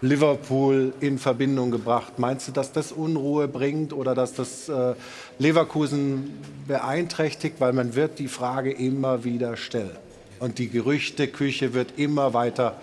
[0.00, 2.18] Liverpool in Verbindung gebracht.
[2.18, 4.94] Meinst du, dass das Unruhe bringt oder dass das äh,
[5.38, 7.56] Leverkusen beeinträchtigt?
[7.58, 9.96] Weil man wird die Frage immer wieder stellen.
[10.38, 12.76] Und die Gerüchteküche wird immer weiter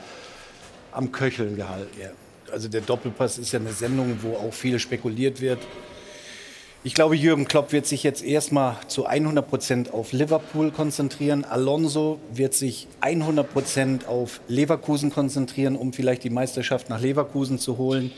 [0.91, 1.99] am Köcheln gehalten.
[2.01, 2.09] Ja.
[2.51, 5.59] Also der Doppelpass ist ja eine Sendung, wo auch viel spekuliert wird.
[6.85, 11.43] Ich glaube, Jürgen Klopp wird sich jetzt erstmal zu 100 Prozent auf Liverpool konzentrieren.
[11.43, 17.79] Alonso wird sich 100 Prozent auf Leverkusen konzentrieren, um vielleicht die Meisterschaft nach Leverkusen zu
[17.79, 18.11] holen.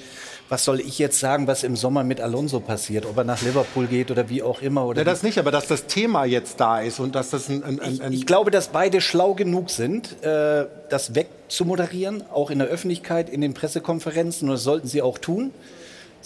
[0.49, 3.05] Was soll ich jetzt sagen, was im Sommer mit Alonso passiert?
[3.05, 4.86] Ob er nach Liverpool geht oder wie auch immer?
[4.86, 7.63] Oder ja, das nicht, aber dass das Thema jetzt da ist und dass das ein.
[7.63, 12.59] ein, ein ich, ich, glaube, dass beide schlau genug sind, äh, das wegzumoderieren, auch in
[12.59, 14.49] der Öffentlichkeit, in den Pressekonferenzen.
[14.49, 15.53] Und das sollten sie auch tun.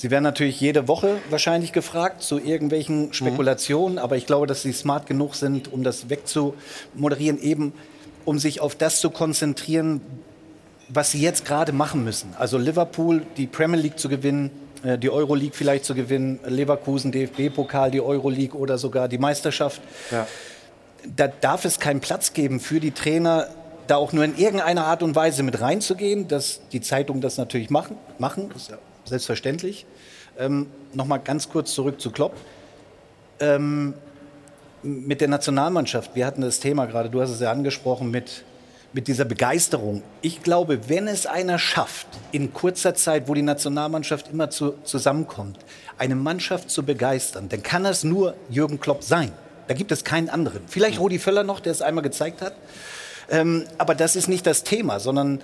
[0.02, 3.14] Sie werden natürlich jede Woche wahrscheinlich gefragt zu irgendwelchen mhm.
[3.14, 4.00] Spekulationen, mhm.
[4.00, 7.72] aber ich glaube, dass Sie smart genug sind, um das wegzumoderieren, eben
[8.26, 10.02] um sich auf das zu konzentrieren,
[10.90, 12.34] was Sie jetzt gerade machen müssen.
[12.40, 14.50] Also Liverpool, die Premier League zu gewinnen,
[14.84, 19.84] äh, die Euroleague vielleicht zu gewinnen, Leverkusen, DFB-Pokal, die Euroleague oder sogar die Meisterschaft.
[20.10, 20.26] Ja.
[21.16, 23.50] Da darf es keinen Platz geben für die Trainer,
[23.86, 27.70] da auch nur in irgendeiner Art und Weise mit reinzugehen, dass die Zeitungen das natürlich
[27.70, 28.50] machen, machen
[29.12, 29.86] selbstverständlich.
[30.40, 32.36] Ähm, Nochmal ganz kurz zurück zu Klopp.
[33.40, 33.94] Ähm,
[34.84, 38.44] mit der Nationalmannschaft, wir hatten das Thema gerade, du hast es ja angesprochen, mit,
[38.94, 40.02] mit dieser Begeisterung.
[40.22, 45.60] Ich glaube, wenn es einer schafft, in kurzer Zeit, wo die Nationalmannschaft immer zu, zusammenkommt,
[45.98, 49.32] eine Mannschaft zu begeistern, dann kann das nur Jürgen Klopp sein.
[49.68, 50.62] Da gibt es keinen anderen.
[50.68, 52.54] Vielleicht Rudi Völler noch, der es einmal gezeigt hat.
[53.30, 55.42] Ähm, aber das ist nicht das Thema, sondern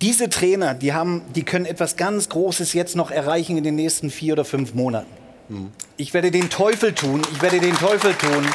[0.00, 4.10] diese Trainer, die, haben, die können etwas ganz Großes jetzt noch erreichen in den nächsten
[4.10, 5.10] vier oder fünf Monaten.
[5.48, 5.70] Mhm.
[5.96, 8.46] Ich werde den Teufel tun, ich werde den Teufel tun,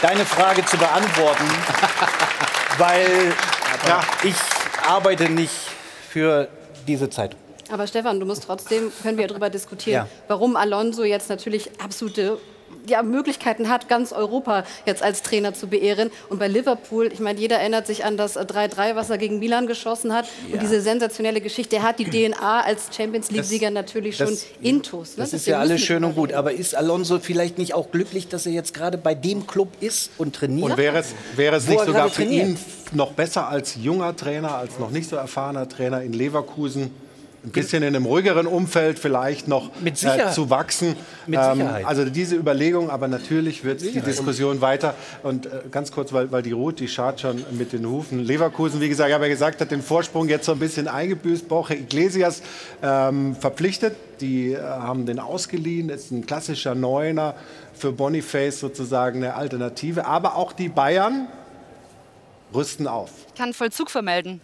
[0.00, 1.44] deine Frage zu beantworten,
[2.78, 3.34] weil
[3.86, 4.34] ja, ich
[4.86, 5.52] arbeite nicht
[6.08, 6.48] für
[6.86, 7.38] diese Zeitung.
[7.70, 10.08] Aber Stefan, du musst trotzdem, können wir darüber diskutieren, ja.
[10.28, 12.38] warum Alonso jetzt natürlich absolute
[12.86, 16.10] ja, Möglichkeiten hat, ganz Europa jetzt als Trainer zu beehren.
[16.28, 19.66] Und bei Liverpool, ich meine, jeder erinnert sich an das 3-3, was er gegen Milan
[19.66, 20.26] geschossen hat.
[20.48, 20.54] Ja.
[20.54, 25.16] Und diese sensationelle Geschichte, er hat die DNA als Champions League-Sieger natürlich schon das, intus.
[25.16, 25.24] Ne?
[25.24, 26.32] Das ist ja alles schön und gut.
[26.32, 30.10] Aber ist Alonso vielleicht nicht auch glücklich, dass er jetzt gerade bei dem Club ist
[30.18, 30.70] und trainiert?
[30.70, 32.58] Und wäre es, wäre es nicht sogar für ihn
[32.92, 36.90] noch besser als junger Trainer, als noch nicht so erfahrener Trainer in Leverkusen?
[37.42, 40.94] Ein bisschen in einem ruhigeren Umfeld vielleicht noch äh, zu wachsen.
[41.26, 41.80] Mit ähm, Sicherheit.
[41.80, 44.94] Ähm, also diese Überlegung, aber natürlich wird die Diskussion weiter.
[45.22, 48.20] Und äh, ganz kurz, weil, weil die Ruth, die schaut schon mit den Hufen.
[48.20, 51.48] Leverkusen, wie gesagt, ich habe ja gesagt, hat den Vorsprung jetzt so ein bisschen eingebüßt.
[51.48, 52.42] Borja Iglesias
[52.82, 53.96] ähm, verpflichtet.
[54.20, 55.88] Die äh, haben den ausgeliehen.
[55.88, 57.34] Ist ein klassischer Neuner
[57.72, 60.04] für Boniface sozusagen eine Alternative.
[60.04, 61.28] Aber auch die Bayern
[62.52, 63.10] rüsten auf.
[63.28, 64.40] Ich kann Vollzug vermelden.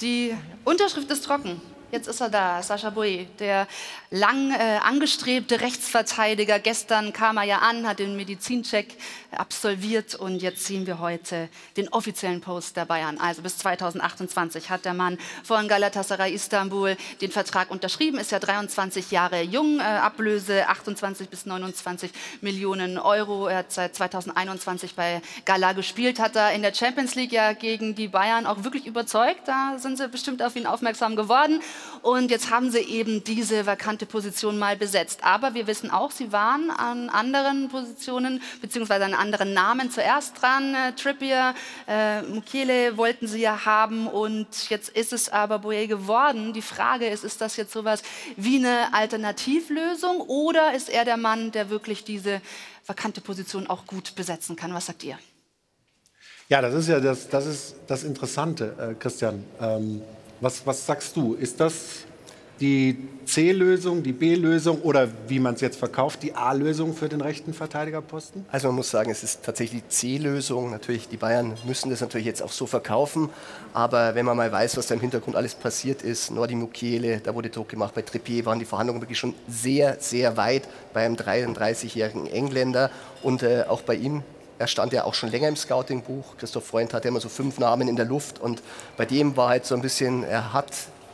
[0.00, 0.34] Die
[0.64, 1.60] Unterschrift ist trocken.
[1.92, 3.66] Jetzt ist er da, Sascha Boye, der
[4.12, 6.58] lang äh, angestrebte Rechtsverteidiger.
[6.58, 8.94] Gestern kam er ja an, hat den Medizincheck
[9.30, 11.48] absolviert und jetzt sehen wir heute
[11.78, 13.16] den offiziellen Post der Bayern.
[13.18, 19.10] Also bis 2028 hat der Mann von Galatasaray Istanbul den Vertrag unterschrieben, ist ja 23
[19.10, 22.10] Jahre jung, äh, Ablöse 28 bis 29
[22.42, 23.46] Millionen Euro.
[23.46, 27.94] Er hat seit 2021 bei Gala gespielt, hat er in der Champions League ja gegen
[27.94, 29.48] die Bayern auch wirklich überzeugt.
[29.48, 31.62] Da sind sie bestimmt auf ihn aufmerksam geworden.
[32.02, 35.24] Und jetzt haben sie eben diese vakante Position mal besetzt.
[35.24, 40.74] Aber wir wissen auch, sie waren an anderen Positionen beziehungsweise an anderen Namen zuerst dran.
[40.74, 41.54] Äh, Trippier,
[41.88, 46.52] äh, Mukiele wollten sie ja haben und jetzt ist es aber Boye geworden.
[46.52, 48.02] Die Frage ist, ist das jetzt sowas
[48.36, 52.40] wie eine Alternativlösung oder ist er der Mann, der wirklich diese
[52.86, 54.74] vakante Position auch gut besetzen kann?
[54.74, 55.18] Was sagt ihr?
[56.48, 59.44] Ja, das ist ja das, das, ist das Interessante, äh, Christian.
[59.60, 60.02] Ähm,
[60.40, 61.34] was, was sagst du?
[61.34, 62.04] Ist das
[62.62, 62.96] die
[63.26, 68.46] C-Lösung, die B-Lösung oder wie man es jetzt verkauft, die A-Lösung für den rechten Verteidigerposten?
[68.52, 70.70] Also man muss sagen, es ist tatsächlich die C-Lösung.
[70.70, 73.30] Natürlich, die Bayern müssen das natürlich jetzt auch so verkaufen.
[73.74, 77.34] Aber wenn man mal weiß, was da im Hintergrund alles passiert ist, Nordi Mukiele, da
[77.34, 82.28] wurde Druck gemacht, bei Trippier waren die Verhandlungen wirklich schon sehr, sehr weit beim 33-jährigen
[82.28, 82.92] Engländer.
[83.24, 84.22] Und äh, auch bei ihm
[84.58, 86.36] er stand ja auch schon länger im Scouting-Buch.
[86.38, 88.62] Christoph Freund hatte immer so fünf Namen in der Luft und
[88.96, 90.72] bei dem war halt so ein bisschen, er hat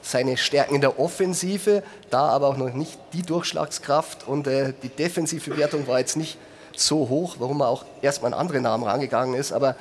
[0.08, 4.88] seine Stärken in der Offensive, da aber auch noch nicht die Durchschlagskraft und äh, die
[4.88, 6.38] defensive Wertung war jetzt nicht
[6.74, 9.52] so hoch, warum er auch erstmal an andere Namen rangegangen ist.
[9.52, 9.76] Aber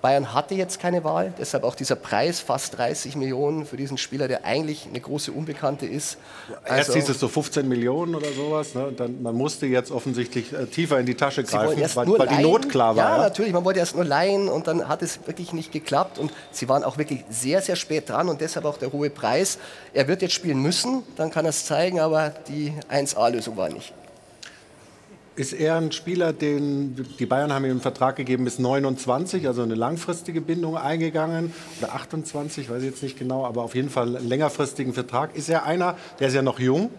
[0.00, 4.28] Bayern hatte jetzt keine Wahl, deshalb auch dieser Preis, fast 30 Millionen für diesen Spieler,
[4.28, 6.18] der eigentlich eine große Unbekannte ist.
[6.62, 8.74] Also, Erst hieß es so 15 Millionen oder sowas.
[8.74, 8.92] Ne?
[8.96, 12.68] Dann, man musste jetzt offensichtlich äh, tiefer in die Tasche greifen, weil, weil die Not
[12.68, 13.04] klar war.
[13.04, 16.18] Ja, ja, natürlich, man wollte erst nur leihen und dann hat es wirklich nicht geklappt.
[16.18, 19.58] Und sie waren auch wirklich sehr, sehr spät dran und deshalb auch der hohe Preis.
[19.92, 23.92] Er wird jetzt spielen müssen, dann kann er es zeigen, aber die 1A-Lösung war nicht.
[25.38, 29.62] Ist er ein Spieler, den die Bayern haben ihm einen Vertrag gegeben bis 29, also
[29.62, 34.16] eine langfristige Bindung eingegangen oder 28, weiß ich jetzt nicht genau, aber auf jeden Fall
[34.16, 35.36] einen längerfristigen Vertrag.
[35.36, 36.90] Ist er einer, der ist ja noch jung,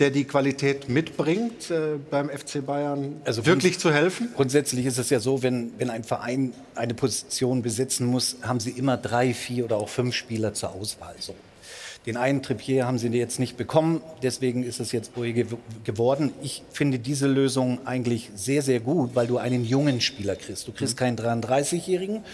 [0.00, 4.30] der die Qualität mitbringt, äh, beim FC Bayern also wirklich zu helfen?
[4.34, 8.70] Grundsätzlich ist es ja so, wenn, wenn ein Verein eine Position besitzen muss, haben sie
[8.70, 11.14] immer drei, vier oder auch fünf Spieler zur Auswahl.
[11.20, 11.36] So.
[12.06, 15.46] Den einen Trippier haben sie jetzt nicht bekommen, deswegen ist es jetzt Boye
[15.84, 16.32] geworden.
[16.42, 20.66] Ich finde diese Lösung eigentlich sehr, sehr gut, weil du einen jungen Spieler kriegst.
[20.66, 21.16] Du kriegst mhm.
[21.16, 22.24] keinen 33-Jährigen.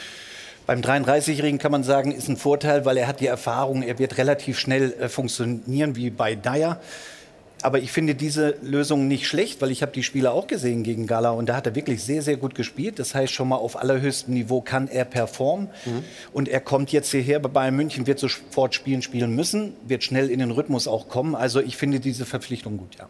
[0.66, 4.18] Beim 33-Jährigen kann man sagen, ist ein Vorteil, weil er hat die Erfahrung, er wird
[4.18, 6.80] relativ schnell äh, funktionieren wie bei Dyer
[7.62, 11.06] aber ich finde diese Lösung nicht schlecht, weil ich habe die Spieler auch gesehen gegen
[11.06, 12.98] Gala und da hat er wirklich sehr, sehr gut gespielt.
[12.98, 15.68] Das heißt, schon mal auf allerhöchstem Niveau kann er performen.
[15.84, 16.04] Mhm.
[16.32, 20.30] Und er kommt jetzt hierher bei Bayern München, wird sofort spielen, spielen müssen, wird schnell
[20.30, 21.34] in den Rhythmus auch kommen.
[21.34, 23.08] Also ich finde diese Verpflichtung gut, ja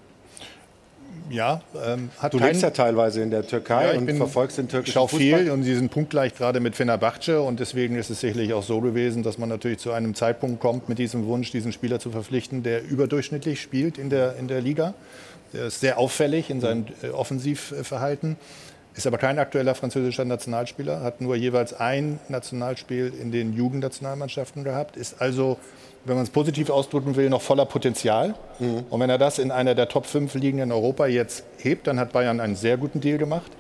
[1.31, 4.69] ja, ähm, hat Du lebst ja teilweise in der Türkei ja, und bin, verfolgst den
[4.69, 5.19] türkischen Fußball.
[5.19, 8.81] viel und sie sind punktgleich gerade mit Fenerbahce und deswegen ist es sicherlich auch so
[8.81, 12.63] gewesen, dass man natürlich zu einem Zeitpunkt kommt mit diesem Wunsch, diesen Spieler zu verpflichten,
[12.63, 14.95] der überdurchschnittlich spielt in der, in der Liga.
[15.53, 18.37] Der ist sehr auffällig in seinem äh, Offensivverhalten.
[18.95, 24.97] Ist aber kein aktueller französischer Nationalspieler, hat nur jeweils ein Nationalspiel in den Jugendnationalmannschaften gehabt,
[24.97, 25.59] ist also
[26.07, 28.35] wenn man es positiv ausdrücken will, noch voller Potenzial.
[28.59, 28.85] Mhm.
[28.89, 31.99] Und wenn er das in einer der Top 5 Ligen in Europa jetzt hebt, dann
[31.99, 33.51] hat Bayern einen sehr guten Deal gemacht.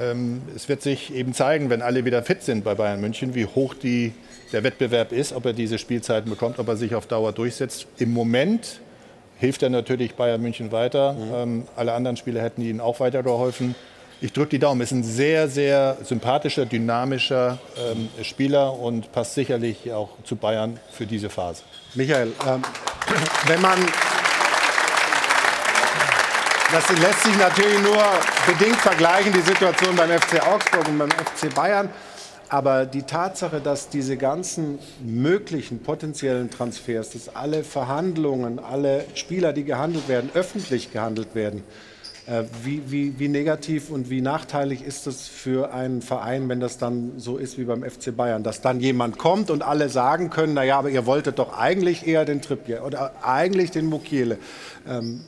[0.00, 3.46] Ähm, es wird sich eben zeigen, wenn alle wieder fit sind bei Bayern München, wie
[3.46, 4.12] hoch die,
[4.52, 7.86] der Wettbewerb ist, ob er diese Spielzeiten bekommt, ob er sich auf Dauer durchsetzt.
[7.98, 8.80] Im Moment
[9.38, 11.12] hilft er natürlich Bayern München weiter.
[11.14, 11.34] Mhm.
[11.34, 13.74] Ähm, alle anderen Spieler hätten ihnen auch weitergeholfen.
[14.20, 14.80] Ich drücke die Daumen.
[14.80, 21.06] Ist ein sehr, sehr sympathischer, dynamischer ähm, Spieler und passt sicherlich auch zu Bayern für
[21.06, 21.62] diese Phase.
[21.94, 22.62] Michael, ähm,
[23.46, 23.78] wenn man
[26.72, 28.02] das lässt sich natürlich nur
[28.46, 31.88] bedingt vergleichen, die Situation beim FC Augsburg und beim FC Bayern.
[32.48, 39.64] Aber die Tatsache, dass diese ganzen möglichen potenziellen Transfers, dass alle Verhandlungen, alle Spieler, die
[39.64, 41.62] gehandelt werden, öffentlich gehandelt werden,
[42.62, 47.18] wie, wie, wie, negativ und wie nachteilig ist es für einen Verein, wenn das dann
[47.18, 50.78] so ist wie beim FC Bayern, dass dann jemand kommt und alle sagen können, naja,
[50.78, 54.38] aber ihr wolltet doch eigentlich eher den Trippier oder eigentlich den Mukiele.
[54.88, 55.20] Ähm,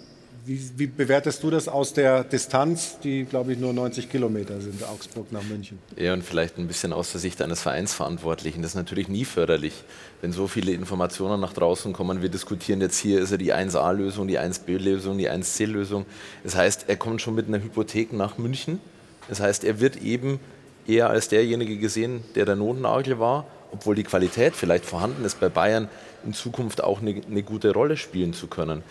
[0.47, 4.83] wie, wie, bewertest du das aus der Distanz, die, glaube ich, nur 90 Kilometer sind,
[4.85, 5.79] Augsburg nach München?
[5.97, 8.63] Ja, und vielleicht ein bisschen aus der Sicht eines Vereinsverantwortlichen.
[8.63, 9.75] Das ist natürlich nie förderlich,
[10.21, 12.23] wenn so viele Informationen nach draußen kommen.
[12.23, 16.07] Wir diskutieren jetzt hier, ist er die 1a-Lösung, die 1b-Lösung, die 1c-Lösung.
[16.45, 18.79] Das heißt, er kommt schon mit einer Hypothek nach München.
[19.29, 20.39] Das heißt, er wird eben
[20.87, 25.49] eher als derjenige gesehen, der der Notnagel war, obwohl die Qualität vielleicht vorhanden ist, bei
[25.49, 25.89] Bayern
[26.25, 28.85] in Zukunft auch eine, eine gute Rolle spielen zu können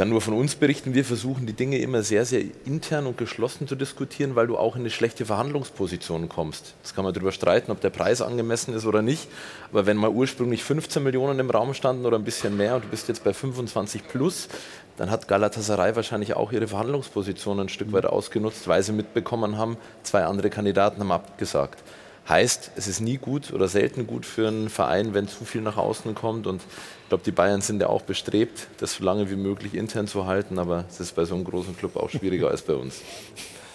[0.00, 3.68] kann nur von uns berichten, wir versuchen die Dinge immer sehr, sehr intern und geschlossen
[3.68, 6.72] zu diskutieren, weil du auch in eine schlechte Verhandlungsposition kommst.
[6.82, 9.28] Das kann man darüber streiten, ob der Preis angemessen ist oder nicht.
[9.70, 12.88] Aber wenn mal ursprünglich 15 Millionen im Raum standen oder ein bisschen mehr und du
[12.88, 14.48] bist jetzt bei 25 plus,
[14.96, 19.76] dann hat Galatasaray wahrscheinlich auch ihre Verhandlungsposition ein Stück weit ausgenutzt, weil sie mitbekommen haben,
[20.02, 21.84] zwei andere Kandidaten haben abgesagt.
[22.30, 25.76] Heißt, es ist nie gut oder selten gut für einen Verein, wenn zu viel nach
[25.76, 26.46] außen kommt.
[26.46, 26.62] Und
[27.02, 30.26] ich glaube, die Bayern sind ja auch bestrebt, das so lange wie möglich intern zu
[30.26, 30.60] halten.
[30.60, 33.02] Aber es ist bei so einem großen Club auch schwieriger als bei uns.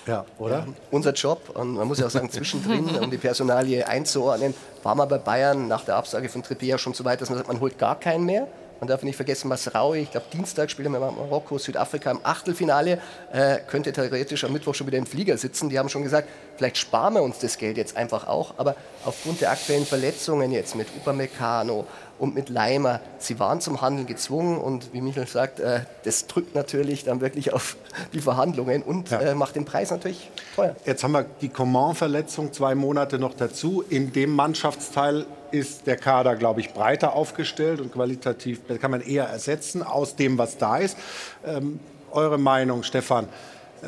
[0.07, 0.59] Ja, oder?
[0.59, 4.53] Ja, unser Job, und man muss ja auch sagen, zwischendrin, um die Personalie einzuordnen,
[4.83, 7.47] war man bei Bayern nach der Absage von Trippier schon so weit, dass man sagt,
[7.47, 8.47] man holt gar keinen mehr.
[8.79, 12.99] Man darf nicht vergessen, Masraui, ich glaube Dienstag spielt er mit Marokko, Südafrika im Achtelfinale,
[13.31, 15.69] äh, könnte theoretisch am Mittwoch schon wieder im Flieger sitzen.
[15.69, 19.41] Die haben schon gesagt, vielleicht sparen wir uns das Geld jetzt einfach auch, aber aufgrund
[19.41, 21.85] der aktuellen Verletzungen jetzt mit Upamecano,
[22.19, 23.01] und mit Leimer.
[23.19, 27.53] Sie waren zum Handeln gezwungen und wie Michael sagt, äh, das drückt natürlich dann wirklich
[27.53, 27.75] auf
[28.13, 29.19] die Verhandlungen und ja.
[29.19, 30.75] äh, macht den Preis natürlich teuer.
[30.85, 33.83] Jetzt haben wir die Coman-Verletzung zwei Monate noch dazu.
[33.89, 39.25] In dem Mannschaftsteil ist der Kader, glaube ich, breiter aufgestellt und qualitativ kann man eher
[39.25, 40.97] ersetzen aus dem, was da ist.
[41.45, 41.79] Ähm,
[42.11, 43.27] eure Meinung, Stefan,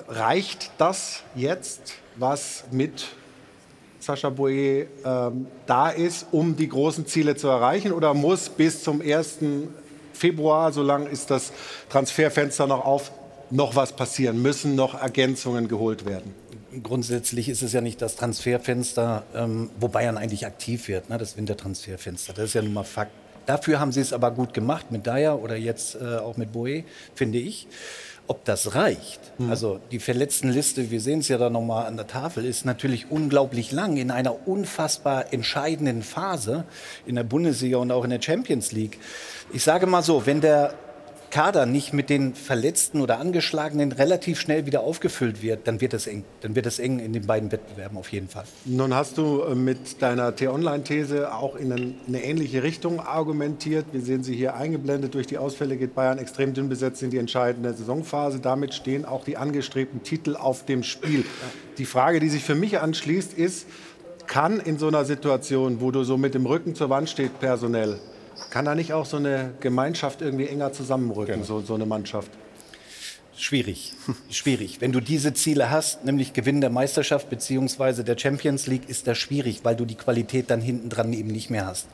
[0.07, 3.07] reicht das jetzt, was mit
[3.99, 7.91] Sascha Boye ähm, da ist, um die großen Ziele zu erreichen?
[7.91, 9.39] Oder muss bis zum 1.
[10.13, 11.51] Februar, so lange ist das
[11.89, 13.11] Transferfenster noch auf,
[13.49, 14.41] noch was passieren?
[14.41, 16.33] Müssen noch Ergänzungen geholt werden?
[16.83, 21.17] grundsätzlich ist es ja nicht das Transferfenster, ähm, wo Bayern eigentlich aktiv wird, ne?
[21.17, 22.33] das Wintertransferfenster.
[22.33, 23.11] Das ist ja nun mal Fakt.
[23.45, 26.83] Dafür haben sie es aber gut gemacht mit Dyer oder jetzt äh, auch mit Boe,
[27.15, 27.67] finde ich.
[28.29, 29.49] Ob das reicht, mhm.
[29.49, 33.09] also die verletzten Liste, wir sehen es ja da nochmal an der Tafel, ist natürlich
[33.09, 36.65] unglaublich lang in einer unfassbar entscheidenden Phase
[37.05, 38.99] in der Bundesliga und auch in der Champions League.
[39.53, 40.73] Ich sage mal so, wenn der
[41.29, 46.07] Kader nicht mit den Verletzten oder Angeschlagenen relativ schnell wieder aufgefüllt wird, dann wird es
[46.07, 46.23] eng.
[46.41, 48.45] Dann wird es eng in den beiden Wettbewerben auf jeden Fall.
[48.65, 53.85] Nun hast du äh, mit deiner T-Online-These auch in eine ähnliche Richtung argumentiert.
[53.91, 55.13] Wir sehen sie hier eingeblendet.
[55.13, 58.39] Durch die Ausfälle geht Bayern extrem dünn besetzt in die entscheidende Saisonphase.
[58.39, 61.25] Damit stehen auch die angestrebten Titel auf dem Spiel.
[61.77, 63.67] Die Frage, die sich für mich anschließt, ist,
[64.27, 67.97] kann in so einer Situation, wo du so mit dem Rücken zur Wand stehst, personell,
[68.49, 71.45] kann da nicht auch so eine Gemeinschaft irgendwie enger zusammenrücken, genau.
[71.45, 72.31] so, so eine Mannschaft?
[73.35, 73.93] Schwierig,
[74.31, 74.81] schwierig.
[74.81, 78.03] Wenn du diese Ziele hast, nämlich Gewinn der Meisterschaft bzw.
[78.03, 81.51] der Champions League, ist das schwierig, weil du die Qualität dann hinten dran eben nicht
[81.51, 81.87] mehr hast.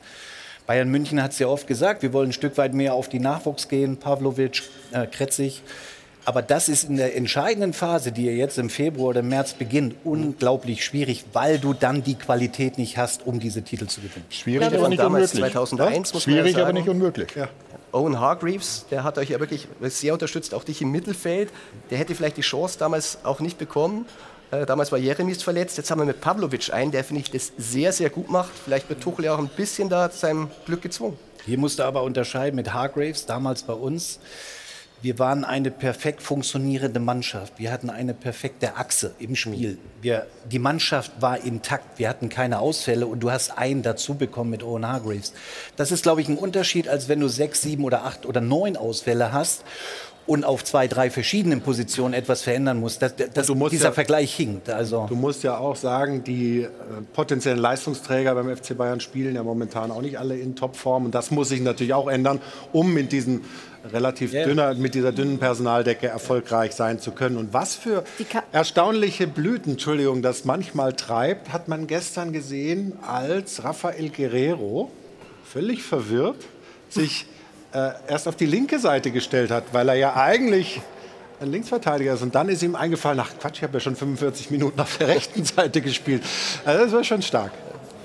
[0.66, 3.18] Bayern München hat es ja oft gesagt, wir wollen ein Stück weit mehr auf die
[3.18, 4.62] Nachwuchs gehen, Pavlovic,
[4.92, 5.62] äh, Kretzig.
[6.26, 10.84] Aber das ist in der entscheidenden Phase, die jetzt im Februar oder März beginnt, unglaublich
[10.84, 14.24] schwierig, weil du dann die Qualität nicht hast, um diese Titel zu gewinnen.
[14.30, 15.30] Schwierig, aber nicht unmöglich.
[15.32, 17.28] 2001, muss Schwierig, ja aber nicht unmöglich.
[17.36, 17.48] Ja.
[17.92, 21.50] Owen Hargreaves, der hat euch ja wirklich sehr unterstützt, auch dich im Mittelfeld.
[21.90, 24.06] Der hätte vielleicht die Chance damals auch nicht bekommen.
[24.50, 25.76] Äh, damals war Jeremies verletzt.
[25.76, 28.50] Jetzt haben wir mit Pavlovic einen, der, finde ich, das sehr, sehr gut macht.
[28.64, 31.18] Vielleicht wird Tuchel ja auch ein bisschen da zu seinem Glück gezwungen.
[31.44, 34.18] Hier musst du aber unterscheiden mit Hargreaves, damals bei uns.
[35.04, 37.58] Wir waren eine perfekt funktionierende Mannschaft.
[37.58, 39.76] Wir hatten eine perfekte Achse im Spiel.
[40.00, 41.98] Wir, die Mannschaft war intakt.
[41.98, 45.34] Wir hatten keine Ausfälle und du hast einen dazu bekommen mit Owen Hargreaves.
[45.76, 48.78] Das ist, glaube ich, ein Unterschied, als wenn du sechs, sieben oder acht oder neun
[48.78, 49.64] Ausfälle hast
[50.26, 53.02] und auf zwei, drei verschiedenen Positionen etwas verändern musst.
[53.02, 54.70] Das, das, dieser ja, Vergleich hinkt.
[54.70, 55.04] Also.
[55.06, 56.68] Du musst ja auch sagen, die äh,
[57.12, 61.04] potenziellen Leistungsträger beim FC Bayern spielen ja momentan auch nicht alle in Topform.
[61.04, 62.40] Und das muss sich natürlich auch ändern,
[62.72, 63.42] um mit diesen
[63.92, 64.46] relativ yeah.
[64.46, 67.36] dünner, mit dieser dünnen Personaldecke erfolgreich sein zu können.
[67.36, 68.04] Und was für
[68.52, 74.90] erstaunliche Blüten, Entschuldigung, das manchmal treibt, hat man gestern gesehen, als Rafael Guerrero
[75.44, 76.44] völlig verwirrt
[76.88, 77.26] sich
[77.72, 80.80] äh, erst auf die linke Seite gestellt hat, weil er ja eigentlich
[81.40, 82.22] ein Linksverteidiger ist.
[82.22, 85.08] Und dann ist ihm eingefallen, ach Quatsch, ich habe ja schon 45 Minuten auf der
[85.08, 86.22] rechten Seite gespielt.
[86.64, 87.52] Also das war schon stark.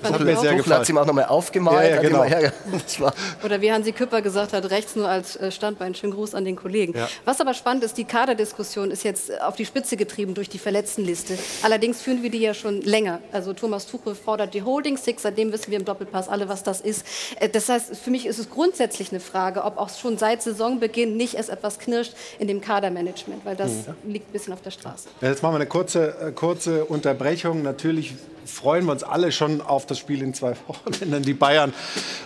[0.02, 0.80] Das hat mir sehr gefallen.
[0.80, 1.90] hat sie ihm auch nochmal aufgemalt.
[1.90, 2.24] Ja, ja, genau.
[3.44, 5.94] Oder wie Hansi Küpper gesagt hat, rechts nur als äh, Standbein.
[5.94, 6.96] Schönen Gruß an den Kollegen.
[6.96, 7.08] Ja.
[7.24, 11.38] Was aber spannend ist, die Kaderdiskussion ist jetzt auf die Spitze getrieben durch die Verletztenliste.
[11.62, 13.20] Allerdings führen wir die ja schon länger.
[13.32, 16.80] Also Thomas Tuchel fordert die Holding Six, seitdem wissen wir im Doppelpass alle, was das
[16.80, 17.04] ist.
[17.38, 21.16] Äh, das heißt, für mich ist es grundsätzlich eine Frage, ob auch schon seit Saisonbeginn
[21.16, 24.12] nicht es etwas knirscht in dem Kadermanagement, weil das mhm.
[24.12, 25.08] liegt ein bisschen auf der Straße.
[25.20, 27.62] Jetzt machen wir eine kurze, äh, kurze Unterbrechung.
[27.62, 28.14] Natürlich
[28.44, 31.72] freuen wir uns alle schon auf das Spiel in zwei Wochen, wenn dann die Bayern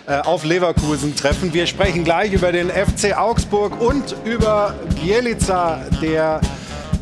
[0.07, 1.53] äh, auf Leverkusen treffen.
[1.53, 6.41] Wir sprechen gleich über den FC Augsburg und über Bielica, der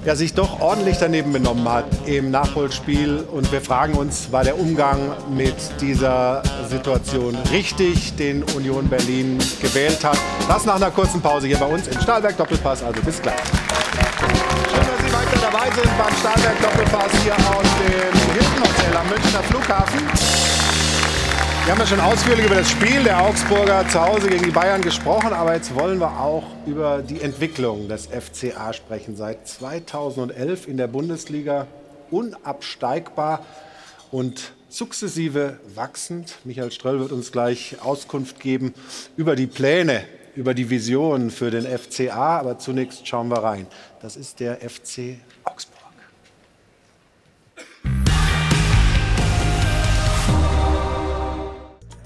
[0.05, 3.19] ja, sich doch ordentlich daneben benommen hat im Nachholspiel.
[3.31, 4.99] Und wir fragen uns, war der Umgang
[5.33, 10.17] mit dieser Situation richtig, den Union Berlin gewählt hat?
[10.47, 12.83] Das nach einer kurzen Pause hier bei uns im Stahlwerk Doppelpass.
[12.83, 13.39] Also bis gleich.
[15.43, 19.99] Dabei sind beim Stahlwerk Doppelpass hier aus dem Hilton Hotel am Münchner Flughafen.
[21.65, 24.81] Wir haben ja schon ausführlich über das Spiel der Augsburger zu Hause gegen die Bayern
[24.81, 29.17] gesprochen, aber jetzt wollen wir auch über die Entwicklung des FCA sprechen.
[29.17, 31.67] Seit 2011 in der Bundesliga
[32.09, 33.45] unabsteigbar
[34.11, 36.35] und sukzessive wachsend.
[36.45, 38.73] Michael Ströll wird uns gleich Auskunft geben
[39.17, 42.39] über die Pläne, über die Visionen für den FCA.
[42.39, 43.67] Aber zunächst schauen wir rein.
[44.01, 45.73] Das ist der FC Augsburg.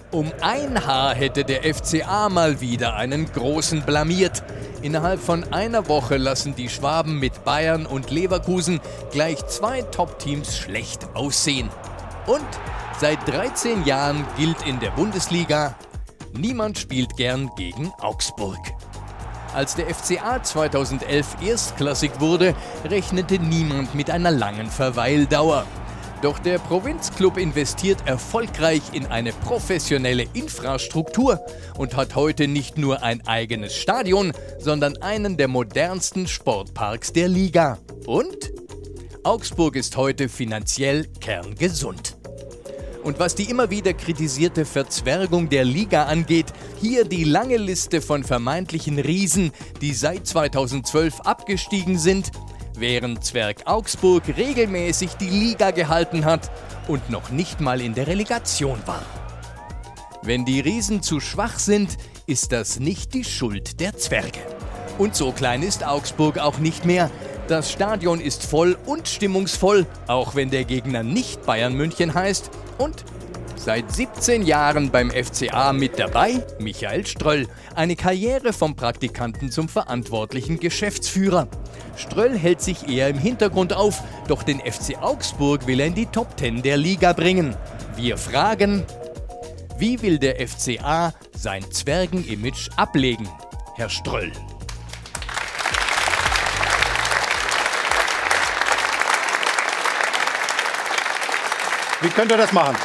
[0.09, 4.41] Um ein Haar hätte der FCA mal wieder einen großen blamiert.
[4.81, 8.79] Innerhalb von einer Woche lassen die Schwaben mit Bayern und Leverkusen
[9.11, 11.69] gleich zwei Top-Teams schlecht aussehen.
[12.25, 12.47] Und
[12.99, 15.75] seit 13 Jahren gilt in der Bundesliga,
[16.37, 18.59] niemand spielt gern gegen Augsburg.
[19.53, 22.53] Als der FCA 2011 erstklassig wurde,
[22.85, 25.65] rechnete niemand mit einer langen Verweildauer.
[26.21, 31.39] Doch der Provinzclub investiert erfolgreich in eine professionelle Infrastruktur
[31.77, 37.77] und hat heute nicht nur ein eigenes Stadion, sondern einen der modernsten Sportparks der Liga.
[38.07, 38.51] Und
[39.23, 42.16] Augsburg ist heute finanziell kerngesund.
[43.03, 46.47] Und was die immer wieder kritisierte Verzwergung der Liga angeht,
[46.79, 49.51] hier die lange Liste von vermeintlichen Riesen,
[49.81, 52.31] die seit 2012 abgestiegen sind
[52.79, 56.51] während Zwerg Augsburg regelmäßig die Liga gehalten hat
[56.87, 59.03] und noch nicht mal in der Relegation war.
[60.21, 64.39] Wenn die Riesen zu schwach sind, ist das nicht die Schuld der Zwerge.
[64.97, 67.11] Und so klein ist Augsburg auch nicht mehr.
[67.47, 72.49] Das Stadion ist voll und stimmungsvoll, auch wenn der Gegner nicht Bayern München heißt.
[72.77, 73.03] Und
[73.55, 77.47] seit 17 Jahren beim FCA mit dabei Michael Ströll.
[77.75, 81.47] Eine Karriere vom Praktikanten zum verantwortlichen Geschäftsführer.
[81.95, 86.05] Ströll hält sich eher im Hintergrund auf, doch den FC Augsburg will er in die
[86.05, 87.55] Top 10 der Liga bringen.
[87.95, 88.85] Wir fragen,
[89.77, 93.27] wie will der FCA sein Zwergen-Image ablegen?
[93.75, 94.31] Herr Ströll.
[101.99, 102.77] Wie könnt ihr das machen?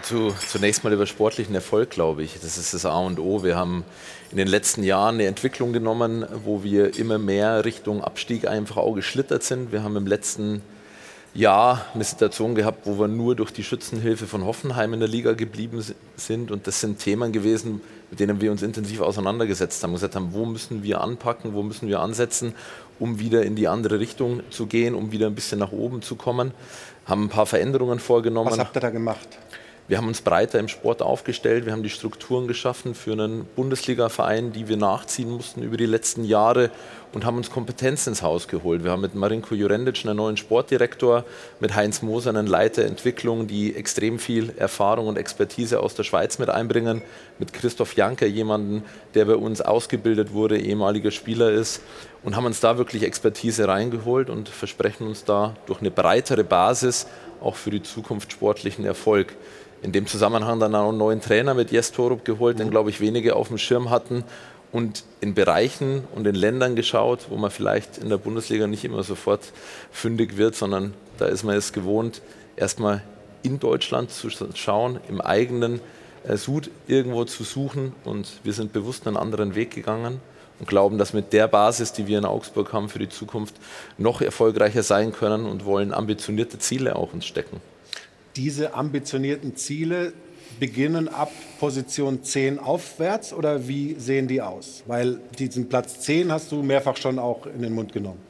[0.00, 2.40] Zu, zunächst mal über sportlichen Erfolg, glaube ich.
[2.40, 3.44] Das ist das A und O.
[3.44, 3.84] Wir haben
[4.30, 8.94] in den letzten Jahren eine Entwicklung genommen, wo wir immer mehr Richtung Abstieg einfach auch
[8.94, 9.70] geschlittert sind.
[9.70, 10.62] Wir haben im letzten
[11.34, 15.34] Jahr eine Situation gehabt, wo wir nur durch die Schützenhilfe von Hoffenheim in der Liga
[15.34, 15.84] geblieben
[16.16, 16.50] sind.
[16.50, 19.92] Und das sind Themen gewesen, mit denen wir uns intensiv auseinandergesetzt haben.
[19.92, 22.54] Gesagt haben, wo müssen wir anpacken, wo müssen wir ansetzen,
[22.98, 26.16] um wieder in die andere Richtung zu gehen, um wieder ein bisschen nach oben zu
[26.16, 26.52] kommen.
[27.06, 28.50] Haben ein paar Veränderungen vorgenommen.
[28.50, 29.28] Was habt ihr da gemacht?
[29.88, 31.64] Wir haben uns breiter im Sport aufgestellt.
[31.64, 36.24] Wir haben die Strukturen geschaffen für einen Bundesliga-Verein, die wir nachziehen mussten über die letzten
[36.24, 36.70] Jahre
[37.16, 38.84] und haben uns Kompetenz ins Haus geholt.
[38.84, 41.24] Wir haben mit Marinko Jurendic einen neuen Sportdirektor,
[41.60, 46.38] mit Heinz Moser einen Leiter Entwicklung, die extrem viel Erfahrung und Expertise aus der Schweiz
[46.38, 47.00] mit einbringen,
[47.38, 48.82] mit Christoph Janker, jemanden,
[49.14, 51.80] der bei uns ausgebildet wurde, ehemaliger Spieler ist
[52.22, 57.06] und haben uns da wirklich Expertise reingeholt und versprechen uns da durch eine breitere Basis
[57.40, 59.32] auch für die Zukunft sportlichen Erfolg
[59.82, 63.00] in dem Zusammenhang dann auch einen neuen Trainer mit Jes Torup geholt, den, glaube ich,
[63.00, 64.24] wenige auf dem Schirm hatten
[64.76, 69.02] und in Bereichen und in Ländern geschaut, wo man vielleicht in der Bundesliga nicht immer
[69.02, 69.40] sofort
[69.90, 72.20] fündig wird, sondern da ist man es gewohnt,
[72.56, 73.02] erstmal
[73.42, 75.80] in Deutschland zu schauen, im eigenen
[76.28, 77.94] äh, Sud irgendwo zu suchen.
[78.04, 80.20] Und wir sind bewusst einen anderen Weg gegangen
[80.58, 83.54] und glauben, dass mit der Basis, die wir in Augsburg haben, für die Zukunft
[83.96, 87.62] noch erfolgreicher sein können und wollen ambitionierte Ziele auch uns stecken.
[88.36, 90.12] Diese ambitionierten Ziele
[90.58, 94.82] beginnen ab Position 10 aufwärts oder wie sehen die aus?
[94.86, 98.20] Weil diesen Platz 10 hast du mehrfach schon auch in den Mund genommen.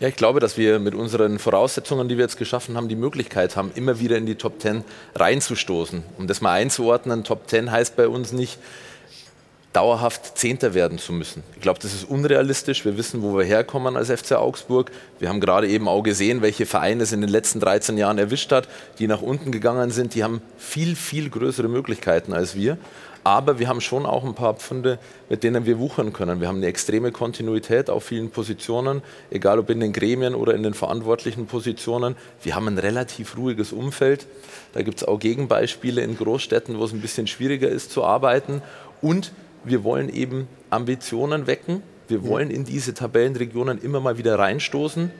[0.00, 3.56] Ja, ich glaube, dass wir mit unseren Voraussetzungen, die wir jetzt geschaffen haben, die Möglichkeit
[3.56, 4.84] haben, immer wieder in die Top 10
[5.16, 6.04] reinzustoßen.
[6.18, 8.58] Um das mal einzuordnen, Top 10 heißt bei uns nicht,
[9.78, 11.44] dauerhaft Zehnter werden zu müssen.
[11.54, 12.84] Ich glaube, das ist unrealistisch.
[12.84, 14.90] Wir wissen, wo wir herkommen als FC Augsburg.
[15.20, 18.50] Wir haben gerade eben auch gesehen, welche Vereine es in den letzten 13 Jahren erwischt
[18.50, 18.68] hat,
[18.98, 20.16] die nach unten gegangen sind.
[20.16, 22.76] Die haben viel, viel größere Möglichkeiten als wir.
[23.22, 24.98] Aber wir haben schon auch ein paar Pfunde,
[25.28, 26.40] mit denen wir wuchern können.
[26.40, 29.00] Wir haben eine extreme Kontinuität auf vielen Positionen,
[29.30, 32.16] egal ob in den Gremien oder in den verantwortlichen Positionen.
[32.42, 34.26] Wir haben ein relativ ruhiges Umfeld.
[34.72, 38.60] Da gibt es auch Gegenbeispiele in Großstädten, wo es ein bisschen schwieriger ist zu arbeiten.
[39.00, 39.30] Und
[39.64, 41.82] wir wollen eben Ambitionen wecken.
[42.08, 45.10] Wir wollen in diese Tabellenregionen immer mal wieder reinstoßen.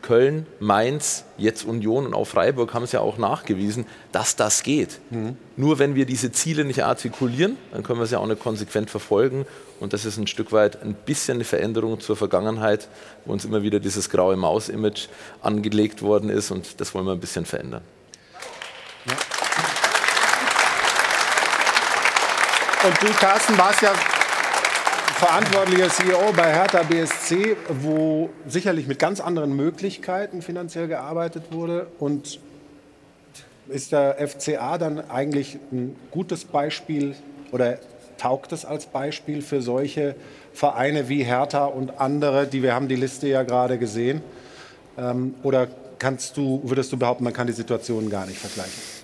[0.00, 5.00] Köln, Mainz, jetzt Union und auch Freiburg haben es ja auch nachgewiesen, dass das geht.
[5.10, 5.36] Mhm.
[5.56, 9.44] Nur wenn wir diese Ziele nicht artikulieren, dann können wir sie auch nicht konsequent verfolgen.
[9.80, 12.88] Und das ist ein Stück weit ein bisschen eine Veränderung zur Vergangenheit,
[13.24, 15.08] wo uns immer wieder dieses graue Maus-Image
[15.42, 16.50] angelegt worden ist.
[16.50, 17.82] Und das wollen wir ein bisschen verändern.
[19.06, 19.37] Ja.
[22.84, 23.92] Und du, Carsten, warst ja
[25.16, 31.88] verantwortlicher CEO bei Hertha BSC, wo sicherlich mit ganz anderen Möglichkeiten finanziell gearbeitet wurde.
[31.98, 32.38] Und
[33.68, 37.16] ist der FCA dann eigentlich ein gutes Beispiel
[37.50, 37.78] oder
[38.16, 40.14] taugt es als Beispiel für solche
[40.52, 44.20] Vereine wie Hertha und andere, die wir haben die Liste ja gerade gesehen?
[44.96, 45.66] Ähm, oder
[45.98, 48.97] kannst du, würdest du behaupten, man kann die Situation gar nicht vergleichen?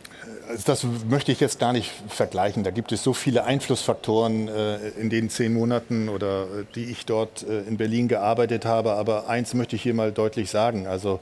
[0.49, 2.65] Also das möchte ich jetzt gar nicht vergleichen.
[2.65, 7.07] Da gibt es so viele Einflussfaktoren äh, in den zehn Monaten oder äh, die ich
[7.07, 8.93] dort äh, in Berlin gearbeitet habe.
[8.93, 10.87] Aber eins möchte ich hier mal deutlich sagen.
[10.87, 11.21] Also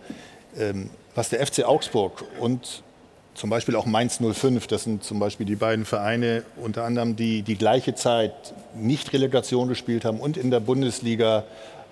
[0.58, 2.82] ähm, was der FC Augsburg und
[3.34, 7.42] zum Beispiel auch Mainz 05, das sind zum Beispiel die beiden Vereine unter anderem, die
[7.42, 8.34] die gleiche Zeit
[8.74, 11.44] nicht Relegation gespielt haben und in der Bundesliga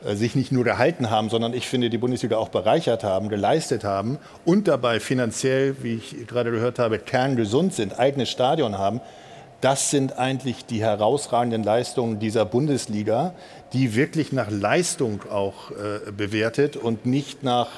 [0.03, 4.19] sich nicht nur gehalten haben, sondern ich finde, die Bundesliga auch bereichert haben, geleistet haben
[4.45, 9.01] und dabei finanziell, wie ich gerade gehört habe, kerngesund sind, eigenes Stadion haben.
[9.61, 13.35] Das sind eigentlich die herausragenden Leistungen dieser Bundesliga,
[13.75, 17.69] die wirklich nach Leistung auch äh, bewertet und nicht nach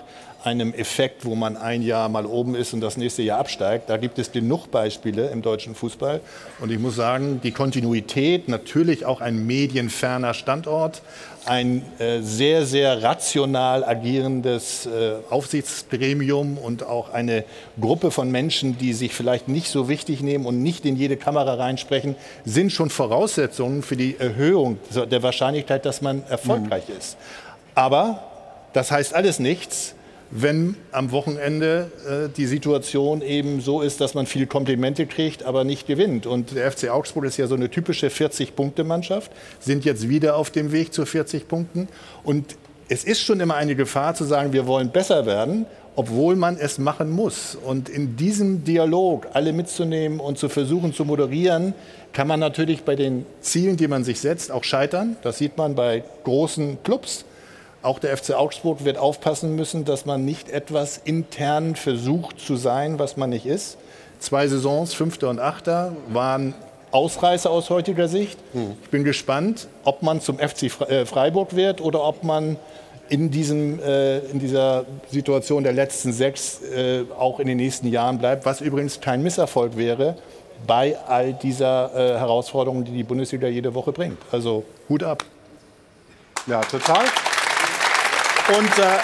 [0.45, 3.89] einem Effekt, wo man ein Jahr mal oben ist und das nächste Jahr absteigt.
[3.89, 6.21] Da gibt es genug Beispiele im deutschen Fußball.
[6.61, 11.03] Und ich muss sagen, die Kontinuität, natürlich auch ein medienferner Standort,
[11.45, 17.45] ein äh, sehr, sehr rational agierendes äh, Aufsichtsgremium und auch eine
[17.81, 21.55] Gruppe von Menschen, die sich vielleicht nicht so wichtig nehmen und nicht in jede Kamera
[21.55, 26.97] reinsprechen, sind schon Voraussetzungen für die Erhöhung der Wahrscheinlichkeit, dass man erfolgreich mhm.
[26.99, 27.17] ist.
[27.75, 28.23] Aber
[28.73, 29.95] das heißt alles nichts,
[30.35, 35.63] wenn am Wochenende äh, die Situation eben so ist, dass man viel Komplimente kriegt, aber
[35.63, 36.27] nicht gewinnt.
[36.27, 39.31] Und der FC Augsburg ist ja so eine typische 40-Punkte-Mannschaft,
[39.61, 41.87] sind jetzt wieder auf dem Weg zu 40 Punkten.
[42.25, 42.57] Und
[42.89, 46.79] es ist schon immer eine Gefahr zu sagen, wir wollen besser werden, obwohl man es
[46.79, 47.55] machen muss.
[47.55, 51.75] Und in diesem Dialog alle mitzunehmen und zu versuchen zu moderieren,
[52.15, 55.17] kann man natürlich bei den Zielen, die man sich setzt, auch scheitern.
[55.23, 57.27] Das sieht man bei großen Clubs.
[57.83, 63.01] Auch der FC Augsburg wird aufpassen müssen, dass man nicht etwas intern versucht zu sein,
[63.01, 63.77] was man nicht ist.
[64.21, 66.55] Zwei Saisons, Fünfter und Achter, waren
[66.93, 68.39] Ausreißer aus heutiger Sicht.
[68.85, 72.57] Ich bin gespannt, ob man zum FC äh, Freiburg wird oder ob man
[73.09, 78.19] in, diesem, äh, in dieser Situation der letzten sechs äh, auch in den nächsten Jahren
[78.19, 80.17] bleibt, was übrigens kein Misserfolg wäre
[80.65, 84.19] bei all dieser Herausforderungen, die die Bundesliga jede Woche bringt.
[84.31, 85.25] Also Hut ab.
[86.47, 87.03] Ja, total.
[88.49, 88.99] Und äh,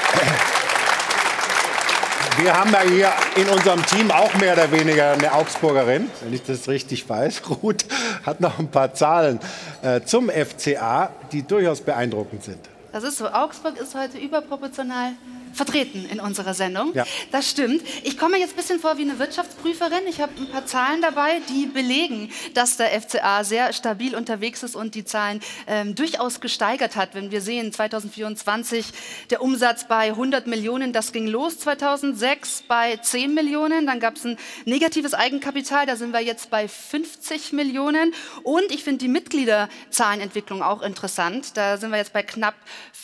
[2.42, 6.42] wir haben ja hier in unserem Team auch mehr oder weniger eine Augsburgerin, wenn ich
[6.42, 7.42] das richtig weiß.
[7.62, 7.84] Ruth
[8.24, 9.38] hat noch ein paar Zahlen
[9.82, 12.58] äh, zum FCA, die durchaus beeindruckend sind.
[12.92, 13.28] Das ist so.
[13.28, 15.12] Augsburg ist heute überproportional
[15.52, 16.94] vertreten in unserer Sendung.
[16.94, 17.04] Ja.
[17.32, 17.82] Das stimmt.
[18.04, 20.06] Ich komme jetzt ein bisschen vor wie eine Wirtschaftsprüferin.
[20.08, 24.76] Ich habe ein paar Zahlen dabei, die belegen, dass der FCA sehr stabil unterwegs ist
[24.76, 27.14] und die Zahlen ähm, durchaus gesteigert hat.
[27.14, 28.86] Wenn wir sehen, 2024
[29.30, 33.86] der Umsatz bei 100 Millionen, das ging los 2006 bei 10 Millionen.
[33.86, 38.14] Dann gab es ein negatives Eigenkapital, da sind wir jetzt bei 50 Millionen.
[38.42, 41.56] Und ich finde die Mitgliederzahlenentwicklung auch interessant.
[41.56, 42.54] Da sind wir jetzt bei knapp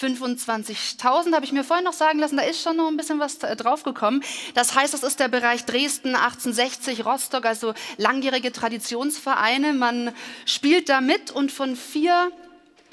[0.01, 3.43] 25.000, habe ich mir vorhin noch sagen lassen da ist schon noch ein bisschen was
[3.43, 4.23] äh, draufgekommen.
[4.55, 9.73] Das heißt, das ist der Bereich Dresden 1860, Rostock, also langjährige Traditionsvereine.
[9.73, 10.13] Man
[10.47, 12.33] spielt da mit und von vier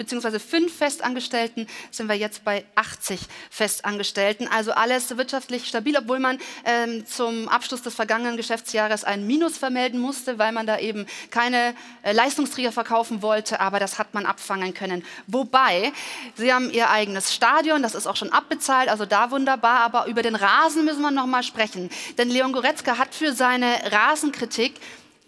[0.02, 3.20] beziehungsweise fünf Festangestellten sind wir jetzt bei 80
[3.52, 4.48] Festangestellten.
[4.48, 10.00] Also alles wirtschaftlich stabil, obwohl man ähm, zum Abschluss des vergangenen Geschäftsjahres ein Minus vermelden
[10.00, 13.60] musste, weil man da eben keine äh, Leistungsträger verkaufen wollte.
[13.60, 15.06] Aber das hat man abfangen können.
[15.28, 15.94] Wobei,
[16.36, 19.82] sie haben ihr eigenes Stadion, das ist auch schon abbezahlt, also da wunderbar.
[19.82, 21.92] Aber über den Rasen müssen wir noch mal sprechen.
[22.18, 24.74] Denn Leon Goretzka hat für seine Rasenkritik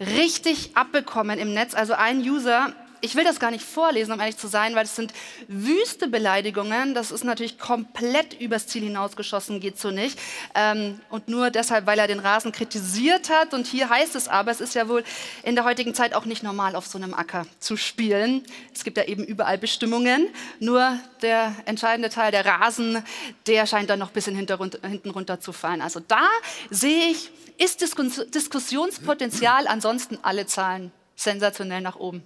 [0.00, 1.74] richtig abbekommen im Netz.
[1.74, 2.72] Also ein User
[3.04, 5.12] ich will das gar nicht vorlesen, um ehrlich zu sein, weil es sind
[5.46, 6.94] wüste Beleidigungen.
[6.94, 10.18] Das ist natürlich komplett übers Ziel hinausgeschossen, geht so nicht.
[10.54, 13.52] Ähm, und nur deshalb, weil er den Rasen kritisiert hat.
[13.52, 15.04] Und hier heißt es aber, es ist ja wohl
[15.42, 18.42] in der heutigen Zeit auch nicht normal, auf so einem Acker zu spielen.
[18.74, 20.28] Es gibt ja eben überall Bestimmungen.
[20.58, 23.04] Nur der entscheidende Teil, der Rasen,
[23.46, 25.82] der scheint dann noch ein bisschen hinten runter zu fallen.
[25.82, 26.26] Also da
[26.70, 32.22] sehe ich, ist Diskussionspotenzial, ansonsten alle Zahlen sensationell nach oben.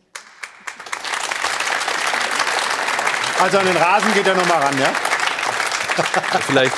[3.40, 4.92] Also an den Rasen geht er noch mal ran, ja?
[6.46, 6.74] vielleicht,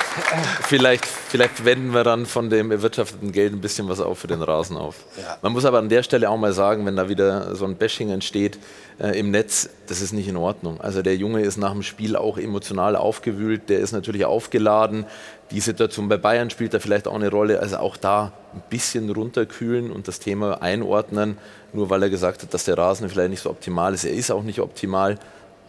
[0.62, 4.42] vielleicht, vielleicht wenden wir dann von dem erwirtschafteten Geld ein bisschen was auf für den
[4.42, 4.96] Rasen auf.
[5.16, 5.38] Ja.
[5.42, 8.10] Man muss aber an der Stelle auch mal sagen, wenn da wieder so ein Bashing
[8.10, 8.58] entsteht
[8.98, 10.80] äh, im Netz, das ist nicht in Ordnung.
[10.80, 15.06] Also der Junge ist nach dem Spiel auch emotional aufgewühlt, der ist natürlich aufgeladen.
[15.50, 17.60] Die Situation bei Bayern spielt da vielleicht auch eine Rolle.
[17.60, 21.38] Also auch da ein bisschen runterkühlen und das Thema einordnen,
[21.72, 24.04] nur weil er gesagt hat, dass der Rasen vielleicht nicht so optimal ist.
[24.04, 25.18] Er ist auch nicht optimal.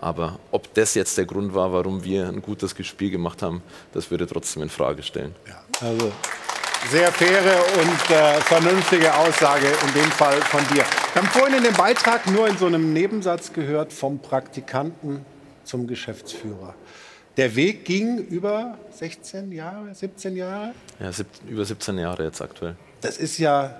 [0.01, 3.61] Aber ob das jetzt der Grund war, warum wir ein gutes Spiel gemacht haben,
[3.93, 5.35] das würde trotzdem in Frage stellen.
[5.47, 6.11] Ja, also
[6.89, 10.83] sehr faire und äh, vernünftige Aussage in dem Fall von dir.
[11.13, 15.23] Wir haben vorhin in dem Beitrag nur in so einem Nebensatz gehört vom Praktikanten
[15.63, 16.73] zum Geschäftsführer.
[17.37, 20.73] Der Weg ging über 16 Jahre, 17 Jahre?
[20.99, 21.11] Ja,
[21.47, 22.75] über 17 Jahre jetzt aktuell.
[23.01, 23.79] Das ist ja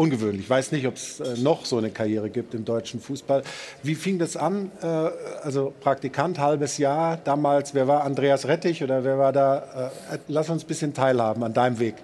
[0.00, 0.44] ungewöhnlich.
[0.44, 3.42] Ich weiß nicht, ob es äh, noch so eine Karriere gibt im deutschen Fußball.
[3.82, 4.70] Wie fing das an?
[4.82, 7.18] Äh, also Praktikant, halbes Jahr.
[7.18, 9.90] Damals, wer war Andreas Rettich oder wer war da?
[10.10, 11.96] Äh, lass uns ein bisschen teilhaben an deinem Weg.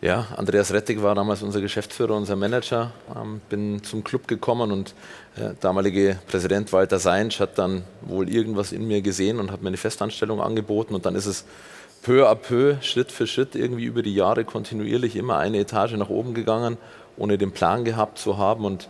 [0.00, 2.92] Ja, Andreas Rettig war damals unser Geschäftsführer, unser Manager.
[3.14, 4.94] Ähm, bin zum Club gekommen und
[5.36, 9.68] der damalige Präsident Walter Seinsch hat dann wohl irgendwas in mir gesehen und hat mir
[9.68, 10.94] eine Festanstellung angeboten.
[10.94, 11.44] Und dann ist es
[12.00, 16.08] peu à peu, Schritt für Schritt, irgendwie über die Jahre kontinuierlich immer eine Etage nach
[16.08, 16.78] oben gegangen
[17.18, 18.64] ohne den Plan gehabt zu haben.
[18.64, 18.88] Und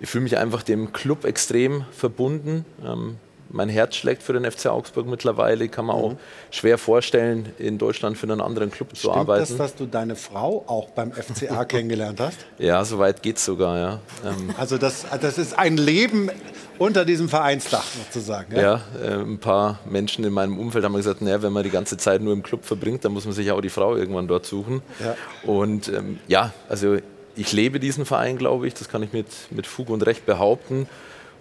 [0.00, 2.64] ich fühle mich einfach dem Club extrem verbunden.
[2.84, 3.16] Ähm,
[3.50, 5.68] mein Herz schlägt für den FC Augsburg mittlerweile.
[5.68, 6.02] Kann man mhm.
[6.02, 6.14] auch
[6.50, 9.44] schwer vorstellen, in Deutschland für einen anderen Club Stimmt zu arbeiten.
[9.44, 12.38] Stimmt das, dass du deine Frau auch beim FCA kennengelernt hast?
[12.58, 14.00] Ja, soweit geht es sogar, ja.
[14.24, 16.30] Ähm also das, das ist ein Leben
[16.78, 18.54] unter diesem Vereinsdach sozusagen.
[18.54, 21.70] Ja, ja äh, ein paar Menschen in meinem Umfeld haben gesagt, naja, wenn man die
[21.70, 24.46] ganze Zeit nur im Club verbringt, dann muss man sich auch die Frau irgendwann dort
[24.46, 24.82] suchen.
[25.00, 25.16] Ja.
[25.42, 26.98] Und ähm, ja, also
[27.38, 30.88] ich lebe diesen Verein, glaube ich, das kann ich mit, mit Fug und Recht behaupten.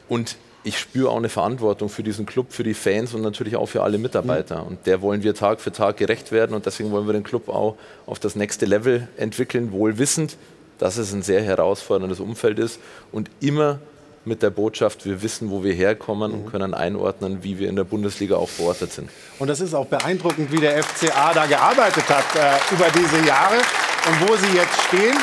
[0.07, 3.65] Und ich spüre auch eine Verantwortung für diesen Club, für die Fans und natürlich auch
[3.65, 4.61] für alle Mitarbeiter.
[4.61, 4.67] Mhm.
[4.67, 7.49] Und der wollen wir Tag für Tag gerecht werden und deswegen wollen wir den Club
[7.49, 10.37] auch auf das nächste Level entwickeln, wohl wissend,
[10.77, 12.79] dass es ein sehr herausforderndes Umfeld ist
[13.11, 13.79] und immer
[14.25, 16.51] mit der Botschaft, wir wissen, wo wir herkommen und mhm.
[16.51, 19.09] können einordnen, wie wir in der Bundesliga auch verortet sind.
[19.39, 23.55] Und das ist auch beeindruckend, wie der FCA da gearbeitet hat äh, über diese Jahre
[23.55, 25.15] und wo sie jetzt stehen.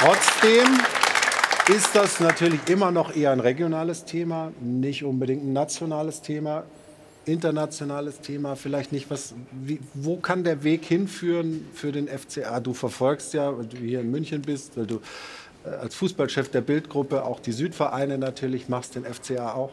[0.00, 0.78] Trotzdem
[1.74, 6.64] ist das natürlich immer noch eher ein regionales Thema, nicht unbedingt ein nationales Thema,
[7.24, 9.34] internationales Thema, vielleicht nicht was.
[9.50, 12.60] Wie, wo kann der Weg hinführen für den FCA?
[12.60, 15.00] Du verfolgst ja, weil du hier in München bist, weil du
[15.64, 19.72] äh, als Fußballchef der Bildgruppe auch die Südvereine natürlich machst, den FCA auch.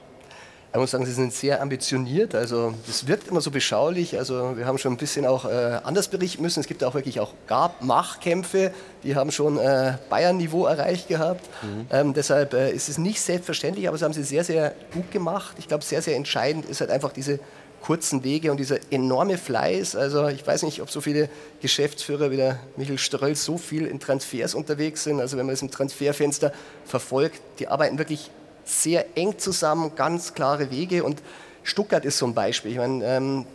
[0.75, 2.35] Ich muss sagen, Sie sind sehr ambitioniert.
[2.35, 4.17] Also das wirkt immer so beschaulich.
[4.17, 6.59] Also wir haben schon ein bisschen auch äh, anders berichten müssen.
[6.59, 11.47] Es gibt auch wirklich auch gab Machtkämpfe, die haben schon äh, Bayern-Niveau erreicht gehabt.
[11.63, 11.87] Mhm.
[11.91, 15.55] Ähm, deshalb äh, ist es nicht selbstverständlich, aber das haben Sie sehr, sehr gut gemacht.
[15.59, 17.39] Ich glaube, sehr, sehr entscheidend ist halt einfach diese
[17.81, 19.95] kurzen Wege und dieser enorme Fleiß.
[19.95, 21.29] Also ich weiß nicht, ob so viele
[21.61, 25.21] Geschäftsführer wie der Michael Ströll so viel in Transfers unterwegs sind.
[25.21, 26.51] Also wenn man das im Transferfenster
[26.83, 28.29] verfolgt, die arbeiten wirklich
[28.65, 31.03] sehr eng zusammen, ganz klare Wege.
[31.03, 31.21] Und
[31.63, 32.71] Stuttgart ist so ein Beispiel.
[32.71, 33.45] Ich meine, ähm,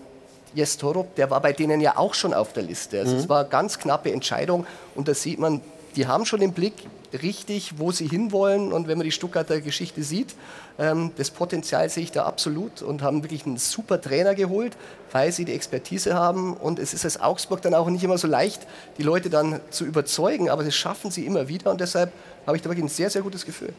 [0.55, 2.99] Jes Torup, der war bei denen ja auch schon auf der Liste.
[2.99, 3.19] Also mhm.
[3.19, 5.61] es war eine ganz knappe Entscheidung und da sieht man,
[5.97, 6.74] die haben schon den Blick
[7.23, 8.73] richtig, wo sie hinwollen.
[8.73, 10.35] Und wenn man die Stuttgarter Geschichte sieht,
[10.78, 14.77] ähm, das Potenzial sehe ich da absolut und haben wirklich einen super Trainer geholt,
[15.12, 16.55] weil sie die Expertise haben.
[16.55, 18.66] Und es ist als Augsburg dann auch nicht immer so leicht,
[18.99, 22.12] die Leute dann zu überzeugen, aber das schaffen sie immer wieder und deshalb
[22.47, 23.73] habe ich da wirklich ein sehr, sehr gutes Gefühl.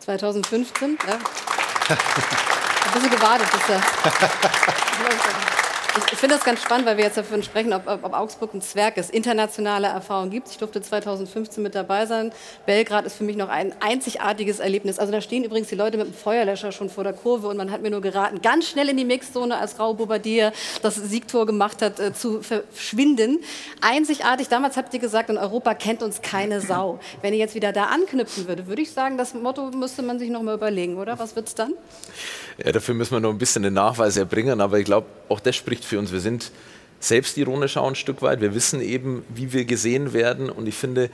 [0.00, 1.14] 2015, ja.
[2.86, 3.60] Ein bisschen gewartet, bis
[5.96, 6.12] er.
[6.12, 8.96] Ich finde das ganz spannend, weil wir jetzt davon sprechen, ob, ob, Augsburg ein Zwerg
[8.96, 10.48] ist, internationale Erfahrung gibt.
[10.50, 12.32] Ich durfte 2015 mit dabei sein.
[12.66, 14.98] Belgrad ist für mich noch ein einzigartiges Erlebnis.
[14.98, 17.70] Also da stehen übrigens die Leute mit dem Feuerlöscher schon vor der Kurve und man
[17.70, 20.52] hat mir nur geraten, ganz schnell in die Mixzone, als Raul Bobadilla
[20.82, 23.38] das Siegtor gemacht hat, äh, zu verschwinden.
[23.80, 27.00] Einzigartig, damals habt ihr gesagt, in Europa kennt uns keine Sau.
[27.22, 30.30] Wenn ihr jetzt wieder da anknüpfen würde, würde ich sagen, das Motto müsste man sich
[30.30, 31.18] noch mal überlegen, oder?
[31.18, 31.74] Was wird es dann?
[32.62, 35.56] Ja, dafür müssen wir noch ein bisschen den Nachweis erbringen, aber ich glaube, auch das
[35.56, 36.12] spricht für uns.
[36.12, 36.50] Wir sind
[37.00, 38.40] selbstironisch auch ein Stück weit.
[38.40, 41.10] Wir wissen eben, wie wir gesehen werden und ich finde,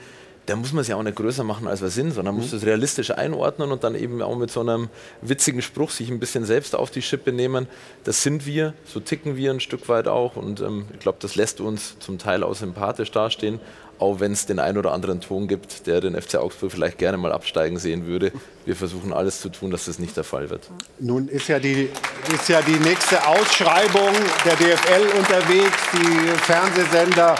[0.47, 2.53] da muss man es ja auch nicht größer machen, als wir sind, sondern man muss
[2.53, 4.87] es realistisch einordnen und dann eben auch mit so einem
[5.21, 7.67] witzigen Spruch sich ein bisschen selbst auf die Schippe nehmen.
[8.05, 11.35] Das sind wir, so ticken wir ein Stück weit auch und ähm, ich glaube, das
[11.35, 13.59] lässt uns zum Teil auch sympathisch dastehen,
[13.99, 17.17] auch wenn es den einen oder anderen Ton gibt, der den FC Augsburg vielleicht gerne
[17.17, 18.31] mal absteigen sehen würde.
[18.65, 20.69] Wir versuchen alles zu tun, dass das nicht der Fall wird.
[20.99, 21.89] Nun ist ja die,
[22.33, 24.13] ist ja die nächste Ausschreibung
[24.45, 25.77] der DFL unterwegs.
[25.93, 27.35] Die Fernsehsender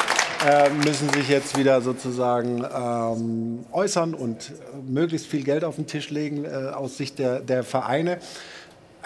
[0.45, 4.53] äh, müssen sich jetzt wieder sozusagen ähm, äußern und
[4.87, 8.19] möglichst viel Geld auf den Tisch legen äh, aus Sicht der, der Vereine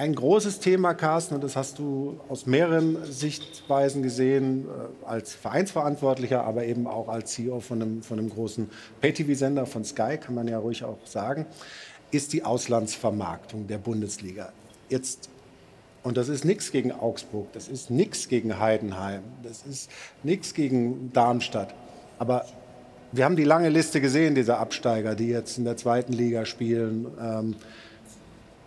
[0.02, 6.44] ein großes Thema, Carsten, und das hast du aus mehreren Sichtweisen gesehen, äh, als Vereinsverantwortlicher,
[6.44, 8.68] aber eben auch als CEO von einem, von einem großen
[8.99, 11.45] Pay-TV-Sender von Sky, kann man ja ruhig auch sagen,
[12.10, 14.52] ist die Auslandsvermarktung der Bundesliga.
[14.90, 15.30] Jetzt,
[16.02, 19.91] und das ist nichts gegen Augsburg, das ist nichts gegen Heidenheim, das ist
[20.23, 21.76] nichts gegen Darmstadt,
[22.18, 22.45] aber
[23.11, 27.06] wir haben die lange Liste gesehen, dieser Absteiger, die jetzt in der zweiten Liga spielen.
[27.22, 27.56] Ähm,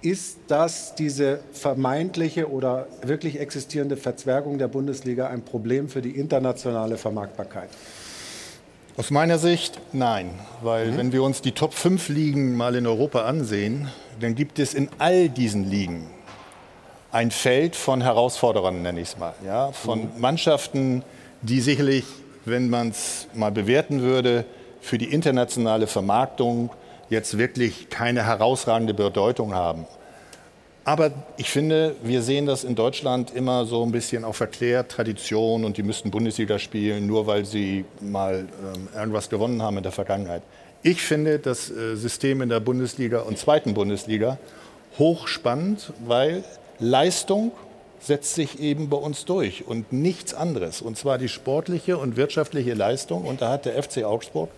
[0.05, 6.99] ist das diese vermeintliche oder wirklich existierende Verzwergung der Bundesliga ein Problem für die internationale
[6.99, 7.71] Vermarktbarkeit?
[8.99, 10.31] Aus meiner Sicht nein,
[10.63, 10.99] weil mhm.
[10.99, 13.89] wenn wir uns die Top 5 Ligen mal in Europa ansehen,
[14.21, 16.11] dann gibt es in all diesen Ligen
[17.11, 20.21] ein Feld von Herausforderern, nenne ich es mal, ja, von mhm.
[20.21, 21.03] Mannschaften,
[21.41, 22.05] die sicherlich,
[22.45, 24.45] wenn man es mal bewerten würde,
[24.83, 26.71] für die internationale Vermarktung
[27.15, 29.87] jetzt wirklich keine herausragende Bedeutung haben.
[30.85, 35.65] Aber ich finde, wir sehen das in Deutschland immer so ein bisschen auf verklärt, Tradition
[35.65, 39.93] und die müssten Bundesliga spielen, nur weil sie mal ähm, irgendwas gewonnen haben in der
[39.93, 40.43] Vergangenheit.
[40.83, 44.37] Ich finde das äh, System in der Bundesliga und zweiten Bundesliga
[44.99, 46.45] hochspannend, weil
[46.79, 47.53] Leistung
[47.99, 50.83] setzt sich eben bei uns durch und nichts anderes.
[50.83, 53.25] Und zwar die sportliche und wirtschaftliche Leistung.
[53.25, 54.51] Und da hat der FC Augsburg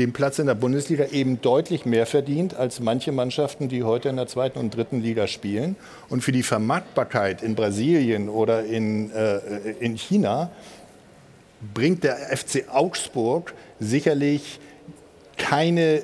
[0.00, 4.16] den Platz in der Bundesliga eben deutlich mehr verdient als manche Mannschaften, die heute in
[4.16, 5.76] der zweiten und dritten Liga spielen.
[6.08, 9.38] Und für die Vermarktbarkeit in Brasilien oder in, äh,
[9.78, 10.50] in China
[11.74, 14.58] bringt der FC Augsburg sicherlich
[15.36, 16.02] keine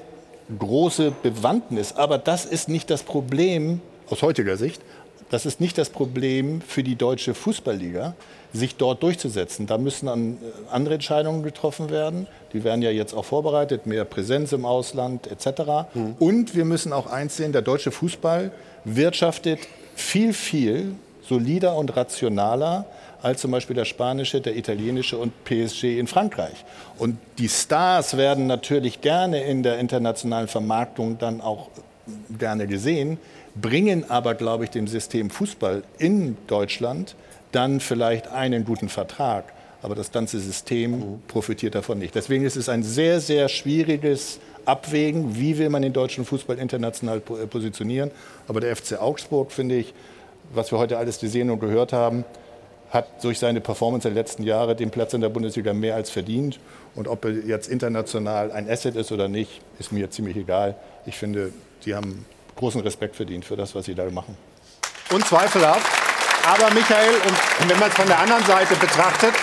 [0.58, 1.94] große Bewandtnis.
[1.94, 4.82] Aber das ist nicht das Problem aus heutiger Sicht.
[5.30, 8.14] Das ist nicht das Problem für die deutsche Fußballliga,
[8.56, 9.66] sich dort durchzusetzen.
[9.66, 12.26] Da müssen an, äh, andere Entscheidungen getroffen werden.
[12.52, 15.88] Die werden ja jetzt auch vorbereitet, mehr Präsenz im Ausland etc.
[15.94, 16.16] Mhm.
[16.18, 18.50] Und wir müssen auch eins sehen, der deutsche Fußball
[18.84, 19.60] wirtschaftet
[19.94, 22.86] viel, viel solider und rationaler
[23.22, 26.64] als zum Beispiel der spanische, der italienische und PSG in Frankreich.
[26.98, 31.68] Und die Stars werden natürlich gerne in der internationalen Vermarktung dann auch
[32.38, 33.18] gerne gesehen,
[33.60, 37.16] bringen aber, glaube ich, dem System Fußball in Deutschland
[37.56, 39.52] dann vielleicht einen guten Vertrag.
[39.82, 42.14] Aber das ganze System profitiert davon nicht.
[42.14, 47.20] Deswegen ist es ein sehr, sehr schwieriges Abwägen, wie will man den deutschen Fußball international
[47.20, 48.10] positionieren.
[48.48, 49.94] Aber der FC Augsburg, finde ich,
[50.52, 52.24] was wir heute alles gesehen und gehört haben,
[52.90, 56.58] hat durch seine Performance der letzten Jahre den Platz in der Bundesliga mehr als verdient.
[56.94, 60.76] Und ob er jetzt international ein Asset ist oder nicht, ist mir ziemlich egal.
[61.04, 62.24] Ich finde, sie haben
[62.56, 64.36] großen Respekt verdient für das, was sie da machen.
[65.12, 66.15] Unzweifelhaft.
[66.46, 67.14] Aber Michael,
[67.60, 69.34] und wenn man es von der anderen Seite betrachtet,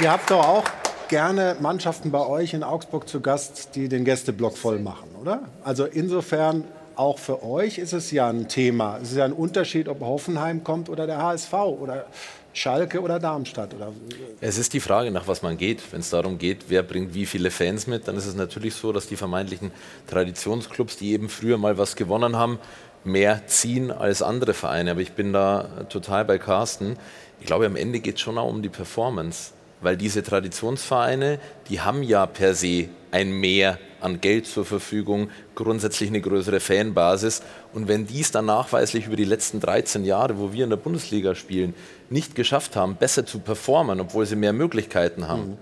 [0.00, 0.64] ihr habt doch auch
[1.08, 5.42] gerne Mannschaften bei euch in Augsburg zu Gast, die den Gästeblock voll machen, oder?
[5.62, 6.64] Also insofern
[6.96, 8.98] auch für euch ist es ja ein Thema.
[9.02, 12.06] Es ist ja ein Unterschied, ob Hoffenheim kommt oder der HSV oder
[12.54, 13.74] Schalke oder Darmstadt?
[13.74, 13.92] Oder?
[14.40, 15.80] Es ist die Frage, nach was man geht.
[15.90, 18.92] Wenn es darum geht, wer bringt wie viele Fans mit, dann ist es natürlich so,
[18.92, 19.70] dass die vermeintlichen
[20.08, 22.58] Traditionsclubs, die eben früher mal was gewonnen haben,
[23.04, 24.92] mehr ziehen als andere Vereine.
[24.92, 26.96] Aber ich bin da total bei Carsten.
[27.40, 29.52] Ich glaube, am Ende geht es schon auch um die Performance.
[29.80, 36.08] Weil diese Traditionsvereine, die haben ja per se ein Mehr an Geld zur Verfügung, grundsätzlich
[36.08, 37.42] eine größere Fanbasis.
[37.72, 40.76] Und wenn die es dann nachweislich über die letzten 13 Jahre, wo wir in der
[40.76, 41.74] Bundesliga spielen,
[42.10, 45.58] nicht geschafft haben, besser zu performen, obwohl sie mehr Möglichkeiten haben, mhm.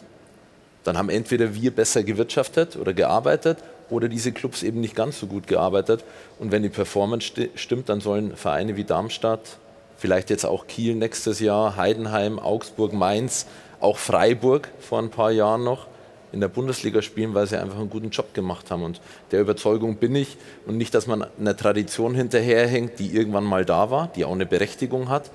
[0.85, 3.59] dann haben entweder wir besser gewirtschaftet oder gearbeitet
[3.91, 6.05] oder diese Clubs eben nicht ganz so gut gearbeitet.
[6.39, 9.59] Und wenn die Performance sti stimmt, dann sollen Vereine wie Darmstadt,
[9.97, 13.47] vielleicht jetzt auch Kiel nächstes Jahr, Heidenheim, Augsburg, Mainz,
[13.81, 15.87] auch Freiburg vor ein paar Jahren noch,
[16.33, 18.83] in der Bundesliga spielen, weil sie einfach einen guten Job gemacht haben.
[18.83, 19.01] Und
[19.33, 20.37] der Überzeugung bin ich.
[20.67, 24.47] Und nicht, dass man einer Tradition hinterherhängt, die irgendwann mal da war, die auch eine
[24.47, 25.31] Berechtigung hat.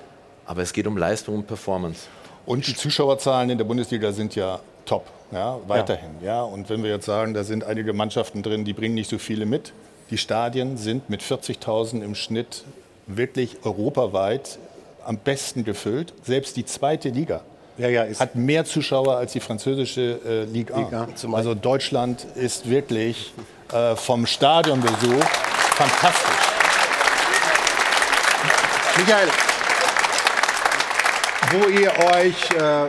[0.46, 2.06] Aber es geht um Leistung und Performance.
[2.46, 6.10] Und die Zuschauerzahlen in der Bundesliga sind ja top, ja, weiterhin.
[6.20, 6.26] Ja.
[6.26, 6.42] ja.
[6.42, 9.46] Und wenn wir jetzt sagen, da sind einige Mannschaften drin, die bringen nicht so viele
[9.46, 9.72] mit.
[10.10, 12.64] Die Stadien sind mit 40.000 im Schnitt
[13.06, 14.58] wirklich europaweit
[15.04, 16.14] am besten gefüllt.
[16.22, 17.42] Selbst die zweite Liga
[17.78, 20.78] ja, ja, hat mehr Zuschauer als die französische äh, Liga.
[20.78, 21.08] Liga.
[21.32, 23.32] Also Deutschland ist wirklich
[23.72, 25.24] äh, vom Stadionbesuch
[25.74, 26.46] fantastisch.
[28.96, 29.28] Michael,
[31.52, 32.88] wo ihr euch äh,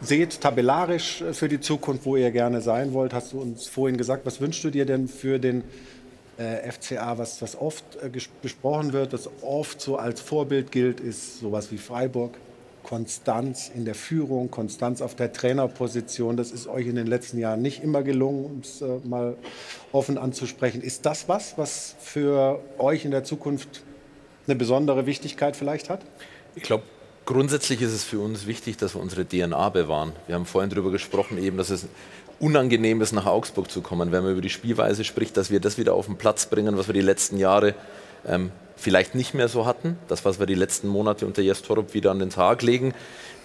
[0.00, 4.26] seht, tabellarisch für die Zukunft, wo ihr gerne sein wollt, hast du uns vorhin gesagt.
[4.26, 5.64] Was wünschst du dir denn für den
[6.38, 8.10] äh, FCA, was, was oft äh,
[8.42, 12.34] besprochen wird, was oft so als Vorbild gilt, ist sowas wie Freiburg?
[12.82, 16.38] Konstanz in der Führung, Konstanz auf der Trainerposition.
[16.38, 19.36] Das ist euch in den letzten Jahren nicht immer gelungen, um es äh, mal
[19.92, 20.80] offen anzusprechen.
[20.80, 23.82] Ist das was, was für euch in der Zukunft
[24.46, 26.00] eine besondere Wichtigkeit vielleicht hat?
[26.54, 26.84] Ich glaube,
[27.30, 30.12] grundsätzlich ist es für uns wichtig, dass wir unsere DNA bewahren.
[30.26, 31.86] Wir haben vorhin darüber gesprochen, eben, dass es
[32.40, 35.78] unangenehm ist, nach Augsburg zu kommen, wenn man über die Spielweise spricht, dass wir das
[35.78, 37.76] wieder auf den Platz bringen, was wir die letzten Jahre
[38.26, 39.96] ähm, vielleicht nicht mehr so hatten.
[40.08, 42.94] Das, was wir die letzten Monate unter Jes Torup wieder an den Tag legen.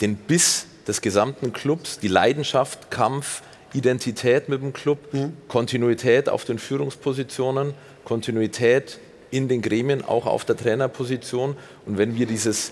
[0.02, 3.44] Den Biss des gesamten Clubs, die Leidenschaft, Kampf,
[3.74, 5.34] Identität mit dem Club, mhm.
[5.48, 9.00] Kontinuität auf den Führungspositionen, Kontinuität
[9.30, 11.56] in den Gremien, auch auf der Trainerposition.
[11.86, 12.72] Und wenn wir dieses,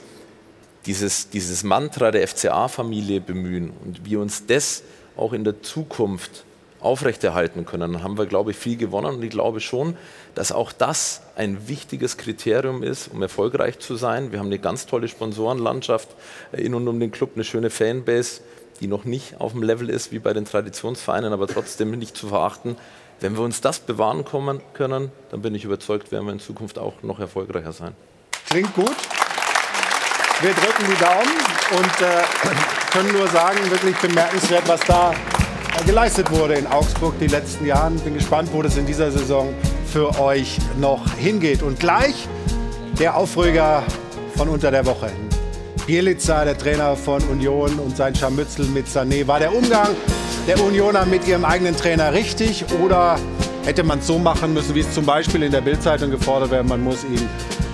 [0.85, 4.84] dieses, dieses Mantra der FCA-Familie bemühen und wir uns das
[5.15, 6.43] auch in der Zukunft
[6.84, 9.15] aufrechterhalten können, dann haben wir, glaube ich, viel gewonnen.
[9.15, 9.95] Und ich glaube schon,
[10.35, 14.31] dass auch das ein wichtiges Kriterium ist, um erfolgreich zu sein.
[14.31, 16.10] Wir haben eine ganz tolle Sponsorenlandschaft
[16.51, 18.41] in und um den Club, eine schöne Fanbase,
[18.81, 22.27] die noch nicht auf dem Level ist wie bei den Traditionsvereinen, aber trotzdem nicht zu
[22.27, 22.76] verachten.
[23.22, 27.01] Wenn wir uns das bewahren können, dann bin ich überzeugt, werden wir in Zukunft auch
[27.03, 27.95] noch erfolgreicher sein.
[28.49, 28.95] Klingt gut.
[30.44, 31.32] Wir drücken die Daumen
[31.80, 35.14] und äh, können nur sagen, wirklich bemerkenswert, was da
[35.86, 37.91] geleistet wurde in Augsburg die letzten Jahre.
[37.91, 39.53] Bin gespannt, wo das in dieser Saison
[39.90, 41.64] für euch noch hingeht.
[41.64, 42.28] Und gleich
[42.99, 43.84] der Aufrüger
[44.36, 45.11] von unter der Woche.
[45.86, 49.26] Bielica, der Trainer von Union und sein Scharmützel mit Sané.
[49.26, 49.95] War der Umgang
[50.45, 53.18] der Unioner mit ihrem eigenen Trainer richtig oder
[53.65, 56.68] hätte man es so machen müssen, wie es zum Beispiel in der Bildzeitung gefordert wird,
[56.68, 57.30] man muss ihn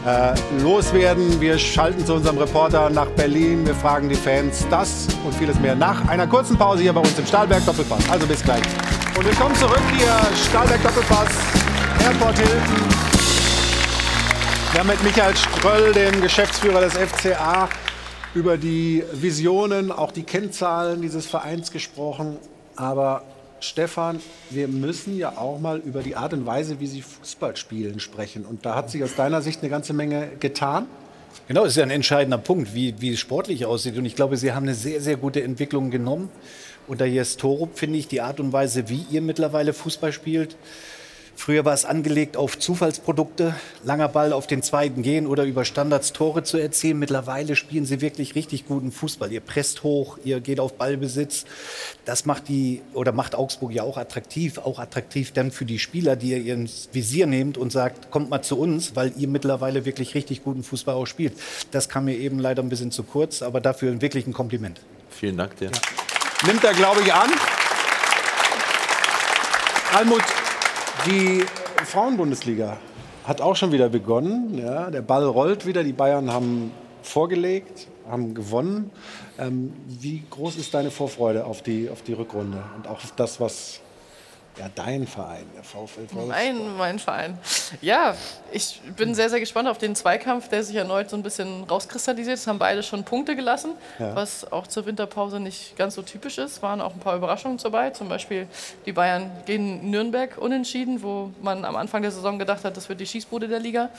[0.05, 1.41] äh, loswerden.
[1.41, 3.65] Wir schalten zu unserem Reporter nach Berlin.
[3.65, 7.17] Wir fragen die Fans das und vieles mehr nach einer kurzen Pause hier bei uns
[7.17, 8.09] im Stahlberg Doppelpass.
[8.09, 8.63] Also bis gleich.
[9.17, 10.15] Und wir kommen zurück hier,
[10.49, 11.29] Stahlberg Doppelpass,
[12.05, 13.09] Airport Hilton.
[14.71, 17.67] Wir haben mit Michael Ströll, dem Geschäftsführer des FCA,
[18.35, 22.37] über die Visionen, auch die Kennzahlen dieses Vereins gesprochen.
[22.75, 23.23] Aber
[23.61, 24.19] Stefan,
[24.49, 28.45] wir müssen ja auch mal über die Art und Weise, wie Sie Fußball spielen, sprechen.
[28.45, 30.87] Und da hat sich aus deiner Sicht eine ganze Menge getan.
[31.47, 33.97] Genau, das ist ja ein entscheidender Punkt, wie, wie es sportlich aussieht.
[33.97, 36.29] Und ich glaube, Sie haben eine sehr, sehr gute Entwicklung genommen.
[36.87, 40.55] Unter Jes Torup finde ich die Art und Weise, wie ihr mittlerweile Fußball spielt,
[41.39, 43.55] Früher war es angelegt auf Zufallsprodukte,
[43.85, 46.99] langer Ball auf den zweiten gehen oder über Standards Tore zu erzielen.
[46.99, 49.31] Mittlerweile spielen sie wirklich richtig guten Fußball.
[49.31, 51.45] Ihr presst hoch, ihr geht auf Ballbesitz.
[52.03, 56.17] Das macht die oder macht Augsburg ja auch attraktiv, auch attraktiv dann für die Spieler,
[56.17, 60.15] die ihr ins Visier nehmt und sagt, kommt mal zu uns, weil ihr mittlerweile wirklich
[60.15, 61.39] richtig guten Fußball auch spielt.
[61.71, 64.81] Das kam mir eben leider ein bisschen zu kurz, aber dafür wirklich ein Kompliment.
[65.09, 65.71] Vielen Dank dir.
[65.71, 66.47] Ja.
[66.47, 67.29] Nimmt er, glaube ich, an.
[69.93, 70.21] Almut,
[71.05, 71.45] die
[71.85, 72.77] Frauenbundesliga
[73.25, 74.57] hat auch schon wieder begonnen.
[74.57, 75.83] Ja, der Ball rollt wieder.
[75.83, 76.71] Die Bayern haben
[77.03, 78.91] vorgelegt, haben gewonnen.
[79.37, 83.39] Ähm, wie groß ist deine Vorfreude auf die, auf die Rückrunde und auch auf das,
[83.39, 83.81] was
[84.59, 86.27] ja, dein Verein, der VfL Wolfsburg.
[86.27, 87.37] Mein, mein Verein.
[87.81, 88.15] Ja,
[88.51, 92.37] ich bin sehr, sehr gespannt auf den Zweikampf, der sich erneut so ein bisschen rauskristallisiert.
[92.37, 94.15] Es haben beide schon Punkte gelassen, ja.
[94.15, 96.61] was auch zur Winterpause nicht ganz so typisch ist.
[96.61, 97.91] Waren auch ein paar Überraschungen dabei.
[97.91, 98.47] Zum Beispiel
[98.85, 102.99] die Bayern gegen Nürnberg unentschieden, wo man am Anfang der Saison gedacht hat, das wird
[102.99, 103.89] die Schießbude der Liga.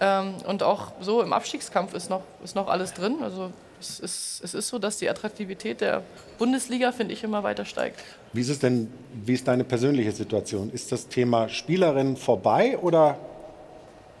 [0.00, 3.18] Ähm, und auch so im Abstiegskampf ist noch, ist noch alles drin.
[3.22, 6.02] Also es ist, es ist so, dass die Attraktivität der
[6.38, 8.00] Bundesliga, finde ich, immer weiter steigt.
[8.32, 8.92] Wie ist es denn,
[9.24, 10.70] wie ist deine persönliche Situation?
[10.70, 13.18] Ist das Thema Spielerin vorbei oder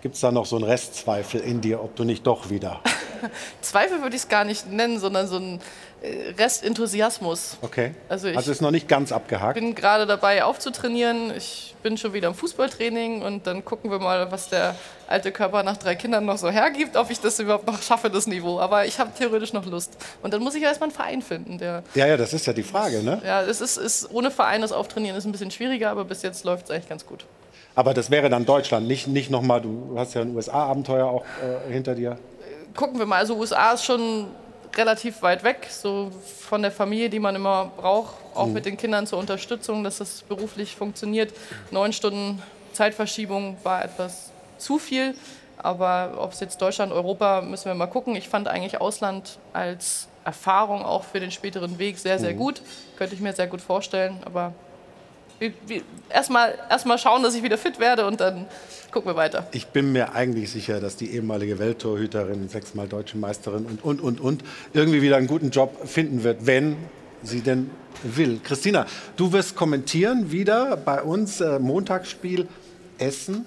[0.02, 2.80] gibt es da noch so einen Restzweifel in dir, ob du nicht doch wieder?
[3.60, 5.60] Zweifel würde ich es gar nicht nennen, sondern so ein
[6.02, 7.58] Restenthusiasmus.
[7.60, 7.94] Okay.
[8.08, 9.56] Also, ich also ist noch nicht ganz abgehakt.
[9.56, 11.34] Ich bin gerade dabei aufzutrainieren.
[11.36, 14.74] Ich bin schon wieder im Fußballtraining und dann gucken wir mal, was der
[15.08, 18.26] alte Körper nach drei Kindern noch so hergibt, ob ich das überhaupt noch schaffe, das
[18.26, 18.60] Niveau.
[18.60, 19.96] Aber ich habe theoretisch noch Lust.
[20.22, 21.82] Und dann muss ich erstmal einen Verein finden, der.
[21.94, 23.20] Ja, ja, das ist ja die Frage, ne?
[23.24, 26.44] Ja, es ist, ist ohne Verein das Auftrainieren ist ein bisschen schwieriger, aber bis jetzt
[26.44, 27.26] läuft es eigentlich ganz gut.
[27.74, 31.24] Aber das wäre dann Deutschland, nicht, nicht nochmal, du hast ja ein USA-Abenteuer auch
[31.68, 32.18] äh, hinter dir.
[32.74, 34.26] Gucken wir mal, also USA ist schon
[34.76, 36.10] relativ weit weg, so
[36.40, 38.52] von der Familie, die man immer braucht, auch mhm.
[38.52, 41.32] mit den Kindern zur Unterstützung, dass das beruflich funktioniert.
[41.70, 42.42] Neun Stunden
[42.72, 45.14] Zeitverschiebung war etwas zu viel,
[45.58, 48.16] aber ob es jetzt Deutschland, Europa, müssen wir mal gucken.
[48.16, 52.38] Ich fand eigentlich Ausland als Erfahrung auch für den späteren Weg sehr, sehr mhm.
[52.38, 52.62] gut.
[52.96, 54.54] Könnte ich mir sehr gut vorstellen, aber
[56.08, 58.46] erstmal erst schauen, dass ich wieder fit werde und dann
[58.90, 59.46] gucken wir weiter.
[59.52, 64.20] Ich bin mir eigentlich sicher, dass die ehemalige Welttorhüterin, sechsmal deutsche Meisterin und, und, und,
[64.20, 66.76] und irgendwie wieder einen guten Job finden wird, wenn
[67.22, 67.70] sie denn
[68.02, 68.40] will.
[68.42, 68.86] Christina,
[69.16, 72.48] du wirst kommentieren wieder bei uns äh, Montagsspiel
[72.98, 73.44] Essen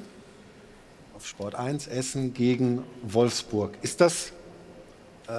[1.16, 3.72] auf Sport 1, Essen gegen Wolfsburg.
[3.82, 4.32] Ist das
[5.28, 5.32] äh,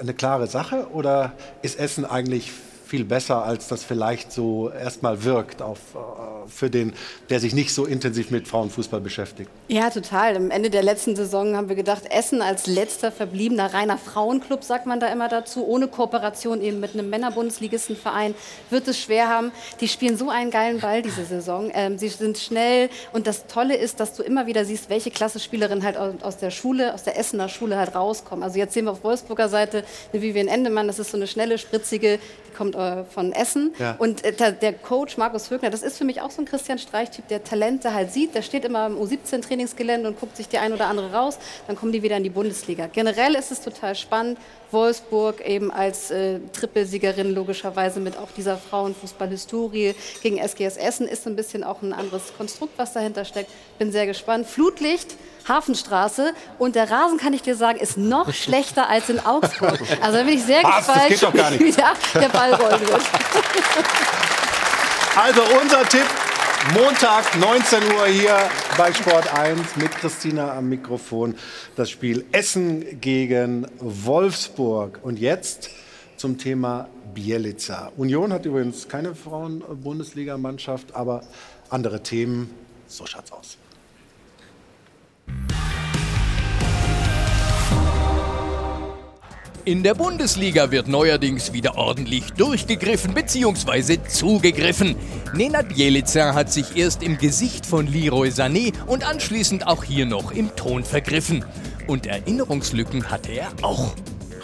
[0.00, 1.32] eine klare Sache oder
[1.62, 2.52] ist Essen eigentlich
[2.92, 6.92] viel besser, als das vielleicht so erstmal wirkt auf, äh, für den,
[7.30, 9.48] der sich nicht so intensiv mit Frauenfußball beschäftigt.
[9.68, 10.36] Ja, total.
[10.36, 14.84] Am Ende der letzten Saison haben wir gedacht, Essen als letzter verbliebener reiner Frauenclub, sagt
[14.84, 18.34] man da immer dazu, ohne Kooperation eben mit einem Männerbundesligistenverein,
[18.68, 19.52] wird es schwer haben.
[19.80, 21.70] Die spielen so einen geilen Ball diese Saison.
[21.72, 25.82] Ähm, sie sind schnell und das Tolle ist, dass du immer wieder siehst, welche Klassespielerinnen
[25.82, 28.42] halt aus der Schule, aus der Essener Schule halt rauskommen.
[28.42, 29.82] Also jetzt sehen wir auf Wolfsburger Seite
[30.12, 32.18] eine Vivian Endemann, das ist so eine schnelle, spritzige,
[32.50, 33.74] die kommt äh, von Essen.
[33.78, 33.96] Ja.
[33.98, 37.28] Und äh, der Coach Markus Högner, das ist für mich auch so ein Christian Streich-Typ,
[37.28, 38.34] der Talente halt sieht.
[38.34, 41.38] Der steht immer im U17-Trainingsgelände und guckt sich die ein oder andere raus.
[41.66, 42.88] Dann kommen die wieder in die Bundesliga.
[42.92, 44.38] Generell ist es total spannend.
[44.72, 51.36] Wolfsburg eben als äh, Trippelsiegerin logischerweise mit auch dieser Frauenfußball-Historie gegen SGS Essen ist ein
[51.36, 53.50] bisschen auch ein anderes Konstrukt, was dahinter steckt.
[53.78, 54.46] Bin sehr gespannt.
[54.46, 55.16] Flutlicht
[55.48, 56.32] Hafenstraße.
[56.58, 59.80] Und der Rasen, kann ich dir sagen, ist noch schlechter als in Augsburg.
[60.00, 63.02] Also da bin ich sehr Was, gespannt, wie der, der Ball rollen wird.
[65.16, 66.06] Also unser Tipp,
[66.70, 68.38] Montag 19 Uhr hier
[68.78, 71.34] bei Sport 1 mit Christina am Mikrofon.
[71.74, 75.00] Das Spiel Essen gegen Wolfsburg.
[75.02, 75.70] Und jetzt
[76.16, 77.90] zum Thema Bielica.
[77.96, 81.22] Union hat übrigens keine Frauen-Bundesligamannschaft, aber
[81.68, 82.54] andere Themen.
[82.86, 83.58] So schaut's aus.
[89.64, 93.98] In der Bundesliga wird neuerdings wieder ordentlich durchgegriffen bzw.
[94.08, 94.96] zugegriffen.
[95.34, 100.32] Nenad Bjelica hat sich erst im Gesicht von Leroy Sané und anschließend auch hier noch
[100.32, 101.44] im Ton vergriffen.
[101.86, 103.94] Und Erinnerungslücken hatte er auch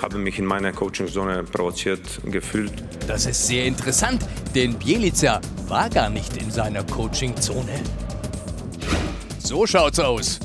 [0.01, 2.73] habe mich in meiner Coachingzone provoziert gefühlt.
[3.09, 4.25] Das ist sehr interessant,
[4.55, 7.81] denn Bielica war gar nicht in seiner Coachingzone.
[9.41, 10.39] So schaut's aus.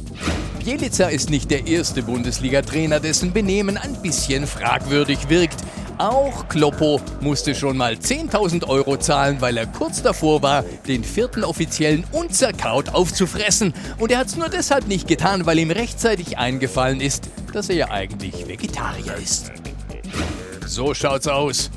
[0.63, 5.59] Bielica ist nicht der erste Bundesliga-Trainer, dessen Benehmen ein bisschen fragwürdig wirkt.
[5.97, 11.43] Auch Kloppo musste schon mal 10.000 Euro zahlen, weil er kurz davor war, den vierten
[11.43, 13.73] Offiziellen unzerkaut aufzufressen.
[13.99, 17.75] Und er hat es nur deshalb nicht getan, weil ihm rechtzeitig eingefallen ist, dass er
[17.75, 19.51] ja eigentlich Vegetarier ist.
[20.65, 21.71] So schaut's aus.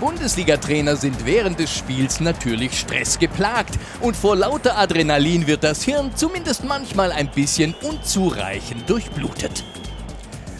[0.00, 6.64] Bundesliga-Trainer sind während des Spiels natürlich stressgeplagt und vor lauter Adrenalin wird das Hirn zumindest
[6.64, 9.64] manchmal ein bisschen unzureichend durchblutet.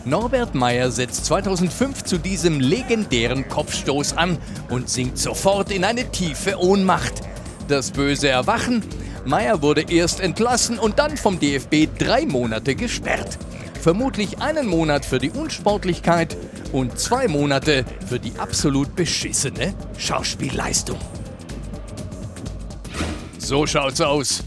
[0.04, 4.38] Norbert Meyer setzt 2005 zu diesem legendären Kopfstoß an
[4.68, 7.22] und sinkt sofort in eine tiefe Ohnmacht.
[7.68, 8.82] Das böse Erwachen?
[9.26, 13.38] Meyer wurde erst entlassen und dann vom DFB drei Monate gesperrt.
[13.80, 16.36] Vermutlich einen Monat für die Unsportlichkeit
[16.72, 20.98] und zwei Monate für die absolut beschissene Schauspielleistung.
[23.38, 24.44] So schaut's aus.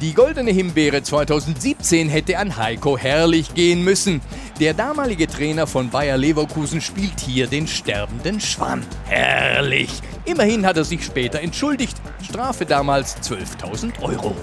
[0.00, 4.20] Die Goldene Himbeere 2017 hätte an Heiko Herrlich gehen müssen.
[4.60, 8.84] Der damalige Trainer von Bayer Leverkusen spielt hier den sterbenden Schwan.
[9.04, 10.00] Herrlich!
[10.24, 11.96] Immerhin hat er sich später entschuldigt.
[12.28, 14.34] Strafe damals 12.000 Euro.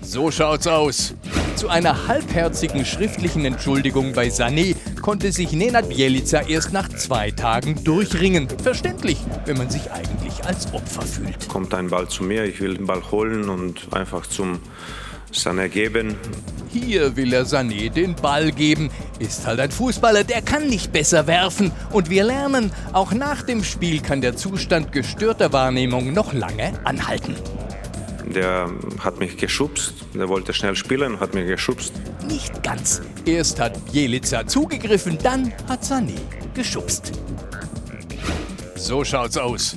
[0.00, 1.14] So schaut's aus.
[1.56, 7.82] Zu einer halbherzigen schriftlichen Entschuldigung bei Sané konnte sich Nenad Bjelica erst nach zwei Tagen
[7.82, 8.48] durchringen.
[8.62, 11.48] Verständlich, wenn man sich eigentlich als Opfer fühlt.
[11.48, 14.60] Kommt ein Ball zu mir, ich will den Ball holen und einfach zum
[15.32, 16.16] Sané geben.
[16.72, 18.90] Hier will er Sané den Ball geben.
[19.18, 21.72] Ist halt ein Fußballer, der kann nicht besser werfen.
[21.90, 27.34] Und wir lernen, auch nach dem Spiel kann der Zustand gestörter Wahrnehmung noch lange anhalten.
[28.34, 28.70] Der
[29.00, 31.92] hat mich geschubst, der wollte schnell spielen, hat mich geschubst.
[32.28, 33.02] Nicht ganz.
[33.24, 36.18] Erst hat Bielica zugegriffen, dann hat Sané
[36.54, 37.12] geschubst.
[38.80, 39.76] So schaut's aus.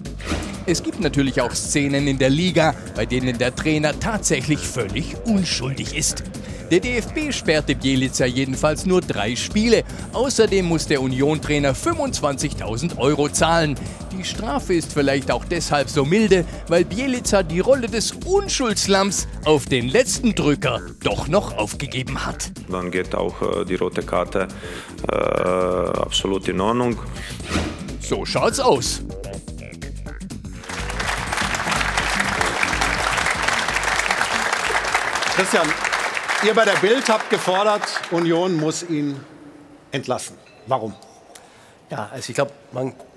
[0.65, 5.93] Es gibt natürlich auch Szenen in der Liga, bei denen der Trainer tatsächlich völlig unschuldig
[5.93, 6.23] ist.
[6.71, 9.83] Der DFB sperrte Bielica jedenfalls nur drei Spiele.
[10.13, 13.75] Außerdem muss der Union-Trainer 25.000 Euro zahlen.
[14.17, 19.65] Die Strafe ist vielleicht auch deshalb so milde, weil Bielica die Rolle des Unschuldslams auf
[19.65, 22.51] den letzten Drücker doch noch aufgegeben hat.
[22.69, 24.47] Dann geht auch äh, die rote Karte
[25.11, 26.97] äh, absolut in Ordnung.
[28.03, 29.01] So schaut's aus.
[35.35, 35.67] Christian,
[36.45, 39.17] Ihr bei der Bild habt gefordert, Union muss ihn
[39.91, 40.35] entlassen.
[40.67, 40.93] Warum?
[41.89, 42.51] Ja, also ich glaube,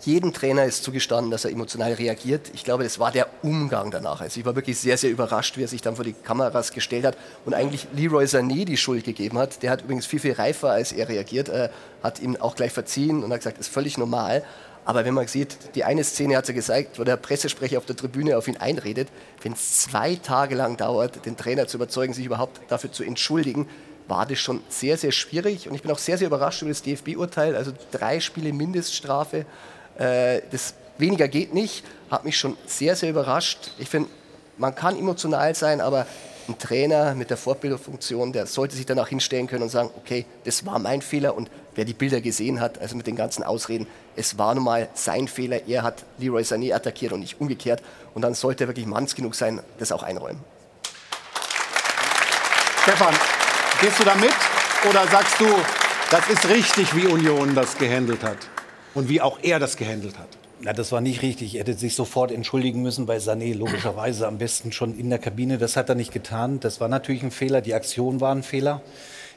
[0.02, 2.50] jedem Trainer ist zugestanden, dass er emotional reagiert.
[2.54, 4.20] Ich glaube, das war der Umgang danach.
[4.20, 7.04] Also ich war wirklich sehr, sehr überrascht, wie er sich dann vor die Kameras gestellt
[7.04, 9.62] hat und eigentlich Leroy Sané die Schuld gegeben hat.
[9.64, 11.70] Der hat übrigens viel, viel reifer als er reagiert, äh,
[12.02, 14.44] hat ihm auch gleich verziehen und hat gesagt, das ist völlig normal.
[14.86, 17.96] Aber wenn man sieht, die eine Szene hat er gezeigt, wo der Pressesprecher auf der
[17.96, 19.08] Tribüne auf ihn einredet,
[19.42, 23.68] wenn es zwei Tage lang dauert, den Trainer zu überzeugen, sich überhaupt dafür zu entschuldigen,
[24.06, 25.68] war das schon sehr, sehr schwierig.
[25.68, 27.56] Und ich bin auch sehr, sehr überrascht über das DFB-Urteil.
[27.56, 29.44] Also drei Spiele Mindeststrafe,
[29.98, 33.72] äh, das weniger geht nicht, hat mich schon sehr, sehr überrascht.
[33.78, 34.08] Ich finde,
[34.56, 36.06] man kann emotional sein, aber
[36.48, 40.64] ein Trainer mit der Fortbildungsfunktion, der sollte sich danach hinstellen können und sagen, okay, das
[40.66, 43.86] war mein Fehler und wer die Bilder gesehen hat, also mit den ganzen Ausreden,
[44.16, 47.82] es war nun mal sein Fehler, er hat Leroy Sané attackiert und nicht umgekehrt
[48.14, 50.40] und dann sollte er wirklich manns genug sein, das auch einräumen.
[52.82, 53.14] Stefan,
[53.80, 54.34] gehst du da mit
[54.88, 55.46] oder sagst du,
[56.10, 58.38] das ist richtig, wie Union das gehandelt hat
[58.94, 60.28] und wie auch er das gehandelt hat?
[60.60, 61.54] Na, das war nicht richtig.
[61.54, 65.58] Er hätte sich sofort entschuldigen müssen bei Sané, logischerweise am besten schon in der Kabine.
[65.58, 66.60] Das hat er nicht getan.
[66.60, 67.60] Das war natürlich ein Fehler.
[67.60, 68.80] Die Aktion war ein Fehler.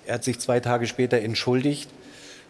[0.06, 1.90] Er hat sich zwei Tage später entschuldigt.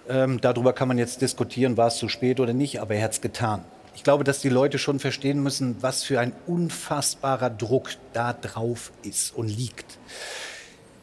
[0.08, 3.14] Ähm, darüber kann man jetzt diskutieren, war es zu spät oder nicht, aber er hat
[3.14, 3.64] es getan.
[3.96, 8.92] Ich glaube, dass die Leute schon verstehen müssen, was für ein unfassbarer Druck da drauf
[9.04, 9.98] ist und liegt.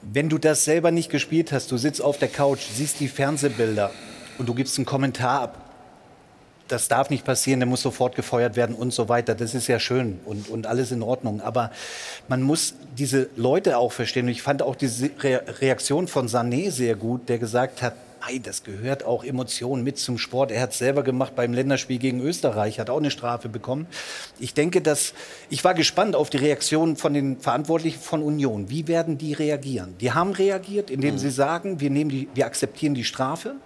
[0.03, 3.91] Wenn du das selber nicht gespielt hast, du sitzt auf der Couch, siehst die Fernsehbilder
[4.39, 5.66] und du gibst einen Kommentar ab,
[6.69, 9.35] das darf nicht passieren, der muss sofort gefeuert werden und so weiter.
[9.35, 11.41] Das ist ja schön und, und alles in Ordnung.
[11.41, 11.71] Aber
[12.29, 14.27] man muss diese Leute auch verstehen.
[14.27, 17.95] Und ich fand auch diese Reaktion von Sané sehr gut, der gesagt hat,
[18.29, 20.51] Ei, das gehört auch Emotionen mit zum Sport.
[20.51, 23.87] Er hat es selber gemacht beim Länderspiel gegen Österreich, hat auch eine Strafe bekommen.
[24.41, 25.13] Ich denke, dass
[25.49, 28.69] ich war gespannt auf die Reaktion von den Verantwortlichen von Union.
[28.69, 29.95] Wie werden die reagieren?
[30.01, 31.19] Die haben reagiert, indem mhm.
[31.19, 33.57] sie sagen, wir nehmen die, wir akzeptieren die Strafe.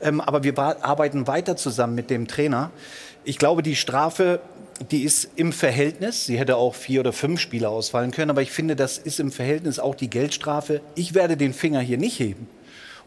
[0.00, 2.70] Ähm, aber wir arbeiten weiter zusammen mit dem Trainer.
[3.24, 4.40] Ich glaube, die Strafe,
[4.90, 6.26] die ist im Verhältnis.
[6.26, 8.30] Sie hätte auch vier oder fünf Spieler ausfallen können.
[8.30, 10.80] Aber ich finde, das ist im Verhältnis auch die Geldstrafe.
[10.94, 12.48] Ich werde den Finger hier nicht heben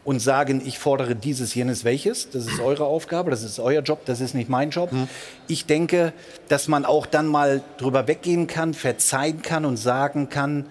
[0.04, 2.30] und sagen, ich fordere dieses, jenes, welches.
[2.30, 4.90] Das ist eure Aufgabe, das ist euer Job, das ist nicht mein Job.
[4.90, 5.08] Hm.
[5.48, 6.12] Ich denke,
[6.48, 10.66] dass man auch dann mal drüber weggehen kann, verzeihen kann und sagen kann,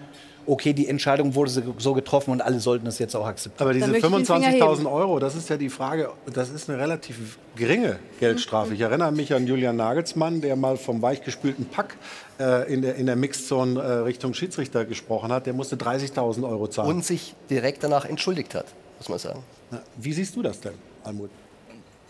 [0.46, 3.68] okay, die Entscheidung wurde so getroffen und alle sollten das jetzt auch akzeptieren.
[3.68, 8.74] Aber diese 25.000 Euro, das ist ja die Frage, das ist eine relativ geringe Geldstrafe.
[8.74, 11.96] Ich erinnere mich an Julian Nagelsmann, der mal vom weichgespülten Pack
[12.38, 15.46] äh, in der, in der Mixzone äh, Richtung Schiedsrichter gesprochen hat.
[15.46, 16.88] Der musste 30.000 Euro zahlen.
[16.88, 18.66] Und sich direkt danach entschuldigt hat
[18.98, 19.44] muss man sagen.
[19.70, 21.30] Na, wie siehst du das denn, Almut?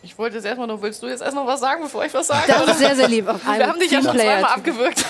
[0.04, 2.26] Ich wollte jetzt erstmal noch, willst du jetzt erst noch was sagen, bevor ich was
[2.26, 2.44] sage?
[2.46, 3.26] Das ist sehr, sehr lieb.
[3.26, 5.02] Wir haben dich ja schon zweimal abgewürgt.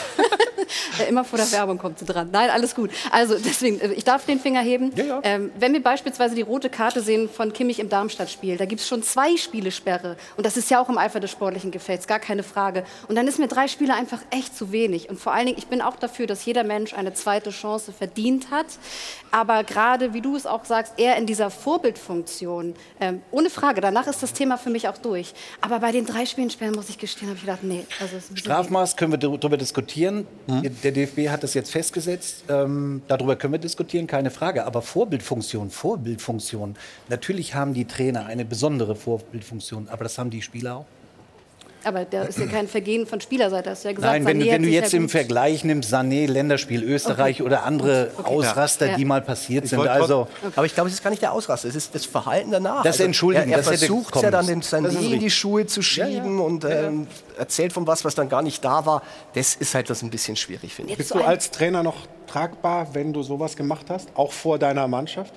[0.98, 2.28] ja, immer vor der Werbung kommt sie dran.
[2.30, 2.90] Nein, alles gut.
[3.10, 4.92] Also deswegen, äh, ich darf den Finger heben.
[4.94, 5.20] Ja, ja.
[5.24, 8.88] Ähm, wenn wir beispielsweise die rote Karte sehen von Kimmich im Darmstadt-Spiel, da gibt es
[8.88, 10.16] schon zwei Spielesperre.
[10.36, 12.84] Und das ist ja auch im Eifer des sportlichen Gefechts, gar keine Frage.
[13.08, 15.10] Und dann ist mir drei Spiele einfach echt zu wenig.
[15.10, 18.52] Und vor allen Dingen, ich bin auch dafür, dass jeder Mensch eine zweite Chance verdient
[18.52, 18.66] hat.
[19.32, 22.74] Aber gerade, wie du es auch sagst, eher in dieser Vorbildfunktion.
[23.00, 25.34] Ähm, ohne Frage, danach ist das Thema für mich auch durch.
[25.60, 27.84] Aber bei den drei Spielen muss ich gestehen, habe ich gedacht, nee.
[28.00, 30.26] Also Strafmaß können wir darüber diskutieren.
[30.46, 30.62] Hm?
[30.82, 32.44] Der DFB hat das jetzt festgesetzt.
[32.48, 34.64] Ähm, darüber können wir diskutieren, keine Frage.
[34.64, 36.76] Aber Vorbildfunktion, Vorbildfunktion.
[37.08, 40.86] Natürlich haben die Trainer eine besondere Vorbildfunktion, aber das haben die Spieler auch.
[41.84, 44.12] Aber da ist ja kein Vergehen von Spielerseite, hast du ja gesagt.
[44.12, 47.46] Nein, wenn, wenn du jetzt ja im Vergleich nimmst, Sané, Länderspiel Österreich okay.
[47.46, 48.34] oder andere okay.
[48.34, 48.96] Ausraster, ja.
[48.96, 49.80] die mal passiert sind.
[49.86, 50.52] Also, okay.
[50.56, 52.82] Aber ich glaube, es ist gar nicht der Ausraster, es ist das Verhalten danach.
[52.82, 55.82] Das also, Entschuldigen, er, er das versucht ja dann den Sané in die Schuhe zu
[55.82, 57.06] schieben ja, und ähm,
[57.38, 59.02] erzählt von was, was dann gar nicht da war.
[59.34, 60.98] Das ist halt das ein bisschen schwierig, finde ich.
[60.98, 61.96] Bist du als Trainer noch
[62.26, 65.32] tragbar, wenn du sowas gemacht hast, auch vor deiner Mannschaft?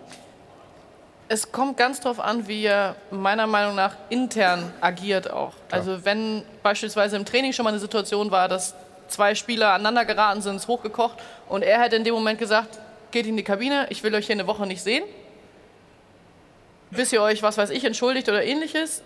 [1.29, 5.53] Es kommt ganz darauf an, wie er meiner Meinung nach intern agiert auch.
[5.67, 5.81] Klar.
[5.81, 8.75] Also wenn beispielsweise im Training schon mal eine Situation war, dass
[9.09, 11.17] zwei Spieler aneinander geraten sind, ist hochgekocht
[11.49, 12.79] und er hätte in dem Moment gesagt,
[13.11, 15.03] geht in die Kabine, ich will euch hier eine Woche nicht sehen,
[16.91, 19.01] bis ihr euch, was weiß ich, entschuldigt oder ähnliches,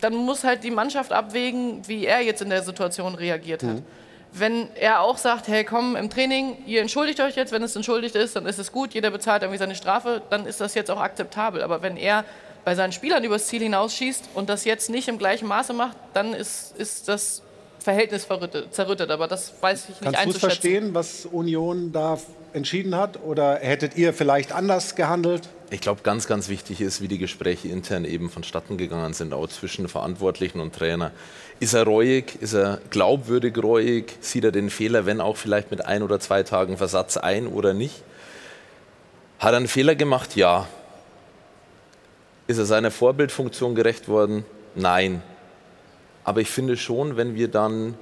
[0.00, 3.76] dann muss halt die Mannschaft abwägen, wie er jetzt in der Situation reagiert hat.
[3.76, 3.86] Mhm
[4.32, 8.14] wenn er auch sagt, hey komm, im Training, ihr entschuldigt euch jetzt, wenn es entschuldigt
[8.16, 11.00] ist, dann ist es gut, jeder bezahlt irgendwie seine Strafe, dann ist das jetzt auch
[11.00, 11.62] akzeptabel.
[11.62, 12.24] Aber wenn er
[12.64, 16.34] bei seinen Spielern übers Ziel hinausschießt und das jetzt nicht im gleichen Maße macht, dann
[16.34, 17.42] ist, ist das
[17.78, 18.26] Verhältnis
[18.72, 19.10] zerrüttet.
[19.10, 20.48] Aber das weiß ich nicht Kannst einzuschätzen.
[20.48, 22.18] Kannst du verstehen, was Union da
[22.52, 23.22] entschieden hat?
[23.22, 25.48] Oder hättet ihr vielleicht anders gehandelt?
[25.68, 29.48] Ich glaube, ganz, ganz wichtig ist, wie die Gespräche intern eben vonstatten gegangen sind, auch
[29.48, 31.10] zwischen Verantwortlichen und Trainer.
[31.58, 32.40] Ist er reuig?
[32.40, 34.16] Ist er glaubwürdig reuig?
[34.20, 37.74] Sieht er den Fehler, wenn auch vielleicht mit ein oder zwei Tagen Versatz ein oder
[37.74, 38.04] nicht?
[39.40, 40.36] Hat er einen Fehler gemacht?
[40.36, 40.68] Ja.
[42.46, 44.44] Ist er seiner Vorbildfunktion gerecht worden?
[44.76, 45.20] Nein.
[46.22, 47.94] Aber ich finde schon, wenn wir dann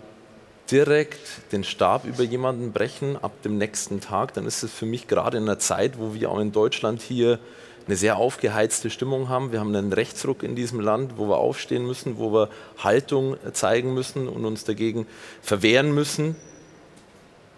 [0.71, 5.07] direkt den Stab über jemanden brechen ab dem nächsten Tag, dann ist es für mich
[5.07, 7.39] gerade in einer Zeit, wo wir auch in Deutschland hier
[7.87, 9.53] eine sehr aufgeheizte Stimmung haben.
[9.53, 13.93] Wir haben einen Rechtsruck in diesem Land, wo wir aufstehen müssen, wo wir Haltung zeigen
[13.93, 15.07] müssen und uns dagegen
[15.43, 16.37] verwehren müssen.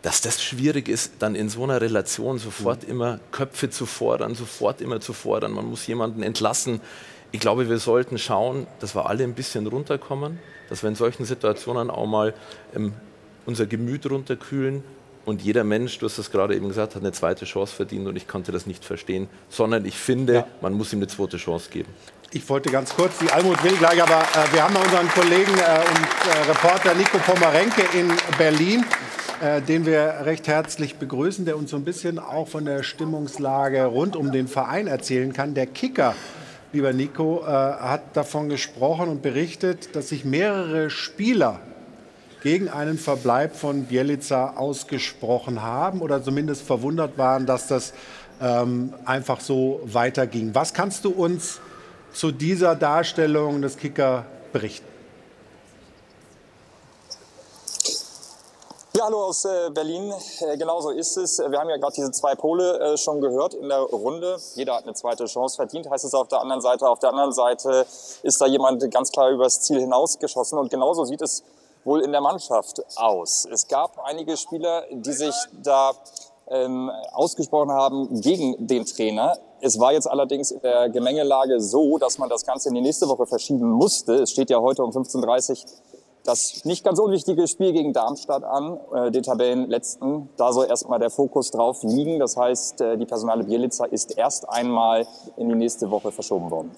[0.03, 2.91] Dass das schwierig ist, dann in so einer Relation sofort mhm.
[2.91, 5.53] immer Köpfe zu fordern, sofort immer zu fordern.
[5.53, 6.81] Man muss jemanden entlassen.
[7.31, 11.25] Ich glaube, wir sollten schauen, dass wir alle ein bisschen runterkommen, dass wir in solchen
[11.25, 12.35] Situationen auch mal
[12.75, 12.93] ähm,
[13.47, 14.83] unser Gemüt runterkühlen
[15.27, 18.15] und jeder Mensch, du hast das gerade eben gesagt, hat eine zweite Chance verdient und
[18.15, 20.47] ich konnte das nicht verstehen, sondern ich finde, ja.
[20.61, 21.89] man muss ihm eine zweite Chance geben.
[22.31, 25.53] Ich wollte ganz kurz, die Almut will gleich, aber äh, wir haben noch unseren Kollegen
[25.53, 28.85] äh, und äh, Reporter Nico Pomerenke in Berlin,
[29.41, 33.85] äh, den wir recht herzlich begrüßen, der uns so ein bisschen auch von der Stimmungslage
[33.85, 35.55] rund um den Verein erzählen kann.
[35.55, 36.15] Der Kicker,
[36.77, 41.59] lieber Nico, äh, hat davon gesprochen und berichtet, dass sich mehrere Spieler
[42.43, 47.95] gegen einen Verbleib von Bielica ausgesprochen haben oder zumindest verwundert waren, dass das
[48.43, 50.55] ähm, einfach so weiterging.
[50.55, 51.61] Was kannst du uns
[52.13, 54.96] zu dieser Darstellung des Kicker berichten?
[58.97, 60.11] Ja, hallo aus äh, Berlin.
[60.41, 61.39] Äh, genau so ist es.
[61.39, 64.39] Wir haben ja gerade diese zwei Pole äh, schon gehört in der Runde.
[64.55, 66.89] Jeder hat eine zweite Chance verdient, heißt es auf der anderen Seite.
[66.89, 67.85] Auf der anderen Seite
[68.23, 70.59] ist da jemand ganz klar übers Ziel hinausgeschossen.
[70.59, 71.45] Und genauso sieht es
[71.85, 73.47] wohl in der Mannschaft aus?
[73.53, 75.93] Es gab einige Spieler, die sich da
[76.49, 79.37] ähm, ausgesprochen haben gegen den Trainer.
[79.61, 83.07] Es war jetzt allerdings in der Gemengelage so, dass man das Ganze in die nächste
[83.09, 84.15] Woche verschieben musste.
[84.15, 85.71] Es steht ja heute um 15.30 Uhr
[86.27, 90.29] das nicht ganz unwichtige Spiel gegen Darmstadt an, äh, den Tabellenletzten.
[90.37, 92.19] Da soll erstmal der Fokus drauf liegen.
[92.19, 96.71] Das heißt, äh, die Personale Bielica ist erst einmal in die nächste Woche verschoben worden.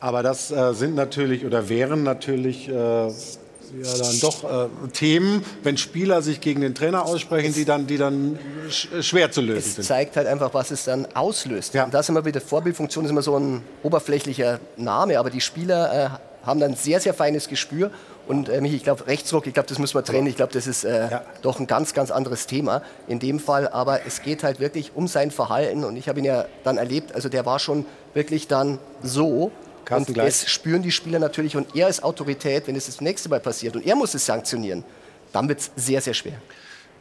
[0.00, 5.76] Aber das äh, sind natürlich oder wären natürlich äh, ja dann doch äh, Themen, wenn
[5.76, 8.38] Spieler sich gegen den Trainer aussprechen, die dann, die dann
[8.68, 9.82] sch schwer zu lösen es sind.
[9.82, 11.74] Es zeigt halt einfach, was es dann auslöst.
[11.74, 11.84] Ja.
[11.84, 16.06] Und da ist immer wieder Vorbildfunktion, ist immer so ein oberflächlicher Name, aber die Spieler
[16.06, 16.08] äh,
[16.46, 17.90] haben dann sehr, sehr feines Gespür.
[18.26, 20.26] Und äh, ich glaube, Rechtsruck, ich glaube, das müssen wir trennen.
[20.26, 21.24] Ich glaube, das ist äh, ja.
[21.42, 23.68] doch ein ganz, ganz anderes Thema in dem Fall.
[23.68, 25.84] Aber es geht halt wirklich um sein Verhalten.
[25.84, 27.84] Und ich habe ihn ja dann erlebt, also der war schon
[28.14, 29.50] wirklich dann so,
[29.84, 30.26] Carsten und gleich.
[30.26, 31.56] das spüren die Spieler natürlich.
[31.56, 34.84] Und er ist Autorität, wenn es das nächste Mal passiert und er muss es sanktionieren,
[35.32, 36.34] dann wird es sehr, sehr schwer.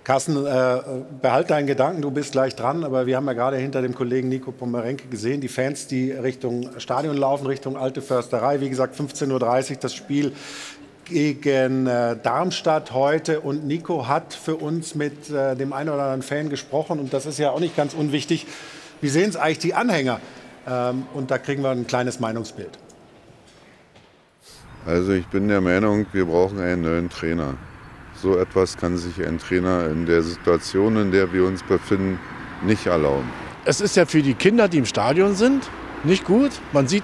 [0.03, 0.80] Carsten, äh,
[1.22, 4.30] behalt deinen Gedanken, du bist gleich dran, aber wir haben ja gerade hinter dem Kollegen
[4.30, 8.61] Nico Pomerenke gesehen, die Fans, die Richtung Stadion laufen, Richtung Alte Försterei.
[8.61, 10.34] Wie gesagt, 15.30 Uhr das Spiel
[11.05, 13.41] gegen äh, Darmstadt heute.
[13.41, 17.25] Und Nico hat für uns mit äh, dem einen oder anderen Fan gesprochen und das
[17.25, 18.47] ist ja auch nicht ganz unwichtig.
[19.01, 20.19] Wie sehen es eigentlich die Anhänger?
[20.67, 22.77] Ähm, und da kriegen wir ein kleines Meinungsbild.
[24.85, 27.55] Also ich bin der Meinung, wir brauchen einen neuen Trainer.
[28.15, 32.19] So etwas kann sich ein Trainer in der Situation, in der wir uns befinden,
[32.63, 33.29] nicht erlauben.
[33.65, 35.69] Es ist ja für die Kinder, die im Stadion sind,
[36.03, 36.51] nicht gut.
[36.71, 37.03] Man sieht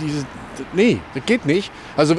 [0.00, 0.24] diese.
[0.72, 1.70] Nee, das geht nicht.
[1.96, 2.16] Also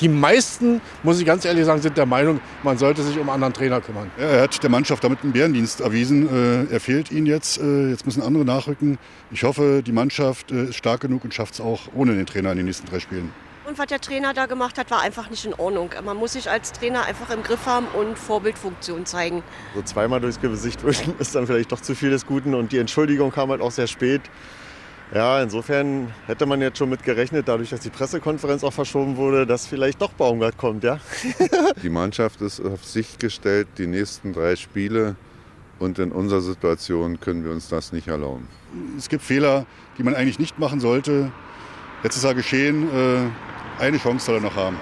[0.00, 3.30] die meisten, muss ich ganz ehrlich sagen, sind der Meinung, man sollte sich um einen
[3.30, 4.10] anderen Trainer kümmern.
[4.18, 6.28] Ja, er hat der Mannschaft damit einen Bärendienst erwiesen.
[6.68, 7.58] Äh, er fehlt ihnen jetzt.
[7.58, 8.98] Äh, jetzt müssen andere nachrücken.
[9.30, 12.50] Ich hoffe, die Mannschaft äh, ist stark genug und schafft es auch ohne den Trainer
[12.52, 13.32] in den nächsten drei Spielen.
[13.66, 15.90] Und was der Trainer da gemacht hat, war einfach nicht in Ordnung.
[16.04, 19.42] Man muss sich als Trainer einfach im Griff haben und Vorbildfunktion zeigen.
[19.74, 22.78] So zweimal durchs Gesicht wischen ist dann vielleicht doch zu viel des Guten und die
[22.78, 24.22] Entschuldigung kam halt auch sehr spät.
[25.14, 29.46] Ja, insofern hätte man jetzt schon mit gerechnet, dadurch, dass die Pressekonferenz auch verschoben wurde,
[29.46, 30.98] dass vielleicht doch Baumgart kommt, ja?
[31.82, 35.16] die Mannschaft ist auf sich gestellt, die nächsten drei Spiele.
[35.78, 38.48] Und in unserer Situation können wir uns das nicht erlauben.
[38.96, 39.66] Es gibt Fehler,
[39.98, 41.30] die man eigentlich nicht machen sollte.
[42.02, 42.88] Jetzt ist er geschehen.
[42.88, 44.78] Äh, eine Chance soll er noch haben.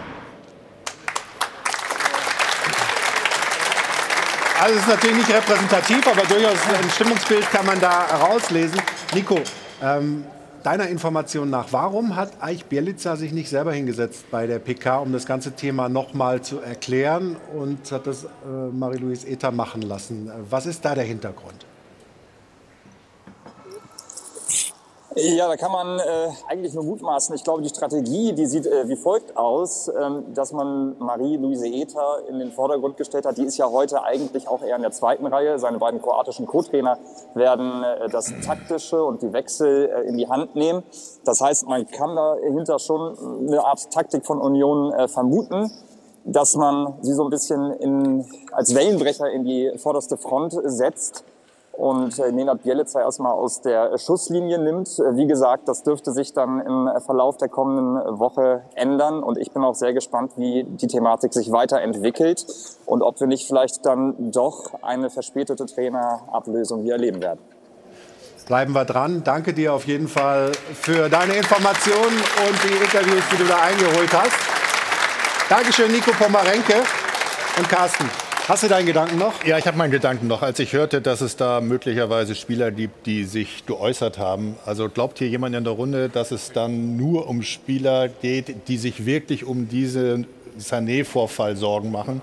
[4.60, 8.80] Also es ist natürlich nicht repräsentativ, aber durchaus ein Stimmungsbild kann man da rauslesen.
[9.12, 9.40] Nico,
[9.82, 10.24] ähm,
[10.62, 15.12] deiner Information nach, warum hat Eich Bielica sich nicht selber hingesetzt bei der PK, um
[15.12, 18.28] das ganze Thema nochmal zu erklären und hat das äh,
[18.72, 20.30] Marie-Louise Ether machen lassen?
[20.48, 21.66] Was ist da der Hintergrund?
[25.16, 26.02] Ja, da kann man äh,
[26.48, 27.36] eigentlich nur mutmaßen.
[27.36, 32.24] Ich glaube, die Strategie, die sieht äh, wie folgt aus, ähm, dass man Marie-Louise Ether
[32.28, 33.38] in den Vordergrund gestellt hat.
[33.38, 35.60] Die ist ja heute eigentlich auch eher in der zweiten Reihe.
[35.60, 36.98] Seine beiden kroatischen Co-Trainer
[37.34, 40.82] werden äh, das Taktische und die Wechsel äh, in die Hand nehmen.
[41.24, 43.16] Das heißt, man kann dahinter schon
[43.46, 45.70] eine Art Taktik von Union äh, vermuten
[46.26, 51.22] dass man sie so ein bisschen in, als Wellenbrecher in die vorderste Front setzt
[51.76, 54.88] und äh, Nenad Bielica erstmal aus der Schusslinie nimmt.
[54.98, 59.52] Äh, wie gesagt, das dürfte sich dann im Verlauf der kommenden Woche ändern und ich
[59.52, 62.46] bin auch sehr gespannt, wie die Thematik sich weiterentwickelt
[62.86, 67.40] und ob wir nicht vielleicht dann doch eine verspätete Trainerablösung hier erleben werden.
[68.46, 69.22] Bleiben wir dran.
[69.24, 74.12] Danke dir auf jeden Fall für deine Informationen und die Interviews, die du da eingeholt
[74.12, 74.36] hast.
[75.48, 76.82] Dankeschön, Nico Pomarenke
[77.58, 78.23] und Carsten.
[78.46, 79.42] Hast du deinen Gedanken noch?
[79.46, 80.42] Ja, ich habe meinen Gedanken noch.
[80.42, 84.56] Als ich hörte, dass es da möglicherweise Spieler gibt, die sich geäußert haben.
[84.66, 88.76] Also glaubt hier jemand in der Runde, dass es dann nur um Spieler geht, die
[88.76, 90.26] sich wirklich um diesen
[90.58, 92.20] Sané-Vorfall Sorgen machen?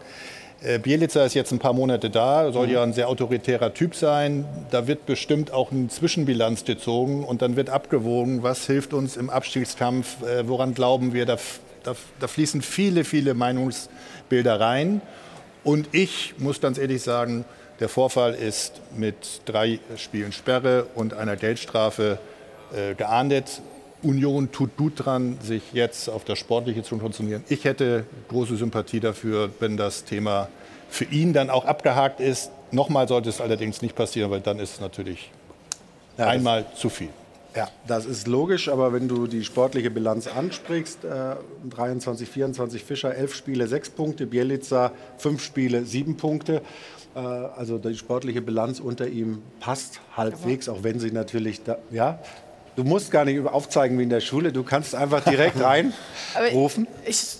[0.61, 4.45] Äh, Bielica ist jetzt ein paar Monate da, soll ja ein sehr autoritärer Typ sein.
[4.69, 9.31] Da wird bestimmt auch eine Zwischenbilanz gezogen und dann wird abgewogen, was hilft uns im
[9.31, 11.25] Abstiegskampf, äh, woran glauben wir.
[11.25, 11.37] Da,
[11.81, 15.01] da, da fließen viele, viele Meinungsbilder rein.
[15.63, 17.45] Und ich muss ganz ehrlich sagen,
[17.79, 22.19] der Vorfall ist mit drei Spielen Sperre und einer Geldstrafe
[22.75, 23.61] äh, geahndet.
[24.03, 27.43] Union tut gut dran, sich jetzt auf das Sportliche zu konzentrieren.
[27.49, 30.49] Ich hätte große Sympathie dafür, wenn das Thema
[30.89, 32.51] für ihn dann auch abgehakt ist.
[32.71, 35.31] Nochmal sollte es allerdings nicht passieren, weil dann ist es natürlich
[36.17, 37.09] ja, einmal zu viel.
[37.55, 41.35] Ja, das ist logisch, aber wenn du die sportliche Bilanz ansprichst, äh,
[41.69, 46.61] 23, 24 Fischer, 11 Spiele, 6 Punkte, Bielica 5 Spiele, 7 Punkte.
[47.13, 52.19] Äh, also die sportliche Bilanz unter ihm passt halbwegs, auch wenn sie natürlich, da, ja,
[52.77, 56.87] du musst gar nicht aufzeigen wie in der Schule, du kannst einfach direkt reinrufen.
[57.05, 57.37] ich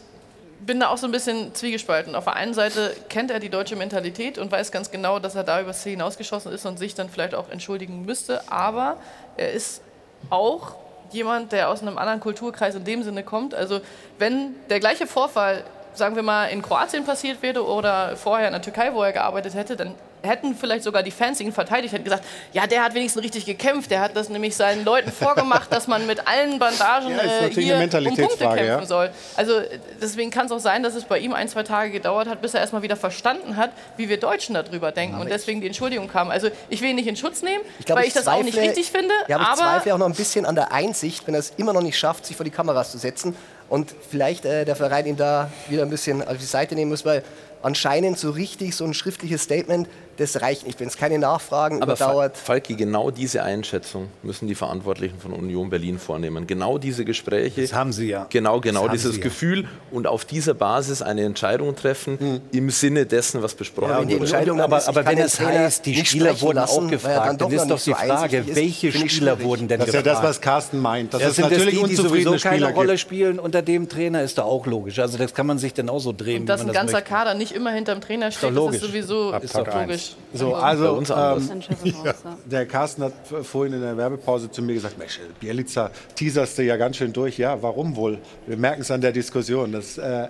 [0.66, 2.16] bin da auch so ein bisschen zwiegespalten.
[2.16, 5.44] Auf der einen Seite kennt er die deutsche Mentalität und weiß ganz genau, dass er
[5.44, 8.98] da übers Ziel hinausgeschossen ist und sich dann vielleicht auch entschuldigen müsste, aber
[9.38, 9.82] er ist
[10.30, 10.76] auch
[11.12, 13.54] jemand, der aus einem anderen Kulturkreis in dem Sinne kommt.
[13.54, 13.82] Also
[14.18, 18.62] wenn der gleiche Vorfall, sagen wir mal, in Kroatien passiert wäre oder vorher in der
[18.62, 22.24] Türkei, wo er gearbeitet hätte, dann hätten vielleicht sogar die Fans ihn verteidigt, hätten gesagt,
[22.54, 26.06] ja, der hat wenigstens richtig gekämpft, der hat das nämlich seinen Leuten vorgemacht, dass man
[26.08, 28.86] mit allen Bandagen Ja, äh, hier um Punkte kämpfen ja.
[28.86, 29.10] soll.
[29.36, 29.62] Also
[30.02, 32.54] deswegen kann es auch sein, dass es bei ihm ein, zwei Tage gedauert hat, bis
[32.54, 36.30] er erstmal wieder verstanden hat, wie wir Deutschen darüber denken und deswegen die Entschuldigung kam.
[36.30, 38.70] Also ich will ihn nicht in Schutz nehmen, glaub, weil ich das auch nicht zweifle-
[38.70, 41.34] richtig finde, Ja, aber ich aber zweifle auch noch ein bisschen an der Einsicht, wenn
[41.36, 43.36] er es immer noch nicht schafft, sich vor die Kameras zu setzen
[43.70, 47.06] und vielleicht äh, der Verein ihn da wieder ein bisschen auf die Seite nehmen muss,
[47.06, 47.24] weil
[47.64, 49.88] anscheinend so richtig so ein schriftliches Statement,
[50.22, 50.80] das reicht nicht.
[50.80, 55.70] Wenn es keine Nachfragen Aber überdauert, Falki, genau diese Einschätzung müssen die Verantwortlichen von Union
[55.70, 56.48] Berlin vornehmen.
[56.48, 57.62] Genau diese Gespräche.
[57.62, 58.28] Das haben sie ja.
[58.30, 59.24] Genau, genau Das dieses ja.
[59.24, 64.64] Gefühl und auf dieser Basis eine Entscheidung treffen im Sinne dessen, was besprochen Ja, wurde.
[64.64, 68.46] aber, aber wenn es heißt, die Spieler wurden auch gefragt, dann, ist doch die Frage,
[68.56, 70.24] welche Spieler wurden denn Das ist ja gefragt?
[70.24, 71.14] das, was Carsten meint.
[71.14, 73.00] Das Ja, ist sind natürlich das die, die sowieso unzufriedene keine Spieler Rolle gibt.
[73.00, 75.00] spielen unter dem Trainer, ist doch auch logisch.
[75.00, 76.82] Also das kann man sich dann auch so drehen, Und dass wie ein man das
[76.82, 77.10] ganzer möchte.
[77.10, 78.76] Kader nicht immer hinterm Trainer steht, das logisch.
[78.82, 80.11] ist sowieso ist doch eins.
[80.34, 81.50] So, Also- also Bei uns anders.
[81.50, 82.14] ähm, ja,
[82.46, 83.14] der Carsten hat
[83.44, 87.38] vorhin in der Werbepause zu mir gesagt, Mensch, Bielica teaserst du ja ganz schön durch.
[87.38, 88.18] Ja, warum wohl?
[88.48, 89.72] Wir merken es an der Diskussion.
[89.72, 90.28] Das äh,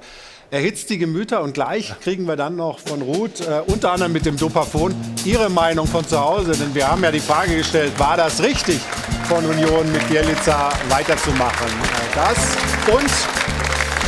[0.49, 4.25] erhitzt die Gemüter und gleich kriegen wir dann noch von Ruth, äh, unter anderem mit
[4.25, 4.93] dem Dopafon,
[5.23, 6.51] Ihre Meinung von zu Hause.
[6.51, 8.79] Denn wir haben ja die Frage gestellt, war das richtig
[9.29, 11.67] von Union mit Bielica weiterzumachen?
[11.67, 13.11] Äh, das und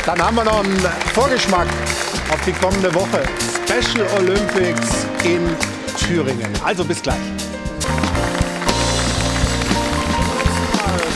[0.06, 0.76] dann haben wir noch einen
[1.14, 1.66] Vorgeschmack
[2.30, 3.22] auf die kommende Woche.
[3.66, 5.40] Special Olympics in
[5.96, 6.52] Thüringen.
[6.62, 7.16] Also bis gleich.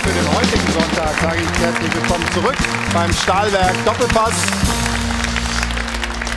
[0.03, 2.57] Für den heutigen Sonntag sage ich herzlich willkommen zurück
[2.95, 4.88] beim Stahlwerk Doppelpass.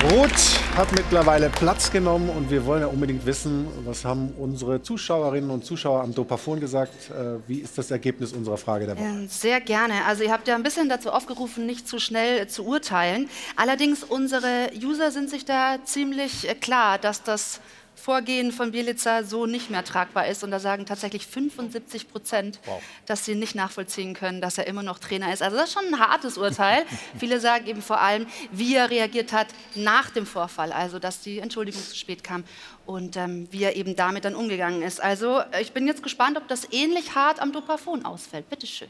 [0.03, 5.52] Roth hat mittlerweile Platz genommen und wir wollen ja unbedingt wissen, was haben unsere Zuschauerinnen
[5.52, 7.11] und Zuschauer am Dopafon gesagt.
[7.11, 9.06] Äh, Wie ist das Ergebnis unserer Frage der Woche?
[9.06, 10.06] Ähm, Sehr gerne.
[10.07, 13.30] Also ihr habt ja ein bisschen dazu aufgerufen, nicht zu schnell äh, zu urteilen.
[13.56, 17.61] Allerdings unsere User sind sich da ziemlich äh, klar, dass das
[18.02, 20.44] Vorgehen von Bielica so nicht mehr tragbar ist.
[20.44, 22.60] Und da sagen tatsächlich 75 Prozent,
[23.06, 25.44] dass sie nicht nachvollziehen können, dass er immer noch Trainer ist.
[25.44, 26.84] Also das ist schon ein hartes Urteil.
[27.19, 31.40] Viele sagen eben vor allem, wie er reagiert hat nach dem Vorfall, also dass die
[31.40, 32.44] Entschuldigung zu spät kam
[32.86, 35.02] und ähm, wie er eben damit dann umgegangen ist.
[35.02, 38.49] Also äh, ich bin jetzt gespannt, ob das ähnlich hart am Dopafon ausfällt.
[38.49, 38.90] Bitte schön.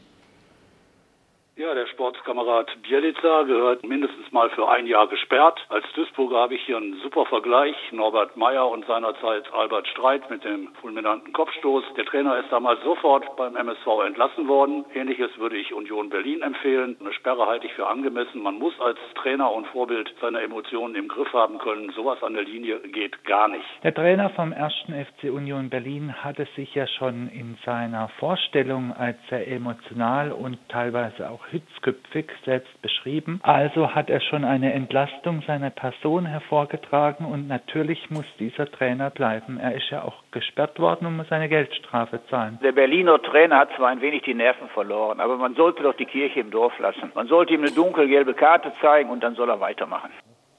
[1.62, 5.64] Ja, der Sportskamerad Bielica gehört mindestens mal für ein Jahr gesperrt.
[5.68, 7.76] Als Duisburger habe ich hier einen super Vergleich.
[7.92, 11.84] Norbert Meyer und seinerzeit Albert Streit mit dem fulminanten Kopfstoß.
[11.96, 14.84] Der Trainer ist damals sofort beim MSV entlassen worden.
[14.92, 16.96] Ähnliches würde ich Union Berlin empfehlen.
[16.98, 18.42] Eine Sperre halte ich für angemessen.
[18.42, 21.92] Man muss als Trainer und Vorbild seine Emotionen im Griff haben können.
[21.92, 23.66] Sowas an der Linie geht gar nicht.
[23.84, 24.74] Der Trainer vom 1.
[24.88, 31.30] FC Union Berlin hatte sich ja schon in seiner Vorstellung als sehr emotional und teilweise
[31.30, 33.40] auch hitzköpfig selbst beschrieben.
[33.42, 39.60] Also hat er schon eine Entlastung seiner Person hervorgetragen und natürlich muss dieser Trainer bleiben.
[39.60, 42.58] Er ist ja auch gesperrt worden und muss eine Geldstrafe zahlen.
[42.62, 46.06] Der Berliner Trainer hat zwar ein wenig die Nerven verloren, aber man sollte doch die
[46.06, 47.12] Kirche im Dorf lassen.
[47.14, 50.10] Man sollte ihm eine dunkelgelbe Karte zeigen und dann soll er weitermachen.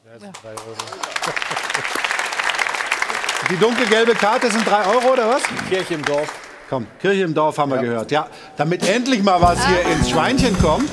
[3.50, 5.44] Die dunkelgelbe Karte sind 3 Euro oder was?
[5.70, 6.43] Kirche im Dorf.
[6.74, 8.10] Komm, Kirche im Dorf haben wir gehört.
[8.10, 8.26] Ja,
[8.58, 10.90] damit endlich mal was hier ins Schweinchen kommt.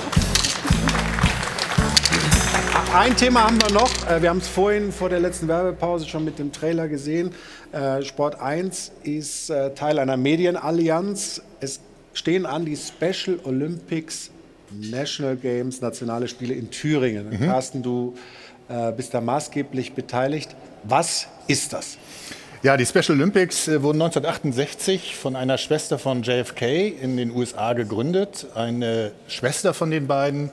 [2.95, 3.91] Ein Thema haben wir noch.
[4.07, 7.33] Äh, Wir haben es vorhin vor der letzten Werbepause schon mit dem Trailer gesehen.
[7.73, 11.41] Äh, Sport 1 ist äh, Teil einer Medienallianz.
[11.61, 11.81] Es
[12.13, 14.31] stehen an die Special Olympics
[14.71, 17.31] National Games, nationale Spiele in Thüringen.
[17.31, 17.47] Mhm.
[17.47, 18.15] Carsten, du
[18.97, 20.55] bist da maßgeblich beteiligt.
[20.85, 21.97] Was ist das?
[22.63, 27.73] Ja, die Special Olympics äh, wurden 1968 von einer Schwester von JFK in den USA
[27.73, 28.49] gegründet.
[28.55, 30.51] Eine Schwester von den beiden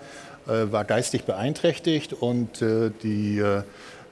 [0.47, 3.43] äh, war geistig beeinträchtigt und äh, die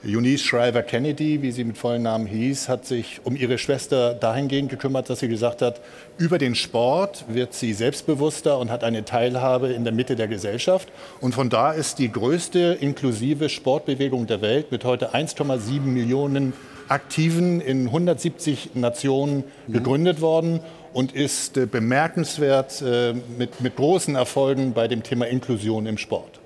[0.06, 4.70] Eunice Shriver Kennedy, wie sie mit vollen Namen hieß, hat sich um ihre Schwester dahingehend
[4.70, 5.80] gekümmert, dass sie gesagt hat,
[6.18, 10.90] über den Sport wird sie selbstbewusster und hat eine Teilhabe in der Mitte der Gesellschaft.
[11.22, 16.52] Und von da ist die größte inklusive Sportbewegung der Welt mit heute 1,7 Millionen
[16.88, 20.60] Aktiven in 170 Nationen gegründet worden
[20.94, 26.40] und ist äh, bemerkenswert äh, mit, mit großen Erfolgen bei dem Thema Inklusion im Sport.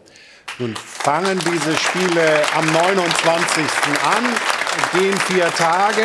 [0.58, 3.64] Nun fangen diese Spiele am 29.
[4.04, 6.02] an, gehen vier Tage.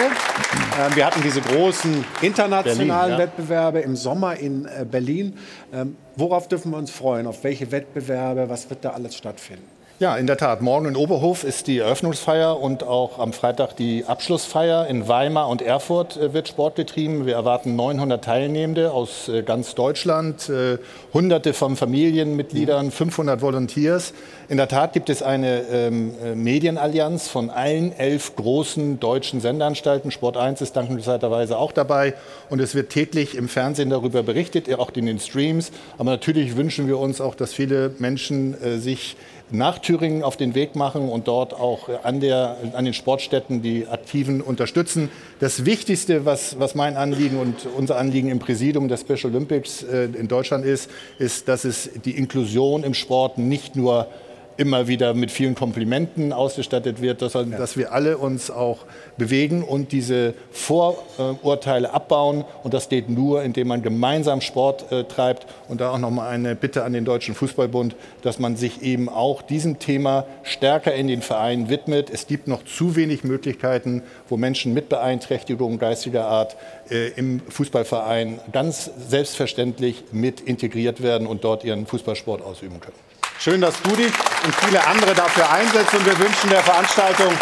[0.79, 3.19] Ähm, Wir hatten diese großen internationalen Berlin, ja.
[3.19, 5.39] Wettbewerbe im Sommer in äh, Berlin.
[5.73, 7.27] Ähm, Worauf dürfen wir uns freuen?
[7.27, 8.49] Auf welche Wettbewerbe?
[8.49, 9.74] Was wird da alles stattfinden?
[10.01, 10.61] Ja, in der Tat.
[10.61, 14.89] Morgen in Oberhof ist die Eröffnungsfeier und auch am Freitag die Abschlussfeier.
[14.89, 17.27] In Weimar und Erfurt äh, wird Sport getrieben.
[17.27, 20.79] Wir erwarten 900 Teilnehmende aus äh, ganz Deutschland, äh,
[21.13, 24.15] Hunderte von Familienmitgliedern, 500 Volunteers.
[24.49, 30.11] In der Tat gibt es eine ähm, Medienallianz von allen elf großen deutschen Sendeanstalten.
[30.11, 32.15] Sport 1 ist dankenswerterweise auch dabei.
[32.51, 35.71] Und es wird täglich im Fernsehen darüber berichtet, auch in den Streams.
[35.99, 39.17] Aber natürlich wünschen wir uns auch, dass viele Menschen sich
[39.51, 43.87] nach Thüringen auf den Weg machen und dort auch an, der, an den Sportstätten die
[43.87, 45.11] Aktiven unterstützen.
[45.39, 50.05] Das Wichtigste, was, was mein Anliegen und unser Anliegen im Präsidium der Special Olympics äh,
[50.05, 54.09] in Deutschland ist, ist, dass es die Inklusion im Sport nicht nur
[54.57, 57.45] immer wieder mit vielen Komplimenten ausgestattet wird, ja.
[57.45, 58.79] dass wir alle uns auch
[59.17, 62.45] bewegen und diese Vorurteile abbauen.
[62.63, 65.47] Und das geht nur, indem man gemeinsam Sport äh, treibt.
[65.69, 69.43] Und da auch nochmal eine Bitte an den Deutschen Fußballbund, dass man sich eben auch
[69.43, 72.11] diesem Thema stärker in den Vereinen widmet.
[72.11, 76.57] Es gibt noch zu wenig Möglichkeiten, wo Menschen mit Beeinträchtigungen geistiger Art
[76.91, 83.14] äh, im Fußballverein ganz selbstverständlich mit integriert werden und dort ihren Fußballsport ausüben können.
[83.39, 84.13] Schön, dass du dich
[84.45, 87.33] und viele andere dafür einsetzt und wir wünschen der Veranstaltung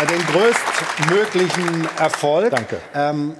[0.00, 2.50] äh, den größtmöglichen Erfolg.
[2.50, 2.80] Danke.
[2.94, 3.34] Ähm,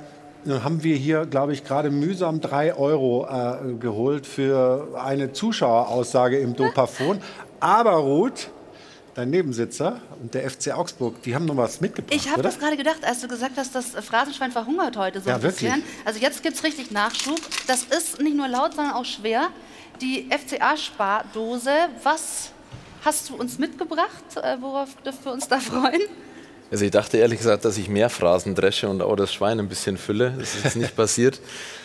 [0.45, 6.39] nun haben wir hier, glaube ich, gerade mühsam drei Euro äh, geholt für eine Zuschaueraussage
[6.39, 7.23] im Dopafon.
[7.61, 8.51] Aber Ruth,
[9.15, 12.15] dein Nebensitzer und der FC Augsburg, die haben noch was mitgebracht.
[12.15, 15.37] Ich habe das gerade gedacht, als du gesagt hast, das Phrasenschwein verhungert heute so ja,
[15.37, 15.77] ein bisschen.
[15.77, 15.85] Wirklich?
[16.05, 17.41] Also jetzt gibt es richtig Nachschub.
[17.67, 19.49] Das ist nicht nur laut, sondern auch schwer.
[20.01, 21.71] Die FCA-Spardose,
[22.03, 22.51] was
[23.05, 24.25] hast du uns mitgebracht?
[24.37, 26.03] Äh, worauf dürfen wir uns da freuen?
[26.71, 29.69] Also ich dachte ehrlich gesagt, dass ich mehr Phrasen dresche und auch das Schwein ein
[29.69, 30.35] bisschen fülle.
[30.37, 31.41] Das ist jetzt nicht passiert.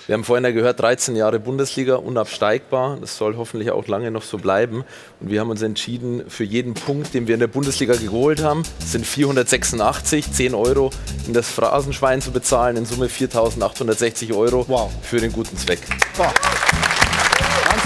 [0.07, 2.97] Wir haben vorhin ja gehört, 13 Jahre Bundesliga, unabsteigbar.
[2.99, 4.83] Das soll hoffentlich auch lange noch so bleiben.
[5.19, 8.63] Und wir haben uns entschieden, für jeden Punkt, den wir in der Bundesliga geholt haben,
[8.83, 10.89] sind 486, 10 Euro
[11.27, 14.91] in das Phrasenschwein zu bezahlen, in Summe 4.860 Euro wow.
[15.03, 15.81] für den guten Zweck.
[16.15, 16.33] Wow.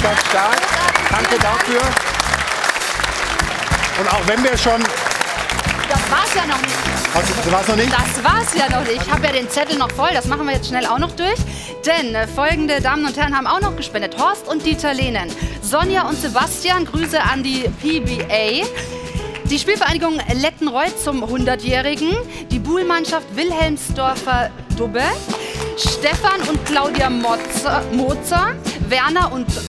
[0.04, 0.58] Ganz stark.
[1.10, 1.82] Danke dafür.
[4.00, 4.84] Und auch wenn wir schon
[5.90, 6.74] das war's ja noch nicht.
[7.14, 7.92] Das war's noch nicht?
[7.92, 9.06] Das war's ja noch nicht.
[9.06, 10.10] Ich habe ja den Zettel noch voll.
[10.14, 11.40] Das machen wir jetzt schnell auch noch durch.
[11.86, 14.18] Denn äh, folgende Damen und Herren haben auch noch gespendet.
[14.18, 15.30] Horst und Dieter Lehnen.
[15.62, 18.66] Sonja und Sebastian, Grüße an die PBA.
[19.46, 22.16] Die Spielvereinigung Lettenreuth zum 100-Jährigen.
[22.50, 25.04] Die Buhlmannschaft Wilhelmsdorfer Dubbe.
[25.78, 28.56] Stefan und Claudia Mozer, Mozer,
[28.90, 29.48] Werner und